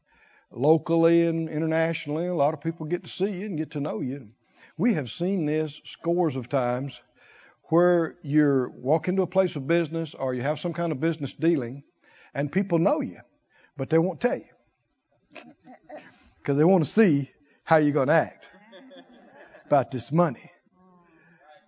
locally 0.51 1.27
and 1.27 1.49
internationally, 1.49 2.27
a 2.27 2.35
lot 2.35 2.53
of 2.53 2.61
people 2.61 2.85
get 2.85 3.05
to 3.05 3.09
see 3.09 3.31
you 3.31 3.47
and 3.47 3.57
get 3.57 3.71
to 3.71 3.81
know 3.81 4.01
you. 4.01 4.29
We 4.77 4.95
have 4.95 5.11
seen 5.11 5.47
this 5.47 5.81
scores 5.85 6.37
of 6.37 6.51
times 6.51 7.01
where 7.71 8.17
you're 8.23 8.69
walking 8.69 9.17
to 9.17 9.23
a 9.23 9.27
place 9.27 9.57
of 9.57 9.67
business 9.67 10.15
or 10.15 10.35
you 10.35 10.43
have 10.43 10.61
some 10.61 10.75
kind 10.75 10.93
of 10.93 11.01
business 11.01 11.33
dealing 11.33 11.83
and 12.35 12.53
people 12.53 12.79
know 12.79 13.01
you, 13.01 13.21
but 13.79 13.89
they 13.89 13.99
won't 13.99 14.21
tell 14.21 14.37
you 14.37 14.45
because 16.43 16.59
they 16.59 16.65
want 16.65 16.85
to 16.85 16.91
see 16.91 17.31
how 17.63 17.77
you're 17.77 17.93
going 17.93 18.09
to 18.09 18.15
act 18.15 18.51
about 19.67 19.93
this 19.93 20.11
money. 20.11 20.51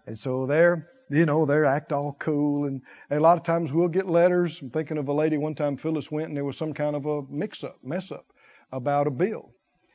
And 0.07 0.19
so 0.19 0.47
they're, 0.47 0.91
you 1.11 1.27
know, 1.27 1.47
they 1.47 1.65
act 1.65 1.93
all 1.93 2.17
cool. 2.19 2.65
And, 2.65 2.83
a 3.09 3.21
lot 3.21 3.39
of 3.39 3.45
times 3.45 3.73
we'll 3.73 3.89
get 3.89 4.09
letters. 4.09 4.59
I'm 4.61 4.71
thinking 4.71 4.99
of 4.99 5.07
a 5.07 5.13
lady 5.13 5.39
one 5.39 5.55
time 5.55 5.77
Phyllis 5.77 6.11
went 6.11 6.29
and 6.29 6.37
there 6.37 6.45
was 6.45 6.59
some 6.59 6.75
kind 6.75 6.97
of 6.97 7.07
a 7.07 7.23
mix 7.31 7.63
up, 7.63 7.79
mess 7.85 8.11
up 8.11 8.27
about 8.73 9.07
a 9.07 9.11
bill. 9.13 9.53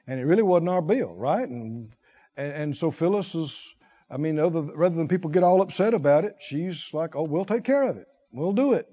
And 0.07 0.17
it 0.19 0.23
really 0.23 0.43
wasn't 0.43 0.69
our 0.69 0.81
bill, 0.81 1.13
right? 1.13 1.47
And, 1.47 1.91
and, 2.37 2.53
and 2.53 2.77
so 2.77 2.89
Phyllis 2.89 3.35
is, 3.35 3.61
I 4.09 4.15
mean, 4.15 4.39
other, 4.39 4.61
rather 4.61 4.95
than 4.95 5.09
people 5.09 5.29
get 5.29 5.43
all 5.43 5.61
upset 5.61 5.93
about 5.93 6.23
it, 6.23 6.37
she's 6.39 6.87
like, 6.93 7.17
oh, 7.17 7.23
we'll 7.23 7.45
take 7.45 7.65
care 7.65 7.83
of 7.83 7.97
it. 7.97 8.07
We'll 8.31 8.53
do 8.53 8.73
it. 8.73 8.87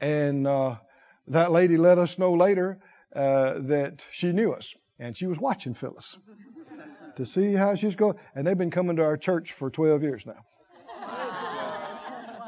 And 0.00 0.48
uh, 0.48 0.76
that 1.28 1.52
lady 1.52 1.76
let 1.76 1.98
us 1.98 2.18
know 2.18 2.34
later 2.34 2.80
uh, 3.14 3.60
that 3.60 4.04
she 4.10 4.32
knew 4.32 4.52
us 4.52 4.74
and 5.02 5.16
she 5.16 5.26
was 5.26 5.38
watching 5.38 5.74
Phyllis 5.74 6.16
to 7.16 7.26
see 7.26 7.54
how 7.54 7.74
she's 7.74 7.96
going. 7.96 8.16
And 8.36 8.46
they've 8.46 8.56
been 8.56 8.70
coming 8.70 8.96
to 8.96 9.02
our 9.02 9.16
church 9.16 9.52
for 9.52 9.68
12 9.68 10.02
years 10.04 10.24
now. 10.24 10.44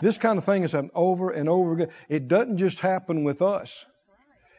This 0.00 0.18
kind 0.18 0.38
of 0.38 0.44
thing 0.44 0.62
has 0.62 0.72
happened 0.72 0.92
over 0.94 1.30
and 1.30 1.48
over 1.48 1.72
again. 1.72 1.88
It 2.08 2.28
doesn't 2.28 2.58
just 2.58 2.78
happen 2.78 3.24
with 3.24 3.42
us, 3.42 3.84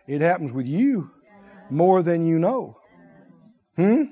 it 0.07 0.21
happens 0.21 0.51
with 0.51 0.65
you 0.65 1.09
more 1.69 2.01
than 2.01 2.27
you 2.27 2.37
know. 2.37 2.77
Hmm? 3.77 4.03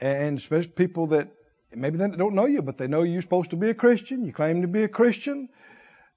And 0.00 0.38
especially 0.38 0.72
people 0.72 1.08
that 1.08 1.28
maybe 1.72 1.98
they 1.98 2.08
don't 2.08 2.34
know 2.34 2.46
you, 2.46 2.62
but 2.62 2.78
they 2.78 2.86
know 2.86 3.02
you're 3.02 3.22
supposed 3.22 3.50
to 3.50 3.56
be 3.56 3.70
a 3.70 3.74
Christian. 3.74 4.24
You 4.24 4.32
claim 4.32 4.62
to 4.62 4.68
be 4.68 4.84
a 4.84 4.88
Christian. 4.88 5.48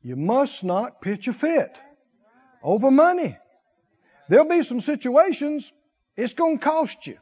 You 0.04 0.16
must 0.16 0.64
not 0.64 1.02
pitch 1.02 1.28
a 1.28 1.34
fit 1.34 1.76
over 2.62 2.92
money. 2.92 3.38
There'll 4.30 4.50
be 4.50 4.64
some 4.64 4.82
situations 4.82 5.72
it's 6.16 6.34
going 6.34 6.60
to 6.60 6.64
cost 6.64 7.08
you. 7.08 7.18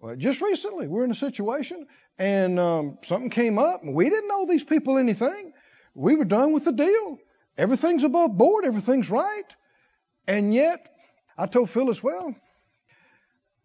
Well, 0.00 0.16
just 0.16 0.42
recently, 0.42 0.86
we're 0.86 1.04
in 1.04 1.10
a 1.10 1.16
situation 1.16 1.86
and 2.18 2.60
um, 2.60 2.98
something 3.02 3.30
came 3.30 3.58
up, 3.58 3.82
and 3.82 3.94
we 3.94 4.08
didn't 4.08 4.28
know 4.28 4.46
these 4.46 4.64
people 4.64 4.98
anything. 4.98 5.52
We 5.94 6.14
were 6.14 6.24
done 6.24 6.52
with 6.52 6.64
the 6.64 6.72
deal. 6.72 7.18
Everything's 7.56 8.04
above 8.04 8.36
board, 8.36 8.64
everything's 8.64 9.10
right. 9.10 9.44
And 10.26 10.54
yet, 10.54 10.86
I 11.36 11.46
told 11.46 11.70
Phyllis, 11.70 12.02
well, 12.02 12.34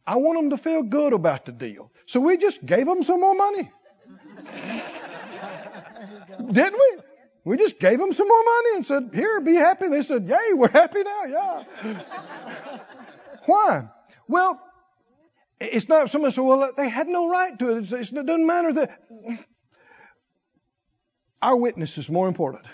I 0.06 0.16
want 0.16 0.40
them 0.40 0.50
to 0.52 0.58
feel 0.58 0.84
good 0.84 1.14
about 1.14 1.46
the 1.46 1.52
deal. 1.52 1.92
So 2.06 2.20
we 2.20 2.38
just 2.38 2.66
gave 2.66 2.86
them 2.86 3.04
some 3.04 3.20
more 3.20 3.36
money. 3.36 3.72
Didn't 6.52 6.74
we? 6.74 7.02
We 7.44 7.58
just 7.58 7.80
gave 7.80 8.00
them 8.00 8.14
some 8.14 8.28
more 8.28 8.44
money 8.44 8.76
and 8.76 8.86
said, 8.86 9.10
Here, 9.14 9.40
be 9.42 9.56
happy. 9.56 9.88
They 9.88 10.02
said, 10.02 10.28
Yay, 10.28 10.54
we're 10.54 10.70
happy 10.70 11.04
now. 11.04 11.24
Yeah. 11.26 11.64
Why? 13.46 13.88
Well, 14.28 14.62
it's 15.60 15.90
not 15.90 16.10
someone 16.12 16.32
said, 16.32 16.42
Well, 16.42 16.72
they 16.76 16.90
had 16.90 17.08
no 17.08 17.30
right 17.30 17.58
to 17.60 17.78
it. 17.78 17.92
It's, 17.92 18.12
it 18.12 18.26
doesn't 18.26 18.46
matter 18.48 18.74
that. 18.74 19.00
Our 21.42 21.56
witness 21.56 21.98
is 21.98 22.10
more 22.10 22.28
important 22.28 22.66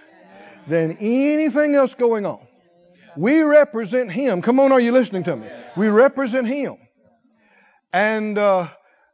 than 0.68 0.98
anything 1.00 1.76
else 1.76 1.94
going 1.94 2.26
on. 2.26 2.46
We 3.18 3.42
represent 3.42 4.12
Him. 4.12 4.42
Come 4.42 4.60
on, 4.60 4.72
are 4.72 4.80
you 4.80 4.92
listening 4.92 5.24
to 5.26 5.36
me? 5.36 5.48
We 5.78 5.88
represent 5.88 6.48
Him. 6.48 6.78
And 7.94 8.38
uh, 8.38 8.68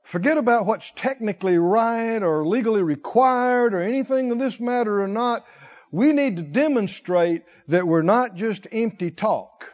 forget 0.04 0.38
about 0.38 0.66
what's 0.66 0.91
technically 0.91 1.58
right 1.58 2.24
or 2.24 2.47
legally 2.47 2.82
required 2.82 3.74
or 3.74 3.82
anything 3.82 4.32
of 4.32 4.39
this 4.39 4.60
matter 4.60 5.02
or 5.02 5.08
not. 5.08 5.45
We 5.91 6.14
need 6.14 6.38
to 6.38 6.41
demonstrate 6.41 7.43
that 7.68 7.86
we're 7.86 8.02
not 8.02 8.36
just 8.36 8.66
empty 8.72 9.12
talk, 9.12 9.66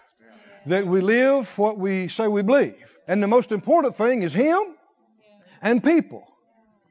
that 0.67 0.85
we 0.85 1.01
live 1.01 1.57
what 1.57 1.77
we 1.77 2.07
say 2.07 2.27
we 2.27 2.41
believe. 2.41 2.75
And 3.07 3.23
the 3.23 3.27
most 3.27 3.51
important 3.51 3.95
thing 3.95 4.21
is 4.21 4.33
Him 4.33 4.61
and 5.61 5.83
people. 5.83 6.27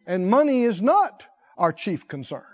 And 0.06 0.28
money 0.28 0.64
is 0.64 0.80
not 0.80 1.24
our 1.58 1.72
chief 1.72 2.08
concern. 2.08 2.44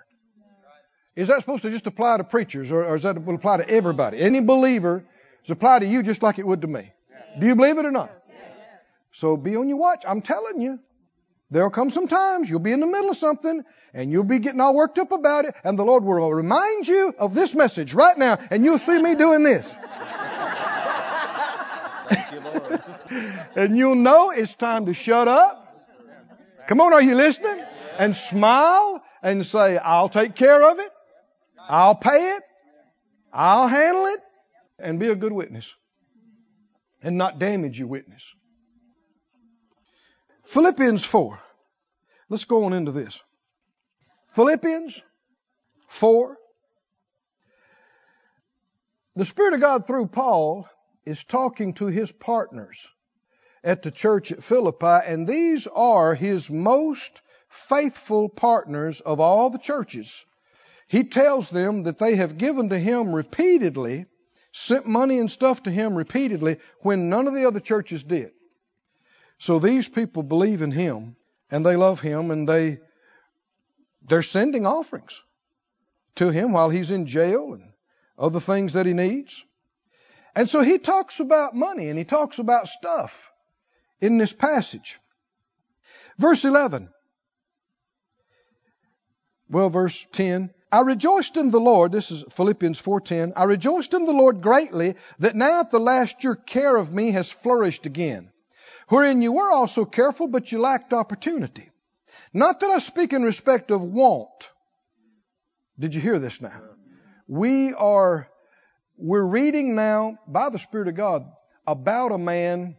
Is 1.14 1.28
that 1.28 1.40
supposed 1.40 1.62
to 1.62 1.70
just 1.70 1.86
apply 1.86 2.16
to 2.16 2.24
preachers 2.24 2.72
or, 2.72 2.84
or 2.84 2.96
is 2.96 3.02
that 3.02 3.16
apply 3.16 3.58
to 3.58 3.68
everybody? 3.68 4.18
Any 4.18 4.40
believer 4.40 5.04
is 5.44 5.50
apply 5.50 5.80
to 5.80 5.86
you 5.86 6.02
just 6.02 6.22
like 6.22 6.38
it 6.38 6.46
would 6.46 6.62
to 6.62 6.66
me. 6.66 6.92
Do 7.38 7.46
you 7.46 7.54
believe 7.54 7.78
it 7.78 7.84
or 7.84 7.90
not? 7.90 8.10
So 9.12 9.36
be 9.36 9.56
on 9.56 9.68
your 9.68 9.78
watch. 9.78 10.04
I'm 10.06 10.22
telling 10.22 10.60
you. 10.60 10.78
There'll 11.50 11.68
come 11.68 11.90
some 11.90 12.08
times 12.08 12.48
you'll 12.48 12.60
be 12.60 12.72
in 12.72 12.80
the 12.80 12.86
middle 12.86 13.10
of 13.10 13.16
something 13.18 13.62
and 13.92 14.10
you'll 14.10 14.24
be 14.24 14.38
getting 14.38 14.58
all 14.58 14.74
worked 14.74 14.98
up 14.98 15.12
about 15.12 15.44
it 15.44 15.54
and 15.62 15.78
the 15.78 15.84
Lord 15.84 16.02
will 16.02 16.32
remind 16.32 16.88
you 16.88 17.14
of 17.18 17.34
this 17.34 17.54
message 17.54 17.92
right 17.92 18.16
now 18.16 18.38
and 18.50 18.64
you'll 18.64 18.78
see 18.78 18.98
me 18.98 19.14
doing 19.14 19.42
this. 19.42 19.76
And 23.56 23.76
you'll 23.76 23.94
know 23.94 24.30
it's 24.30 24.54
time 24.54 24.86
to 24.86 24.94
shut 24.94 25.28
up. 25.28 25.58
Come 26.68 26.80
on, 26.80 26.92
are 26.92 27.02
you 27.02 27.14
listening? 27.14 27.64
And 27.98 28.16
smile 28.16 29.02
and 29.22 29.44
say, 29.44 29.78
I'll 29.78 30.08
take 30.08 30.34
care 30.34 30.70
of 30.70 30.78
it. 30.78 30.90
I'll 31.68 31.94
pay 31.94 32.36
it. 32.36 32.42
I'll 33.32 33.68
handle 33.68 34.06
it. 34.06 34.20
And 34.78 34.98
be 34.98 35.08
a 35.08 35.14
good 35.14 35.32
witness. 35.32 35.72
And 37.02 37.18
not 37.18 37.38
damage 37.38 37.78
your 37.78 37.88
witness. 37.88 38.32
Philippians 40.44 41.04
4. 41.04 41.38
Let's 42.28 42.44
go 42.44 42.64
on 42.64 42.72
into 42.72 42.92
this. 42.92 43.20
Philippians 44.28 45.02
4. 45.88 46.36
The 49.14 49.24
Spirit 49.24 49.54
of 49.54 49.60
God 49.60 49.86
through 49.86 50.06
Paul 50.06 50.66
is 51.04 51.24
talking 51.24 51.74
to 51.74 51.86
his 51.86 52.12
partners 52.12 52.88
at 53.64 53.82
the 53.82 53.90
church 53.90 54.32
at 54.32 54.42
Philippi, 54.42 55.06
and 55.06 55.26
these 55.26 55.66
are 55.66 56.14
his 56.14 56.50
most 56.50 57.20
faithful 57.48 58.28
partners 58.28 59.00
of 59.00 59.20
all 59.20 59.50
the 59.50 59.58
churches. 59.58 60.24
He 60.88 61.04
tells 61.04 61.50
them 61.50 61.84
that 61.84 61.98
they 61.98 62.16
have 62.16 62.38
given 62.38 62.70
to 62.70 62.78
him 62.78 63.14
repeatedly, 63.14 64.06
sent 64.52 64.86
money 64.86 65.18
and 65.18 65.30
stuff 65.30 65.62
to 65.62 65.70
him 65.70 65.94
repeatedly 65.94 66.58
when 66.80 67.08
none 67.08 67.26
of 67.26 67.34
the 67.34 67.46
other 67.46 67.60
churches 67.60 68.02
did. 68.02 68.32
So 69.38 69.58
these 69.58 69.88
people 69.88 70.22
believe 70.22 70.62
in 70.62 70.70
him 70.70 71.16
and 71.50 71.64
they 71.64 71.76
love 71.76 72.00
him 72.00 72.30
and 72.30 72.48
they 72.48 72.78
they're 74.08 74.22
sending 74.22 74.66
offerings 74.66 75.20
to 76.16 76.30
him 76.30 76.52
while 76.52 76.70
he's 76.70 76.90
in 76.90 77.06
jail 77.06 77.54
and 77.54 77.72
other 78.18 78.40
things 78.40 78.74
that 78.74 78.86
he 78.86 78.92
needs. 78.92 79.44
And 80.34 80.48
so 80.48 80.60
he 80.62 80.78
talks 80.78 81.20
about 81.20 81.54
money 81.54 81.88
and 81.88 81.98
he 81.98 82.04
talks 82.04 82.38
about 82.38 82.68
stuff 82.68 83.30
in 84.00 84.18
this 84.18 84.32
passage. 84.32 84.98
Verse 86.18 86.44
11. 86.44 86.88
Well, 89.50 89.68
verse 89.68 90.06
10. 90.12 90.50
I 90.70 90.80
rejoiced 90.80 91.36
in 91.36 91.50
the 91.50 91.60
Lord, 91.60 91.92
this 91.92 92.10
is 92.10 92.24
Philippians 92.30 92.80
4:10. 92.80 93.34
I 93.36 93.44
rejoiced 93.44 93.92
in 93.92 94.06
the 94.06 94.12
Lord 94.12 94.40
greatly 94.40 94.96
that 95.18 95.36
now 95.36 95.60
at 95.60 95.70
the 95.70 95.78
last 95.78 96.24
your 96.24 96.36
care 96.36 96.74
of 96.74 96.90
me 96.90 97.10
has 97.10 97.30
flourished 97.30 97.84
again, 97.84 98.32
wherein 98.88 99.20
you 99.20 99.32
were 99.32 99.52
also 99.52 99.84
careful, 99.84 100.28
but 100.28 100.50
you 100.50 100.58
lacked 100.58 100.94
opportunity. 100.94 101.70
Not 102.32 102.60
that 102.60 102.70
I 102.70 102.78
speak 102.78 103.12
in 103.12 103.22
respect 103.22 103.70
of 103.70 103.82
want. 103.82 104.50
Did 105.78 105.94
you 105.94 106.00
hear 106.00 106.18
this 106.18 106.40
now? 106.40 106.62
We 107.28 107.74
are 107.74 108.28
we're 108.96 109.26
reading 109.26 109.74
now 109.74 110.18
by 110.26 110.48
the 110.48 110.58
Spirit 110.58 110.88
of 110.88 110.94
God 110.94 111.24
about 111.66 112.12
a 112.12 112.18
man 112.18 112.76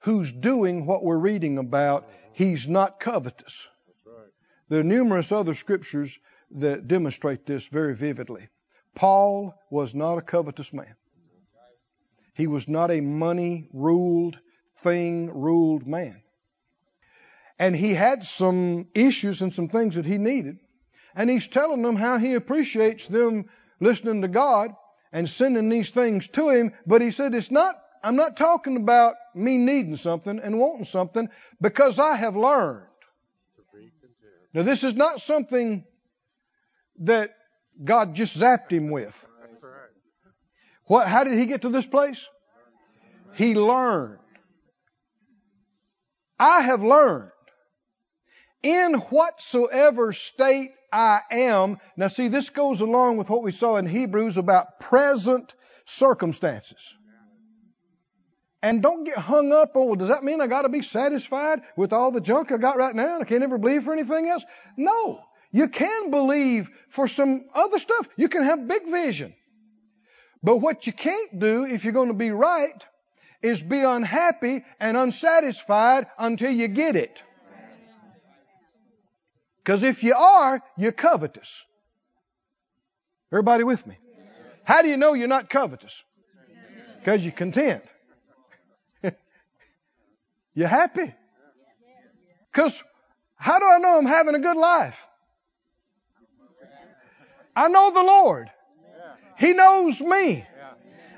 who's 0.00 0.30
doing 0.30 0.86
what 0.86 1.02
we're 1.02 1.18
reading 1.18 1.58
about. 1.58 2.08
He's 2.32 2.68
not 2.68 3.00
covetous. 3.00 3.68
There 4.68 4.80
are 4.80 4.84
numerous 4.84 5.32
other 5.32 5.54
scriptures 5.54 6.18
that 6.52 6.88
demonstrate 6.88 7.46
this 7.46 7.66
very 7.66 7.94
vividly. 7.94 8.48
Paul 8.94 9.54
was 9.70 9.94
not 9.94 10.18
a 10.18 10.22
covetous 10.22 10.72
man. 10.72 10.94
He 12.34 12.46
was 12.46 12.68
not 12.68 12.90
a 12.90 13.00
money 13.00 13.68
ruled, 13.72 14.38
thing 14.80 15.30
ruled 15.32 15.86
man. 15.86 16.22
And 17.58 17.74
he 17.74 17.94
had 17.94 18.24
some 18.24 18.88
issues 18.94 19.40
and 19.40 19.52
some 19.52 19.68
things 19.68 19.94
that 19.94 20.04
he 20.04 20.18
needed. 20.18 20.58
And 21.14 21.30
he's 21.30 21.48
telling 21.48 21.80
them 21.80 21.96
how 21.96 22.18
he 22.18 22.34
appreciates 22.34 23.06
them 23.06 23.46
listening 23.80 24.22
to 24.22 24.28
God 24.28 24.72
and 25.16 25.26
sending 25.26 25.70
these 25.70 25.88
things 25.88 26.28
to 26.28 26.50
him. 26.50 26.74
But 26.86 27.00
he 27.00 27.10
said, 27.10 27.34
it's 27.34 27.50
not, 27.50 27.80
I'm 28.04 28.16
not 28.16 28.36
talking 28.36 28.76
about 28.76 29.14
me 29.34 29.56
needing 29.56 29.96
something 29.96 30.38
and 30.38 30.58
wanting 30.58 30.84
something 30.84 31.30
because 31.58 31.98
I 31.98 32.16
have 32.16 32.36
learned. 32.36 32.84
Now, 34.52 34.62
this 34.62 34.84
is 34.84 34.94
not 34.94 35.22
something 35.22 35.84
that 36.98 37.34
God 37.82 38.14
just 38.14 38.38
zapped 38.38 38.70
him 38.70 38.90
with. 38.90 39.26
What, 40.84 41.08
how 41.08 41.24
did 41.24 41.38
he 41.38 41.46
get 41.46 41.62
to 41.62 41.70
this 41.70 41.86
place? 41.86 42.28
He 43.36 43.54
learned. 43.54 44.18
I 46.38 46.60
have 46.60 46.82
learned 46.82 47.30
in 48.62 48.92
whatsoever 48.94 50.12
state 50.12 50.72
I 50.96 51.20
am. 51.30 51.78
Now 51.98 52.08
see, 52.08 52.28
this 52.28 52.48
goes 52.48 52.80
along 52.80 53.18
with 53.18 53.28
what 53.28 53.42
we 53.42 53.50
saw 53.50 53.76
in 53.76 53.84
Hebrews 53.84 54.38
about 54.38 54.80
present 54.80 55.54
circumstances. 55.84 56.94
And 58.62 58.82
don't 58.82 59.04
get 59.04 59.18
hung 59.18 59.52
up 59.52 59.76
on, 59.76 59.86
well, 59.86 59.96
does 59.96 60.08
that 60.08 60.24
mean 60.24 60.40
I 60.40 60.46
got 60.46 60.62
to 60.62 60.70
be 60.70 60.80
satisfied 60.80 61.60
with 61.76 61.92
all 61.92 62.12
the 62.12 62.22
junk 62.22 62.50
I 62.50 62.56
got 62.56 62.78
right 62.78 62.94
now 62.94 63.16
and 63.16 63.22
I 63.22 63.26
can't 63.26 63.42
ever 63.42 63.58
believe 63.58 63.84
for 63.84 63.92
anything 63.92 64.26
else? 64.26 64.44
No. 64.78 65.20
You 65.52 65.68
can 65.68 66.10
believe 66.10 66.70
for 66.88 67.08
some 67.08 67.44
other 67.54 67.78
stuff. 67.78 68.08
You 68.16 68.30
can 68.30 68.42
have 68.42 68.66
big 68.66 68.86
vision. 68.90 69.34
But 70.42 70.56
what 70.56 70.86
you 70.86 70.94
can't 70.94 71.38
do 71.38 71.64
if 71.64 71.84
you're 71.84 71.92
going 71.92 72.08
to 72.08 72.14
be 72.14 72.30
right 72.30 72.84
is 73.42 73.62
be 73.62 73.82
unhappy 73.82 74.64
and 74.80 74.96
unsatisfied 74.96 76.06
until 76.18 76.50
you 76.50 76.68
get 76.68 76.96
it. 76.96 77.22
Because 79.66 79.82
if 79.82 80.04
you 80.04 80.14
are, 80.14 80.62
you're 80.76 80.92
covetous. 80.92 81.64
Everybody 83.32 83.64
with 83.64 83.84
me? 83.84 83.98
How 84.62 84.82
do 84.82 84.88
you 84.88 84.96
know 84.96 85.14
you're 85.14 85.26
not 85.26 85.50
covetous? 85.50 86.04
Because 87.00 87.24
you're 87.24 87.32
content. 87.32 87.82
you're 90.54 90.68
happy. 90.68 91.12
Because 92.52 92.80
how 93.34 93.58
do 93.58 93.66
I 93.66 93.78
know 93.78 93.98
I'm 93.98 94.06
having 94.06 94.36
a 94.36 94.38
good 94.38 94.56
life? 94.56 95.04
I 97.56 97.66
know 97.66 97.90
the 97.90 98.04
Lord. 98.04 98.48
He 99.36 99.52
knows 99.52 100.00
me. 100.00 100.46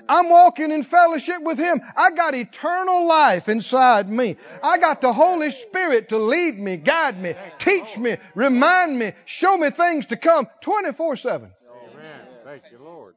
I'm 0.09 0.29
walking 0.31 0.73
in 0.73 0.83
fellowship 0.83 1.43
with 1.43 1.59
Him. 1.59 1.83
I 1.97 2.11
got 2.11 2.35
eternal 2.35 3.07
life 3.07 3.49
inside 3.49 4.09
me. 4.09 4.37
I 4.63 4.79
got 4.79 5.01
the 5.01 5.13
Holy 5.13 5.51
Spirit 5.51 6.11
to 6.11 6.19
lead 6.19 6.59
me, 6.59 6.77
guide 6.77 7.21
me, 7.21 7.35
teach 7.59 7.97
me, 7.99 8.17
remind 8.35 8.99
me, 8.99 9.13
show 9.27 9.57
me 9.57 9.71
things 9.71 10.07
to 10.07 10.17
come 10.17 10.49
24 10.63 11.17
7. 11.17 11.51
Amen. 11.93 12.21
Thank 12.45 12.63
you, 12.73 12.79
Lord. 12.79 13.15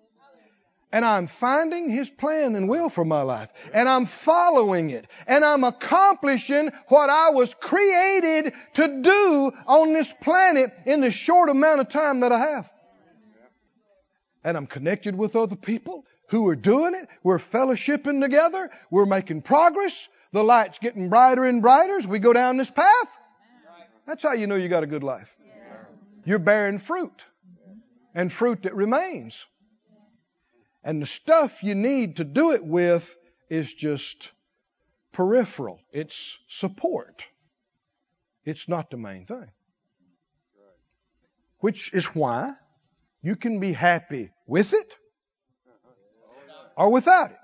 And 0.94 1.06
I'm 1.06 1.28
finding 1.28 1.88
His 1.88 2.10
plan 2.10 2.56
and 2.56 2.68
will 2.68 2.90
for 2.90 3.06
my 3.06 3.22
life. 3.22 3.52
And 3.74 3.88
I'm 3.88 4.06
following 4.06 4.90
it. 4.90 5.08
And 5.26 5.46
I'm 5.46 5.64
accomplishing 5.64 6.72
what 6.88 7.10
I 7.10 7.30
was 7.30 7.54
created 7.54 8.54
to 8.74 9.02
do 9.02 9.52
on 9.68 9.94
this 9.94 10.14
planet 10.22 10.74
in 10.86 11.00
the 11.00 11.12
short 11.12 11.50
amount 11.50 11.80
of 11.80 11.88
time 11.88 12.20
that 12.22 12.34
I 12.34 12.40
have. 12.40 12.70
And 14.44 14.58
I'm 14.58 14.68
connected 14.68 15.16
with 15.16 15.36
other 15.36 15.56
people 15.56 16.04
who 16.32 16.48
are 16.48 16.56
doing 16.56 16.96
it. 16.96 17.08
We're 17.24 17.38
fellowshipping 17.38 18.22
together. 18.22 18.72
We're 18.90 19.06
making 19.06 19.42
progress. 19.44 20.08
The 20.32 20.44
light's 20.44 20.80
getting 20.80 21.10
brighter 21.10 21.44
and 21.44 21.62
brighter 21.62 21.98
as 21.98 22.08
we 22.08 22.20
go 22.20 22.32
down 22.32 22.58
this 22.58 22.70
path. 22.70 23.10
That's 24.08 24.24
how 24.24 24.32
you 24.32 24.48
know 24.48 24.56
you 24.56 24.70
got 24.70 24.84
a 24.84 24.88
good 24.88 25.04
life. 25.04 25.36
You're 26.24 26.40
bearing 26.40 26.78
fruit 26.78 27.26
and 28.16 28.32
fruit 28.32 28.64
that 28.64 28.76
remains. 28.76 29.46
And 30.84 31.02
the 31.02 31.06
stuff 31.06 31.64
you 31.64 31.76
need 31.76 32.18
to 32.18 32.24
do 32.24 32.52
it 32.54 32.64
with 32.64 33.16
is 33.50 33.74
just 33.74 34.32
peripheral. 35.12 35.80
It's 35.92 36.38
support. 36.48 37.26
It's 38.46 38.70
not 38.70 38.90
the 38.90 38.98
main 38.98 39.26
thing. 39.26 39.52
Which 41.60 41.94
is 41.94 42.06
why 42.06 42.54
you 43.22 43.36
can 43.36 43.60
be 43.60 43.74
happy 43.74 44.32
with 44.48 44.74
it 44.74 44.96
or 46.82 46.90
without 46.90 47.30
it. 47.30 47.38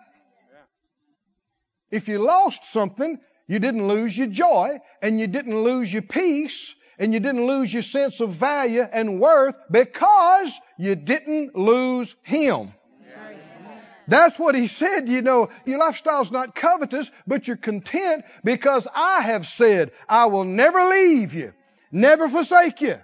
If 1.91 2.07
you 2.07 2.17
lost 2.17 2.71
something, 2.71 3.19
you 3.47 3.59
didn't 3.59 3.87
lose 3.87 4.17
your 4.17 4.27
joy 4.27 4.79
and 5.01 5.19
you 5.19 5.27
didn't 5.27 5.63
lose 5.63 5.93
your 5.93 6.01
peace 6.01 6.73
and 6.97 7.13
you 7.13 7.19
didn't 7.19 7.45
lose 7.45 7.71
your 7.71 7.83
sense 7.83 8.19
of 8.19 8.31
value 8.31 8.81
and 8.81 9.21
worth 9.21 9.55
because 9.69 10.59
you 10.79 10.95
didn't 10.95 11.55
lose 11.55 12.15
Him. 12.23 12.73
That's 14.07 14.39
what 14.39 14.55
he 14.55 14.67
said, 14.67 15.09
you 15.09 15.21
know, 15.21 15.49
your 15.65 15.79
lifestyle's 15.79 16.31
not 16.31 16.55
covetous, 16.55 17.11
but 17.27 17.45
you're 17.45 17.57
content 17.57 18.23
because 18.41 18.87
I 18.95 19.19
have 19.21 19.45
said, 19.45 19.91
I 20.07 20.27
will 20.27 20.45
never 20.45 20.81
leave 20.85 21.33
you, 21.33 21.53
never 21.91 22.29
forsake 22.29 22.79
you. 22.79 23.01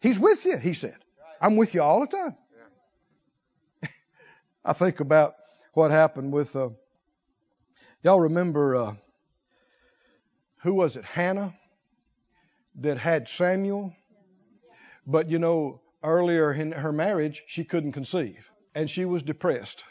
He's 0.00 0.18
with 0.18 0.46
you, 0.46 0.56
he 0.56 0.74
said. 0.74 0.96
I'm 1.40 1.56
with 1.56 1.74
you 1.74 1.82
all 1.82 2.00
the 2.00 2.06
time. 2.06 2.36
I 4.64 4.74
think 4.74 5.00
about 5.00 5.34
what 5.78 5.92
happened 5.92 6.32
with, 6.32 6.56
uh, 6.56 6.70
y'all 8.02 8.18
remember, 8.18 8.74
uh, 8.74 8.94
who 10.62 10.74
was 10.74 10.96
it? 10.96 11.04
Hannah 11.04 11.54
that 12.80 12.98
had 12.98 13.28
Samuel. 13.28 13.94
But 15.06 15.30
you 15.30 15.38
know, 15.38 15.80
earlier 16.02 16.52
in 16.52 16.72
her 16.72 16.90
marriage, 16.90 17.44
she 17.46 17.62
couldn't 17.62 17.92
conceive 17.92 18.50
and 18.74 18.90
she 18.90 19.04
was 19.04 19.22
depressed 19.22 19.84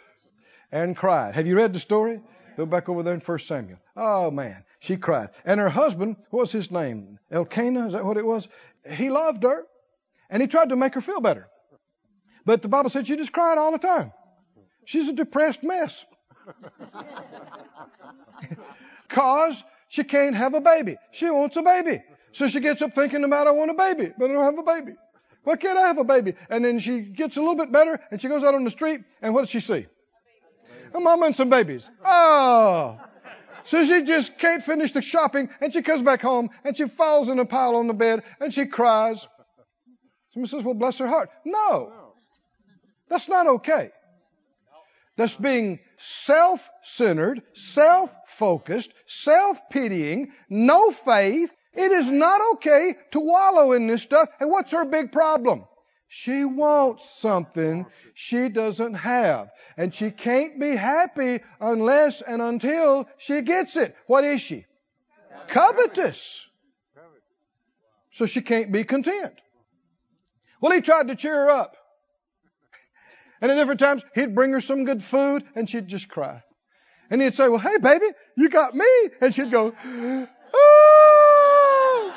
and 0.74 0.94
cried. 0.94 1.36
Have 1.36 1.48
you 1.48 1.56
read 1.56 1.72
the 1.72 1.80
story? 1.80 2.22
Go 2.58 2.66
back 2.66 2.90
over 2.90 3.02
there 3.02 3.14
in 3.14 3.22
1 3.22 3.40
Samuel. 3.40 3.80
Oh 3.96 4.30
man, 4.30 4.66
she 4.80 4.98
cried. 4.98 5.30
And 5.46 5.58
her 5.58 5.70
husband, 5.70 6.18
what 6.32 6.42
was 6.42 6.52
his 6.52 6.70
name? 6.70 7.18
Elkanah, 7.32 7.88
is 7.88 7.94
that 7.94 8.04
what 8.04 8.18
it 8.18 8.26
was? 8.26 8.50
He 8.92 9.10
loved 9.10 9.44
her 9.44 9.66
and 10.30 10.42
he 10.42 10.50
tried 10.50 10.68
to 10.68 10.76
make 10.76 10.96
her 10.96 11.02
feel 11.02 11.22
better. 11.22 11.48
But 12.44 12.62
the 12.62 12.68
Bible 12.68 12.90
said 12.90 13.08
she 13.08 13.16
just 13.16 13.32
cried 13.32 13.58
all 13.58 13.72
the 13.72 13.78
time. 13.78 14.12
She's 14.88 15.10
a 15.10 15.14
depressed 15.14 15.64
mess. 15.64 16.06
Cause 19.10 19.62
she 19.90 20.06
can't 20.06 20.34
have 20.34 20.54
a 20.54 20.62
baby. 20.62 20.96
She 21.12 21.30
wants 21.30 21.58
a 21.58 21.62
baby. 21.62 22.02
So 22.32 22.48
she 22.48 22.62
gets 22.62 22.82
up 22.82 22.96
thinking 22.96 23.26
about, 23.26 23.48
I 23.48 23.52
want 23.52 23.70
a 23.70 23.74
baby, 23.74 24.14
but 24.18 24.32
I 24.32 24.34
don't 24.34 24.46
have 24.46 24.58
a 24.58 24.64
baby. 24.64 24.94
Why 25.44 25.58
can't 25.58 25.78
I 25.78 25.88
have 25.88 25.98
a 25.98 26.06
baby? 26.06 26.36
And 26.50 26.64
then 26.64 26.80
she 26.80 27.02
gets 27.02 27.36
a 27.36 27.42
little 27.42 27.58
bit 27.58 27.70
better 27.70 28.00
and 28.12 28.22
she 28.22 28.30
goes 28.30 28.46
out 28.46 28.56
on 28.56 28.64
the 28.64 28.70
street 28.70 29.02
and 29.22 29.34
what 29.34 29.42
does 29.42 29.50
she 29.50 29.60
see? 29.60 29.88
A 30.94 31.00
mama 31.02 31.26
and 31.26 31.36
some 31.36 31.50
babies. 31.50 31.92
Oh. 32.06 32.98
So 33.66 33.84
she 33.84 34.04
just 34.04 34.38
can't 34.38 34.64
finish 34.64 34.94
the 34.94 35.02
shopping 35.02 35.50
and 35.60 35.74
she 35.74 35.82
comes 35.82 36.02
back 36.02 36.22
home 36.22 36.50
and 36.64 36.78
she 36.78 36.88
falls 36.88 37.28
in 37.28 37.40
a 37.40 37.46
pile 37.46 37.76
on 37.76 37.88
the 37.88 37.94
bed 37.94 38.24
and 38.40 38.54
she 38.54 38.68
cries. 38.68 39.28
Somebody 40.34 40.50
says, 40.50 40.64
well, 40.64 40.76
bless 40.76 40.98
her 41.00 41.08
heart. 41.08 41.30
No. 41.44 41.92
That's 43.10 43.28
not 43.28 43.48
okay. 43.48 43.92
That's 45.18 45.36
being 45.36 45.80
self-centered, 45.98 47.42
self-focused, 47.54 48.94
self-pitying, 49.08 50.32
no 50.50 50.92
faith. 50.92 51.52
It 51.74 51.92
is 51.92 52.10
not 52.10 52.40
okay 52.54 52.96
to 53.12 53.20
wallow 53.20 53.74
in 53.74 53.88
this 53.88 54.04
stuff. 54.04 54.30
And 54.40 54.50
what's 54.50 54.72
her 54.72 54.86
big 54.86 55.12
problem? 55.12 55.66
She 56.08 56.46
wants 56.46 57.20
something 57.20 57.86
she 58.14 58.48
doesn't 58.48 58.94
have. 58.94 59.50
And 59.76 59.94
she 59.94 60.12
can't 60.12 60.60
be 60.60 60.76
happy 60.76 61.42
unless 61.60 62.22
and 62.22 62.42
until 62.42 63.10
she 63.18 63.42
gets 63.42 63.76
it. 63.76 63.96
What 64.06 64.24
is 64.24 64.40
she? 64.42 64.66
Covetous. 65.48 66.46
So 68.12 68.26
she 68.26 68.42
can't 68.42 68.72
be 68.72 68.84
content. 68.84 69.34
Well, 70.62 70.72
he 70.72 70.82
tried 70.82 71.10
to 71.10 71.16
cheer 71.16 71.34
her 71.34 71.50
up. 71.50 71.76
And 73.42 73.52
at 73.52 73.56
different 73.56 73.80
times, 73.80 74.04
he'd 74.16 74.34
bring 74.34 74.52
her 74.54 74.62
some 74.62 74.86
good 74.86 75.04
food 75.04 75.44
and 75.56 75.70
she'd 75.70 75.88
just 75.88 76.08
cry. 76.08 76.44
And 77.10 77.22
he'd 77.22 77.36
say, 77.36 77.48
well, 77.50 77.60
hey, 77.60 77.78
baby, 77.78 78.08
you 78.36 78.50
got 78.50 78.76
me. 78.76 78.86
And 79.22 79.34
she'd 79.34 79.52
go, 79.52 79.74
oh! 80.54 82.14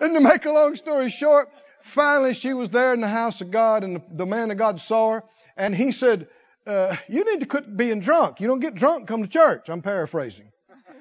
and 0.00 0.14
to 0.14 0.20
make 0.20 0.44
a 0.44 0.52
long 0.52 0.76
story 0.76 1.10
short, 1.10 1.48
finally 1.82 2.34
she 2.34 2.52
was 2.52 2.70
there 2.70 2.94
in 2.94 3.00
the 3.00 3.08
house 3.08 3.40
of 3.40 3.50
God 3.50 3.84
and 3.84 4.00
the, 4.10 4.26
man 4.26 4.50
of 4.50 4.58
God 4.58 4.80
saw 4.80 5.12
her 5.12 5.22
and 5.56 5.74
he 5.74 5.92
said, 5.92 6.28
uh, 6.66 6.96
you 7.08 7.24
need 7.24 7.40
to 7.40 7.46
quit 7.46 7.76
being 7.76 8.00
drunk. 8.00 8.40
You 8.40 8.48
don't 8.48 8.60
get 8.60 8.74
drunk, 8.74 9.06
come 9.06 9.22
to 9.22 9.28
church. 9.28 9.68
I'm 9.68 9.82
paraphrasing. 9.82 10.50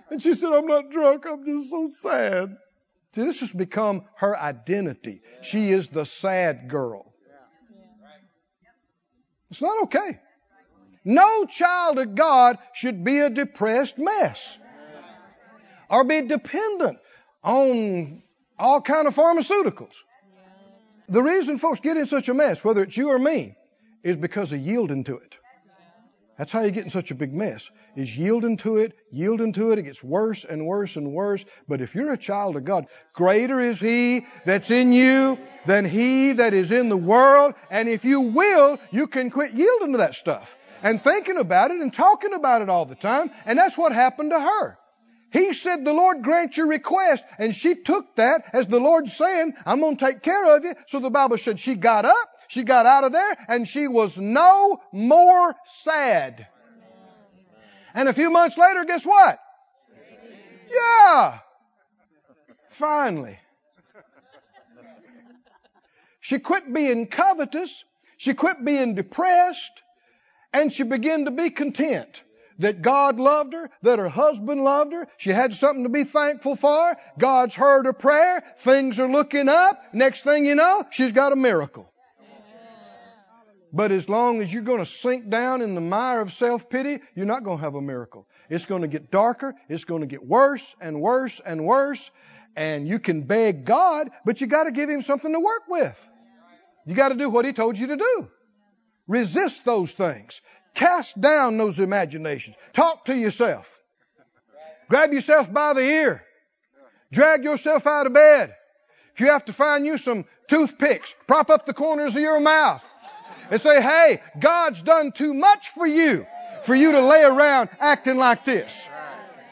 And 0.10 0.22
she 0.22 0.34
said, 0.34 0.54
I'm 0.54 0.68
not 0.68 0.90
drunk. 0.90 1.26
I'm 1.28 1.46
just 1.46 1.70
so 1.70 1.90
sad. 1.90 2.56
See, 3.14 3.24
this 3.24 3.40
has 3.40 3.52
become 3.52 4.04
her 4.16 4.38
identity. 4.38 5.22
She 5.42 5.72
is 5.72 5.88
the 5.88 6.06
sad 6.06 6.70
girl. 6.70 7.14
It's 9.50 9.62
not 9.62 9.84
okay. 9.84 10.20
No 11.06 11.46
child 11.46 12.00
of 12.00 12.16
God 12.16 12.58
should 12.74 13.04
be 13.04 13.20
a 13.20 13.30
depressed 13.30 13.98
mess 13.98 14.58
or 15.90 16.04
be 16.04 16.22
dependent 16.22 17.00
on 17.44 18.22
all 18.60 18.82
kind 18.82 19.08
of 19.08 19.16
pharmaceuticals. 19.16 19.94
The 21.08 21.24
reason 21.24 21.58
folks 21.58 21.80
get 21.80 21.96
in 21.96 22.06
such 22.08 22.28
a 22.28 22.34
mess, 22.34 22.64
whether 22.64 22.84
it's 22.84 22.98
you 22.98 23.10
or 23.10 23.20
me, 23.20 23.56
is 24.04 24.18
because 24.18 24.52
of 24.52 24.60
yielding 24.60 25.06
to 25.06 25.18
it. 25.18 25.38
That's 26.38 26.52
how 26.52 26.62
you 26.62 26.72
get 26.72 26.84
in 26.84 26.90
such 26.92 27.10
a 27.10 27.16
big 27.16 27.34
mess. 27.34 27.70
Is 27.96 28.16
yielding 28.16 28.58
to 28.58 28.78
it, 28.78 28.94
yielding 29.12 29.54
to 29.54 29.72
it. 29.72 29.80
It 29.80 29.84
gets 29.84 30.04
worse 30.04 30.46
and 30.46 30.68
worse 30.68 30.96
and 30.96 31.12
worse. 31.12 31.44
But 31.68 31.82
if 31.82 31.96
you're 31.96 32.12
a 32.12 32.18
child 32.18 32.56
of 32.56 32.64
God, 32.64 32.86
greater 33.14 33.60
is 33.60 33.80
He 33.80 34.28
that's 34.46 34.70
in 34.70 34.94
you 34.94 35.40
than 35.66 35.84
He 35.86 36.34
that 36.34 36.54
is 36.54 36.72
in 36.72 36.90
the 36.90 36.98
world. 36.98 37.56
And 37.72 37.90
if 37.90 38.06
you 38.06 38.22
will, 38.22 38.78
you 38.92 39.08
can 39.08 39.32
quit 39.32 39.54
yielding 39.54 39.94
to 39.94 39.98
that 40.00 40.14
stuff 40.14 40.56
and 40.84 41.04
thinking 41.04 41.38
about 41.38 41.72
it 41.72 41.82
and 41.82 41.92
talking 41.92 42.34
about 42.34 42.62
it 42.62 42.70
all 42.70 42.86
the 42.86 42.96
time. 42.96 43.32
And 43.46 43.58
that's 43.58 43.78
what 43.78 43.92
happened 43.92 44.30
to 44.30 44.40
her. 44.40 44.78
He 45.32 45.54
said, 45.54 45.84
the 45.84 45.94
Lord 45.94 46.22
grant 46.22 46.56
your 46.56 46.68
request. 46.68 47.24
And 47.40 47.54
she 47.54 47.76
took 47.76 48.16
that 48.16 48.50
as 48.54 48.68
the 48.68 48.80
Lord 48.80 49.08
saying, 49.08 49.54
I'm 49.66 49.80
going 49.80 49.98
to 49.98 50.06
take 50.06 50.22
care 50.22 50.56
of 50.56 50.64
you. 50.64 50.74
So 50.88 51.00
the 51.00 51.10
Bible 51.10 51.38
said 51.38 51.60
she 51.60 51.76
got 51.76 52.06
up 52.06 52.30
she 52.48 52.64
got 52.64 52.86
out 52.86 53.04
of 53.04 53.12
there 53.12 53.38
and 53.48 53.68
she 53.68 53.88
was 53.88 54.18
no 54.18 54.82
more 54.92 55.56
sad. 55.66 56.48
And 57.94 58.08
a 58.08 58.14
few 58.14 58.30
months 58.30 58.58
later, 58.58 58.86
guess 58.86 59.06
what? 59.06 59.40
Yeah. 60.70 61.40
Finally. 62.70 63.40
She 66.20 66.40
quit 66.40 66.72
being 66.72 67.08
covetous. 67.08 67.84
She 68.18 68.34
quit 68.34 68.64
being 68.64 68.96
depressed. 68.96 69.72
And 70.54 70.72
she 70.72 70.84
began 70.84 71.26
to 71.26 71.32
be 71.32 71.50
content 71.50 72.22
that 72.60 72.82
God 72.82 73.20
loved 73.20 73.54
her, 73.54 73.70
that 73.84 74.00
her 74.00 74.10
husband 74.10 74.64
loved 74.64 74.94
her. 74.94 75.08
She 75.18 75.30
had 75.30 75.54
something 75.54 75.84
to 75.84 75.90
be 75.90 76.04
thankful 76.04 76.56
for. 76.56 76.98
God's 77.18 77.56
heard 77.56 77.86
her 77.86 77.94
prayer. 77.94 78.44
Things 78.60 79.00
are 79.00 79.10
looking 79.10 79.50
up. 79.50 79.82
Next 79.94 80.24
thing 80.24 80.46
you 80.46 80.56
know, 80.56 80.84
she's 80.92 81.12
got 81.12 81.34
a 81.34 81.36
miracle. 81.36 81.92
But 83.78 83.92
as 83.92 84.10
long 84.10 84.42
as 84.42 84.52
you're 84.52 84.64
going 84.64 84.80
to 84.80 84.88
sink 84.88 85.30
down 85.30 85.62
in 85.62 85.76
the 85.76 85.82
mire 85.82 86.20
of 86.20 86.34
self 86.34 86.68
pity, 86.68 87.00
you're 87.14 87.28
not 87.28 87.44
going 87.44 87.60
to 87.60 87.64
have 87.64 87.76
a 87.76 87.82
miracle. 87.82 88.28
It's 88.50 88.66
going 88.66 88.82
to 88.82 88.88
get 88.88 89.12
darker. 89.12 89.54
It's 89.70 89.84
going 89.84 90.02
to 90.02 90.08
get 90.08 90.26
worse 90.26 90.76
and 90.82 91.00
worse 91.00 91.40
and 91.46 91.64
worse. 91.64 92.10
And 92.56 92.88
you 92.88 92.98
can 92.98 93.22
beg 93.22 93.66
God, 93.66 94.10
but 94.26 94.42
you 94.42 94.48
got 94.48 94.64
to 94.64 94.72
give 94.72 94.90
Him 94.90 95.04
something 95.04 95.32
to 95.32 95.40
work 95.40 95.68
with. 95.70 96.10
You 96.88 96.96
got 96.96 97.10
to 97.10 97.16
do 97.16 97.30
what 97.30 97.46
He 97.46 97.54
told 97.54 97.78
you 97.78 97.86
to 97.86 97.98
do. 97.98 98.28
Resist 99.08 99.64
those 99.64 99.92
things. 99.92 100.42
Cast 100.74 101.22
down 101.22 101.60
those 101.60 101.80
imaginations. 101.80 102.56
Talk 102.74 103.06
to 103.06 103.16
yourself. 103.16 103.72
Grab 104.90 105.14
yourself 105.14 105.54
by 105.54 105.74
the 105.74 105.82
ear. 105.82 106.24
Drag 107.12 107.44
yourself 107.44 107.86
out 107.86 108.08
of 108.08 108.14
bed. 108.14 108.56
If 109.14 109.20
you 109.20 109.28
have 109.28 109.46
to 109.46 109.54
find 109.54 109.86
you 109.86 110.00
some 110.00 110.26
toothpicks, 110.48 111.14
prop 111.28 111.52
up 111.52 111.68
the 111.68 111.74
corners 111.76 112.16
of 112.16 112.24
your 112.24 112.40
mouth 112.40 112.84
and 113.50 113.62
say, 113.62 113.82
hey, 113.82 114.22
God's 114.40 114.82
done 114.82 115.12
too 115.12 115.34
much 115.34 115.70
for 115.70 115.88
you 115.88 116.26
for 116.64 116.76
you 116.76 116.92
to 116.92 117.02
lay 117.02 117.24
around 117.24 117.70
acting 117.80 118.18
like 118.18 118.46
this. 118.46 118.88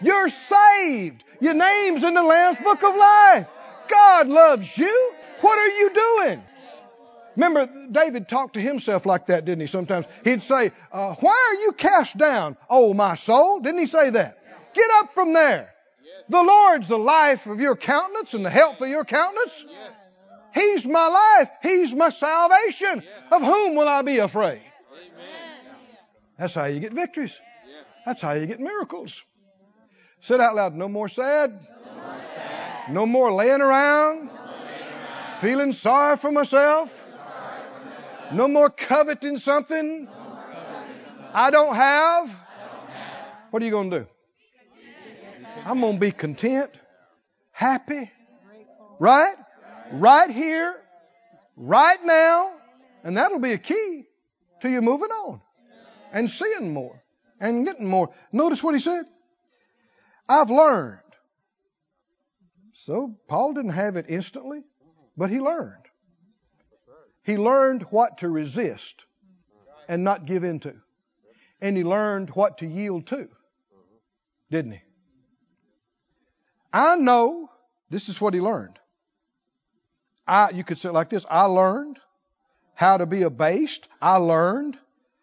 You're 0.02 0.30
saved. 0.30 1.24
Your 1.40 1.54
name's 1.54 2.04
in 2.04 2.14
the 2.14 2.24
Lamb's 2.24 2.60
Book 2.60 2.84
of 2.84 2.96
Life. 2.96 3.48
God 3.88 4.28
loves 4.28 4.78
you. 4.78 5.14
What 5.42 5.60
are 5.60 5.78
you 5.78 5.94
doing? 5.94 6.44
Remember, 7.36 7.70
David 7.92 8.28
talked 8.30 8.54
to 8.54 8.62
himself 8.62 9.06
like 9.06 9.28
that, 9.28 9.46
didn't 9.46 9.62
he? 9.62 9.68
Sometimes 9.68 10.06
he'd 10.24 10.42
say, 10.42 10.72
uh, 10.92 11.16
Why 11.16 11.50
are 11.50 11.62
you 11.64 11.74
cast 11.74 12.18
down, 12.18 12.56
oh 12.70 12.94
my 12.94 13.16
soul? 13.16 13.60
Didn't 13.60 13.80
he 13.80 13.86
say 13.86 14.10
that? 14.12 14.38
Get 14.74 14.90
up 15.00 15.14
from 15.14 15.34
there. 15.34 15.74
The 16.30 16.42
Lord's 16.42 16.88
the 16.88 16.98
life 16.98 17.46
of 17.46 17.60
your 17.60 17.76
countenance 17.76 18.34
and 18.34 18.46
the 18.46 18.50
health 18.50 18.82
of 18.82 18.88
your 18.88 19.06
countenance. 19.06 19.66
He's 20.56 20.86
my 20.86 21.08
life. 21.08 21.50
He's 21.62 21.94
my 21.94 22.10
salvation. 22.10 23.04
Of 23.32 23.42
whom 23.42 23.76
will 23.76 23.88
I 23.88 24.02
be 24.02 24.20
afraid? 24.20 24.62
That's 26.40 26.54
how 26.54 26.66
you 26.66 26.80
get 26.80 26.94
victories. 26.94 27.38
That's 28.06 28.22
how 28.22 28.32
you 28.34 28.46
get 28.46 28.60
miracles. 28.60 29.22
Say 30.22 30.36
it 30.36 30.42
out 30.42 30.56
loud. 30.56 30.74
No 30.74 30.88
more 30.88 31.10
sad. 31.10 31.60
No 32.90 33.06
more, 33.06 33.34
laying 33.34 33.62
around. 33.62 34.30
Feeling 35.40 35.74
sorry 35.74 36.18
for 36.18 36.32
myself. 36.32 36.92
No 38.32 38.48
more 38.48 38.70
coveting 38.70 39.38
something 39.38 40.08
I 41.34 41.52
don't 41.52 41.76
have. 41.76 42.34
What 43.52 43.62
are 43.62 43.66
you 43.66 43.72
going 43.72 43.92
to 43.92 44.00
do? 44.00 44.08
I'm 45.66 45.82
going 45.82 45.96
to 45.96 46.00
be 46.00 46.12
content, 46.12 46.72
happy, 47.52 48.12
right? 49.00 49.36
Right 49.92 50.30
here, 50.30 50.76
right 51.56 52.04
now. 52.04 52.54
And 53.04 53.18
that'll 53.18 53.40
be 53.40 53.54
a 53.54 53.58
key 53.58 54.06
to 54.62 54.70
you 54.70 54.82
moving 54.82 55.12
on 55.12 55.42
and 56.12 56.30
seeing 56.30 56.74
more 56.74 57.04
and 57.40 57.66
getting 57.66 57.88
more. 57.88 58.12
Notice 58.32 58.64
what 58.64 58.74
he 58.74 58.82
said. 58.82 59.06
I've 60.28 60.50
learned. 60.50 61.00
So 62.74 63.16
Paul 63.28 63.54
didn't 63.54 63.72
have 63.72 63.96
it 63.96 64.06
instantly, 64.10 64.64
but 65.16 65.30
he 65.30 65.40
learned. 65.40 65.86
He 67.24 67.38
learned 67.38 67.84
what 67.84 68.20
to 68.20 68.30
resist 68.30 68.96
and 69.88 70.04
not 70.04 70.26
give 70.26 70.44
in 70.44 70.60
to. 70.62 70.74
And 71.62 71.78
he 71.78 71.84
learned 71.84 72.30
what 72.32 72.60
to 72.60 72.68
yield 72.68 73.08
to. 73.08 73.28
Didn't 74.52 74.74
he? 74.74 74.82
I 76.74 76.96
know 76.96 77.50
this 77.90 78.10
is 78.10 78.20
what 78.20 78.34
he 78.34 78.42
learned. 78.42 78.78
I, 80.28 80.52
you 80.52 80.64
could 80.64 80.80
say 80.80 80.90
it 80.90 80.94
like 80.94 81.10
this 81.10 81.26
I 81.30 81.44
learned 81.44 82.00
how 82.74 82.98
to 82.98 83.06
be 83.06 83.24
abased. 83.24 83.88
I 84.02 84.18
learned 84.18 84.78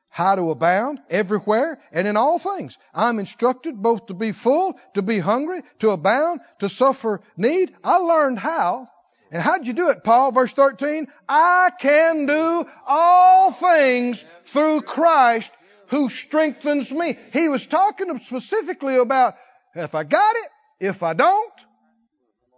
how 0.09 0.34
to 0.34 0.50
abound 0.50 1.00
everywhere 1.09 1.80
and 1.90 2.07
in 2.07 2.16
all 2.16 2.38
things. 2.38 2.76
I'm 2.94 3.18
instructed 3.18 3.82
both 3.82 4.07
to 4.07 4.14
be 4.14 4.32
full, 4.32 4.78
to 4.94 5.03
be 5.03 5.18
hungry, 5.18 5.62
to 5.78 5.90
abound, 5.90 6.40
to 6.59 6.68
suffer 6.68 7.20
need. 7.36 7.74
I 7.82 7.96
learned 7.96 8.38
how. 8.38 8.88
And 9.30 9.42
how'd 9.42 9.66
you 9.66 9.72
do 9.72 9.88
it, 9.88 10.05
Paul? 10.05 10.30
Verse 10.32 10.53
13. 10.53 11.09
I 11.26 11.70
can 11.80 12.26
do 12.26 12.66
all 12.86 13.53
things 13.53 14.22
through 14.44 14.82
Christ 14.82 15.50
who 15.86 16.11
strengthens 16.11 16.92
me. 16.92 17.18
He 17.32 17.48
was 17.48 17.66
talking 17.66 18.18
specifically 18.20 18.96
about 18.96 19.36
if 19.74 19.94
I 19.94 20.05
got 20.05 20.36
it, 20.36 20.50
if 20.80 21.03
I 21.03 21.14
don't, 21.14 21.53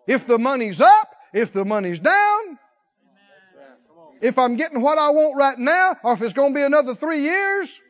if 0.09 0.27
the 0.27 0.39
money's 0.39 0.81
up, 0.81 1.14
if 1.35 1.53
the 1.53 1.65
money's 1.65 1.99
down, 1.99 2.59
if 4.23 4.39
I'm 4.39 4.57
getting 4.57 4.81
what 4.81 4.97
I 4.97 5.11
want 5.11 5.37
right 5.37 5.59
now, 5.59 5.97
or 6.03 6.15
if 6.15 6.23
it's 6.23 6.33
going 6.33 6.55
to 6.55 6.59
be 6.59 6.63
another 6.63 6.95
three 6.95 7.21
years. 7.21 7.81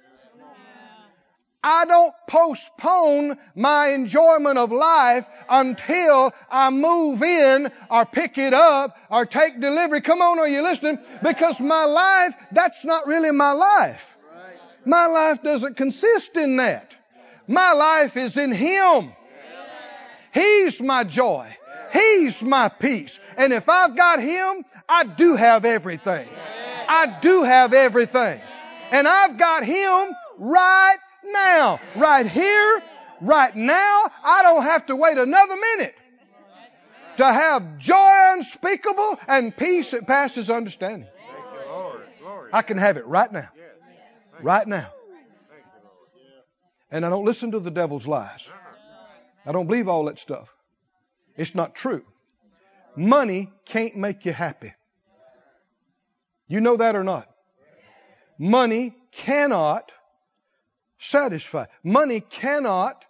I 1.67 1.87
don't 1.87 2.13
postpone 2.29 3.39
my 3.55 3.89
enjoyment 3.89 4.59
of 4.59 4.71
life 4.71 5.27
until 5.49 6.35
I 6.51 6.69
move 6.69 7.23
in 7.23 7.73
or 7.91 8.05
pick 8.05 8.37
it 8.37 8.53
up 8.53 8.99
or 9.11 9.25
take 9.25 9.61
delivery. 9.61 10.03
Come 10.03 10.21
on, 10.21 10.39
are 10.39 10.49
you 10.49 10.63
listening? 10.63 10.99
Because 11.23 11.61
my 11.61 11.87
life, 11.87 12.35
that's 12.53 12.85
not 12.85 13.07
really 13.07 13.31
my 13.31 13.53
life. 13.53 14.15
My 14.85 15.07
life 15.07 15.43
doesn't 15.43 15.79
consist 15.79 16.37
in 16.37 16.57
that. 16.57 16.95
My 17.49 17.73
life 17.73 18.19
is 18.19 18.37
in 18.37 18.53
Him. 18.53 19.13
He's 20.35 20.83
my 20.83 21.05
joy. 21.05 21.57
He's 21.95 22.43
my 22.43 22.69
peace. 22.69 23.21
And 23.37 23.53
if 23.53 23.69
I've 23.69 23.97
got 23.97 24.21
Him, 24.21 24.65
I 24.89 25.05
do 25.05 25.37
have 25.37 25.65
everything. 25.65 26.29
I 26.89 27.19
do 27.21 27.45
have 27.45 27.73
everything. 27.73 28.41
And 28.91 29.07
I've 29.07 29.39
got 29.39 29.65
Him 29.65 30.13
right 30.39 30.97
now. 31.25 31.81
Right 31.95 32.27
here, 32.27 32.83
right 33.21 33.55
now. 33.55 34.07
I 34.25 34.43
don't 34.43 34.65
have 34.65 34.87
to 34.87 34.97
wait 34.97 35.19
another 35.19 35.55
minute 35.55 35.95
to 37.19 37.25
have 37.25 37.79
joy 37.79 38.33
unspeakable 38.33 39.21
and 39.29 39.57
peace 39.57 39.93
that 39.93 40.05
passes 40.05 40.51
understanding. 40.51 41.09
I 42.53 42.63
can 42.63 42.77
have 42.77 42.97
it 42.97 43.07
right 43.07 43.31
now. 43.31 43.49
Right 44.41 44.67
now. 44.67 44.89
And 46.91 47.07
I 47.07 47.11
don't 47.11 47.25
listen 47.25 47.53
to 47.53 47.61
the 47.61 47.71
devil's 47.71 48.07
lies. 48.07 48.49
I 49.47 49.53
don't 49.53 49.67
believe 49.67 49.89
all 49.89 50.07
that 50.07 50.19
stuff. 50.19 50.49
It's 51.37 51.55
not 51.55 51.75
true. 51.75 52.05
Money 52.97 53.53
can't 53.65 53.97
make 53.97 54.25
you 54.25 54.33
happy. 54.33 54.73
You 56.47 56.61
know 56.61 56.77
that 56.77 56.95
or 56.95 57.05
not? 57.05 57.29
Money 58.39 58.95
cannot 59.13 59.91
satisfy. 60.99 61.67
Money 61.83 62.21
cannot 62.21 63.05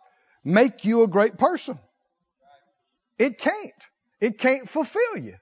make 0.45 0.85
you 0.85 1.03
a 1.03 1.09
great 1.09 1.39
person. 1.39 1.79
It 3.19 3.39
can't. 3.39 3.73
It 4.21 4.39
can't 4.39 4.69
fulfill 4.69 5.19
you. 5.19 5.37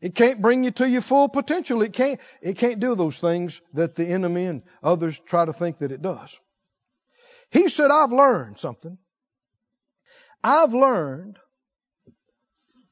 It 0.00 0.14
can't 0.14 0.40
bring 0.40 0.62
you 0.62 0.70
to 0.72 0.88
your 0.88 1.02
full 1.02 1.28
potential. 1.28 1.82
It 1.82 1.92
can't, 1.92 2.20
it 2.40 2.56
can't 2.56 2.78
do 2.78 2.94
those 2.94 3.18
things 3.18 3.60
that 3.74 3.96
the 3.96 4.06
enemy 4.06 4.46
and 4.46 4.62
others 4.82 5.18
try 5.18 5.44
to 5.44 5.52
think 5.52 5.78
that 5.78 5.90
it 5.90 6.02
does. 6.02 6.38
He 7.50 7.68
said, 7.68 7.90
I've 7.90 8.12
learned 8.12 8.58
something. 8.58 8.98
I've 10.42 10.74
learned, 10.74 11.38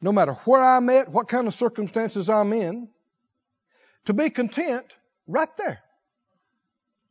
no 0.00 0.12
matter 0.12 0.34
where 0.44 0.62
I'm 0.62 0.88
at, 0.90 1.10
what 1.10 1.28
kind 1.28 1.46
of 1.46 1.54
circumstances 1.54 2.28
I'm 2.28 2.52
in, 2.52 2.88
to 4.06 4.12
be 4.12 4.30
content 4.30 4.84
right 5.26 5.48
there. 5.56 5.80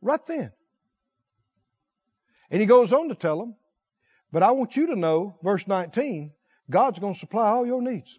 Right 0.02 0.24
then. 0.26 0.52
And 2.50 2.60
he 2.60 2.66
goes 2.66 2.92
on 2.92 3.08
to 3.08 3.14
tell 3.14 3.38
them, 3.38 3.56
but 4.32 4.42
I 4.42 4.52
want 4.52 4.76
you 4.76 4.88
to 4.88 4.96
know, 4.96 5.36
verse 5.42 5.66
19, 5.66 6.32
God's 6.70 6.98
going 6.98 7.14
to 7.14 7.18
supply 7.18 7.48
all 7.48 7.66
your 7.66 7.82
needs. 7.82 8.18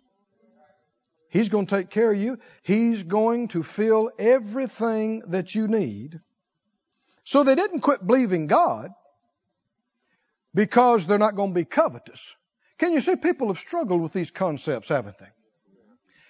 He's 1.30 1.50
going 1.50 1.66
to 1.66 1.76
take 1.76 1.90
care 1.90 2.12
of 2.12 2.18
you. 2.18 2.40
He's 2.64 3.04
going 3.04 3.50
to 3.50 3.62
fill 3.62 4.12
everything 4.18 5.24
that 5.28 5.54
you 5.54 5.68
need. 5.68 6.20
So 7.26 7.44
they 7.44 7.56
didn't 7.56 7.82
quit 7.82 8.06
believing 8.06 8.48
God 8.48 8.92
because 10.54 11.06
they're 11.06 11.18
not 11.18 11.36
going 11.36 11.52
to 11.52 11.56
be 11.56 11.66
covetous. 11.66 12.36
Can 12.78 12.94
you 12.94 13.02
see 13.02 13.16
people 13.16 13.48
have 13.48 13.60
struggled 13.60 14.02
with 14.02 14.14
these 14.14 14.32
concepts, 14.32 14.90
haven't 14.90 15.18
they? 15.20 15.28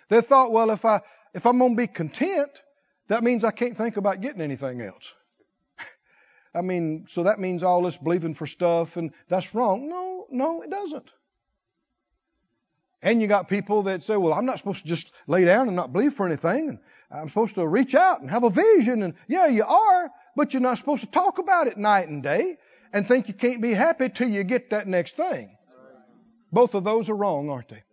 They 0.09 0.21
thought, 0.21 0.51
well, 0.51 0.71
if 0.71 0.85
I 0.85 1.01
if 1.33 1.45
I'm 1.45 1.59
going 1.59 1.75
to 1.75 1.77
be 1.77 1.87
content, 1.87 2.49
that 3.09 3.23
means 3.23 3.43
I 3.43 3.51
can't 3.51 3.75
think 3.75 3.97
about 3.97 4.21
getting 4.21 4.41
anything 4.41 4.81
else. 4.81 5.13
I 6.55 6.61
mean, 6.61 7.05
so 7.09 7.23
that 7.23 7.39
means 7.39 7.63
all 7.63 7.81
this 7.81 7.97
believing 7.97 8.33
for 8.33 8.47
stuff 8.47 8.97
and 8.97 9.11
that's 9.29 9.53
wrong. 9.53 9.89
No, 9.89 10.27
no, 10.31 10.61
it 10.61 10.69
doesn't. 10.69 11.09
And 13.01 13.21
you 13.21 13.27
got 13.27 13.47
people 13.47 13.83
that 13.83 14.03
say, 14.03 14.17
well, 14.17 14.33
I'm 14.33 14.45
not 14.45 14.57
supposed 14.57 14.81
to 14.81 14.87
just 14.87 15.11
lay 15.27 15.45
down 15.45 15.67
and 15.67 15.75
not 15.75 15.93
believe 15.93 16.13
for 16.13 16.25
anything. 16.25 16.69
And 16.69 16.79
I'm 17.11 17.29
supposed 17.29 17.55
to 17.55 17.67
reach 17.67 17.93
out 17.93 18.21
and 18.21 18.29
have 18.31 18.43
a 18.43 18.49
vision. 18.49 19.03
And 19.03 19.13
yeah, 19.27 19.47
you 19.47 19.63
are, 19.63 20.09
but 20.35 20.53
you're 20.53 20.61
not 20.61 20.77
supposed 20.77 21.03
to 21.03 21.11
talk 21.11 21.37
about 21.37 21.67
it 21.67 21.77
night 21.77 22.07
and 22.07 22.23
day 22.23 22.57
and 22.93 23.07
think 23.07 23.27
you 23.27 23.33
can't 23.33 23.61
be 23.61 23.73
happy 23.73 24.09
till 24.09 24.29
you 24.29 24.43
get 24.43 24.69
that 24.71 24.87
next 24.87 25.15
thing. 25.15 25.55
Both 26.51 26.73
of 26.73 26.83
those 26.83 27.09
are 27.09 27.15
wrong, 27.15 27.49
aren't 27.49 27.69
they? 27.69 27.83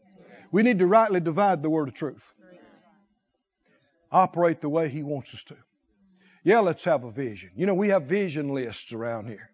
We 0.52 0.62
need 0.62 0.78
to 0.78 0.86
rightly 0.86 1.20
divide 1.20 1.62
the 1.62 1.70
word 1.70 1.88
of 1.88 1.94
truth. 1.94 2.22
Operate 4.12 4.60
the 4.60 4.68
way 4.68 4.88
He 4.88 5.02
wants 5.02 5.34
us 5.34 5.42
to. 5.44 5.56
Yeah, 6.44 6.60
let's 6.60 6.84
have 6.84 7.04
a 7.04 7.10
vision. 7.10 7.50
You 7.56 7.66
know, 7.66 7.74
we 7.74 7.88
have 7.88 8.04
vision 8.04 8.54
lists 8.54 8.92
around 8.92 9.28
here. 9.28 9.50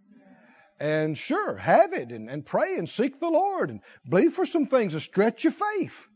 And 0.78 1.16
sure, 1.16 1.56
have 1.56 1.92
it 1.92 2.10
and, 2.10 2.28
and 2.30 2.44
pray 2.44 2.76
and 2.76 2.88
seek 2.88 3.20
the 3.20 3.28
Lord 3.28 3.70
and 3.70 3.80
believe 4.08 4.32
for 4.32 4.46
some 4.46 4.66
things 4.66 4.94
to 4.94 5.00
stretch 5.00 5.44
your 5.44 5.52
faith. 5.52 6.06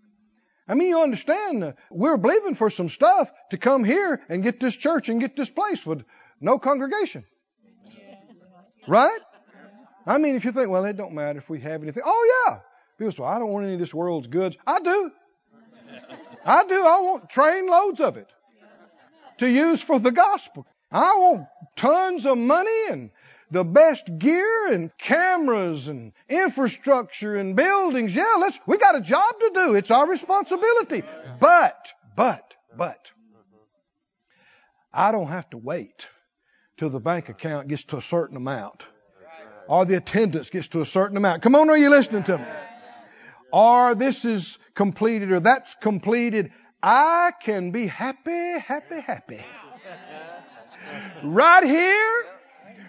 I 0.66 0.74
mean, 0.74 0.88
you 0.88 1.00
understand, 1.00 1.62
uh, 1.62 1.72
we're 1.90 2.16
believing 2.16 2.54
for 2.54 2.70
some 2.70 2.88
stuff 2.88 3.30
to 3.50 3.58
come 3.58 3.84
here 3.84 4.22
and 4.30 4.42
get 4.42 4.60
this 4.60 4.74
church 4.74 5.10
and 5.10 5.20
get 5.20 5.36
this 5.36 5.50
place 5.50 5.84
with 5.84 6.04
no 6.40 6.58
congregation. 6.58 7.24
Right? 8.86 9.18
I 10.06 10.18
mean, 10.18 10.36
if 10.36 10.44
you 10.44 10.52
think, 10.52 10.68
well, 10.68 10.84
it 10.84 10.96
don't 10.96 11.14
matter 11.14 11.38
if 11.38 11.48
we 11.48 11.60
have 11.60 11.82
anything. 11.82 12.02
Oh, 12.04 12.46
yeah. 12.46 12.58
People 12.98 13.12
say, 13.12 13.22
well, 13.22 13.32
I 13.32 13.38
don't 13.38 13.50
want 13.50 13.64
any 13.64 13.74
of 13.74 13.80
this 13.80 13.94
world's 13.94 14.28
goods. 14.28 14.56
I 14.66 14.80
do. 14.80 15.10
I 16.44 16.64
do. 16.64 16.74
I 16.74 17.00
want 17.00 17.30
train 17.30 17.66
loads 17.68 18.00
of 18.00 18.16
it 18.16 18.28
to 19.38 19.48
use 19.48 19.80
for 19.80 19.98
the 19.98 20.12
gospel. 20.12 20.66
I 20.92 21.14
want 21.16 21.46
tons 21.76 22.26
of 22.26 22.38
money 22.38 22.88
and 22.90 23.10
the 23.50 23.64
best 23.64 24.18
gear 24.18 24.72
and 24.72 24.90
cameras 24.98 25.88
and 25.88 26.12
infrastructure 26.28 27.36
and 27.36 27.56
buildings. 27.56 28.14
Yeah, 28.14 28.34
let's, 28.38 28.58
we 28.66 28.78
got 28.78 28.96
a 28.96 29.00
job 29.00 29.34
to 29.40 29.50
do. 29.54 29.74
It's 29.74 29.90
our 29.90 30.08
responsibility. 30.08 31.02
But, 31.40 31.92
but, 32.16 32.54
but, 32.76 33.10
I 34.92 35.12
don't 35.12 35.28
have 35.28 35.48
to 35.50 35.58
wait 35.58 36.08
till 36.76 36.90
the 36.90 37.00
bank 37.00 37.28
account 37.28 37.68
gets 37.68 37.84
to 37.84 37.96
a 37.96 38.02
certain 38.02 38.36
amount 38.36 38.86
or 39.66 39.84
the 39.84 39.94
attendance 39.94 40.50
gets 40.50 40.68
to 40.68 40.80
a 40.80 40.86
certain 40.86 41.16
amount. 41.16 41.42
Come 41.42 41.54
on, 41.54 41.70
are 41.70 41.78
you 41.78 41.90
listening 41.90 42.24
to 42.24 42.38
me? 42.38 42.44
Or 43.52 43.94
this 43.94 44.24
is 44.24 44.58
completed 44.74 45.30
or 45.30 45.40
that's 45.40 45.74
completed. 45.76 46.52
I 46.82 47.32
can 47.40 47.70
be 47.70 47.86
happy, 47.86 48.58
happy, 48.58 49.00
happy. 49.00 49.44
Right 51.22 51.64
here, 51.64 52.24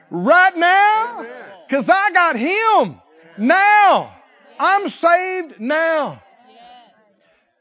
right 0.10 0.58
now, 0.58 1.26
because 1.68 1.90
I 1.90 2.12
got 2.12 2.36
Him 2.36 3.02
now. 3.38 4.16
I'm 4.60 4.90
saved 4.90 5.60
now. 5.60 6.22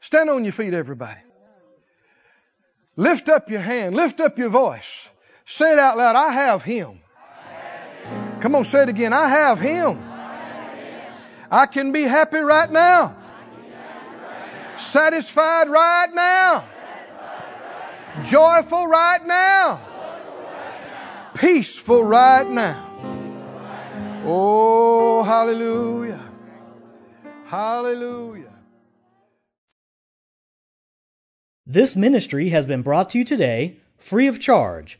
Stand 0.01 0.29
on 0.29 0.43
your 0.43 0.53
feet, 0.53 0.73
everybody. 0.73 1.19
Lift 2.97 3.29
up 3.29 3.49
your 3.49 3.59
hand, 3.59 3.95
lift 3.95 4.19
up 4.19 4.37
your 4.37 4.49
voice. 4.49 5.07
Say 5.45 5.73
it 5.73 5.79
out 5.79 5.97
loud 5.97 6.15
I 6.15 6.31
have 6.31 6.63
Him. 6.63 6.99
Come 8.41 8.55
on, 8.55 8.63
say 8.65 8.83
it 8.83 8.89
again. 8.89 9.13
I 9.13 9.29
have 9.29 9.59
Him. 9.59 10.03
I 11.51 11.67
can 11.67 11.91
be 11.91 12.01
happy 12.01 12.39
right 12.39 12.69
now. 12.69 13.15
Satisfied 14.77 15.69
right 15.69 16.13
now. 16.13 16.65
Joyful 18.23 18.87
right 18.87 19.25
now. 19.25 19.81
Peaceful 21.35 22.03
right 22.03 22.47
now. 22.47 22.81
Oh, 24.25 25.21
hallelujah. 25.23 26.21
Hallelujah. 27.45 28.53
This 31.67 31.95
ministry 31.95 32.49
has 32.49 32.65
been 32.65 32.81
brought 32.81 33.11
to 33.11 33.19
you 33.19 33.25
today 33.25 33.77
free 33.97 34.27
of 34.27 34.39
charge 34.39 34.99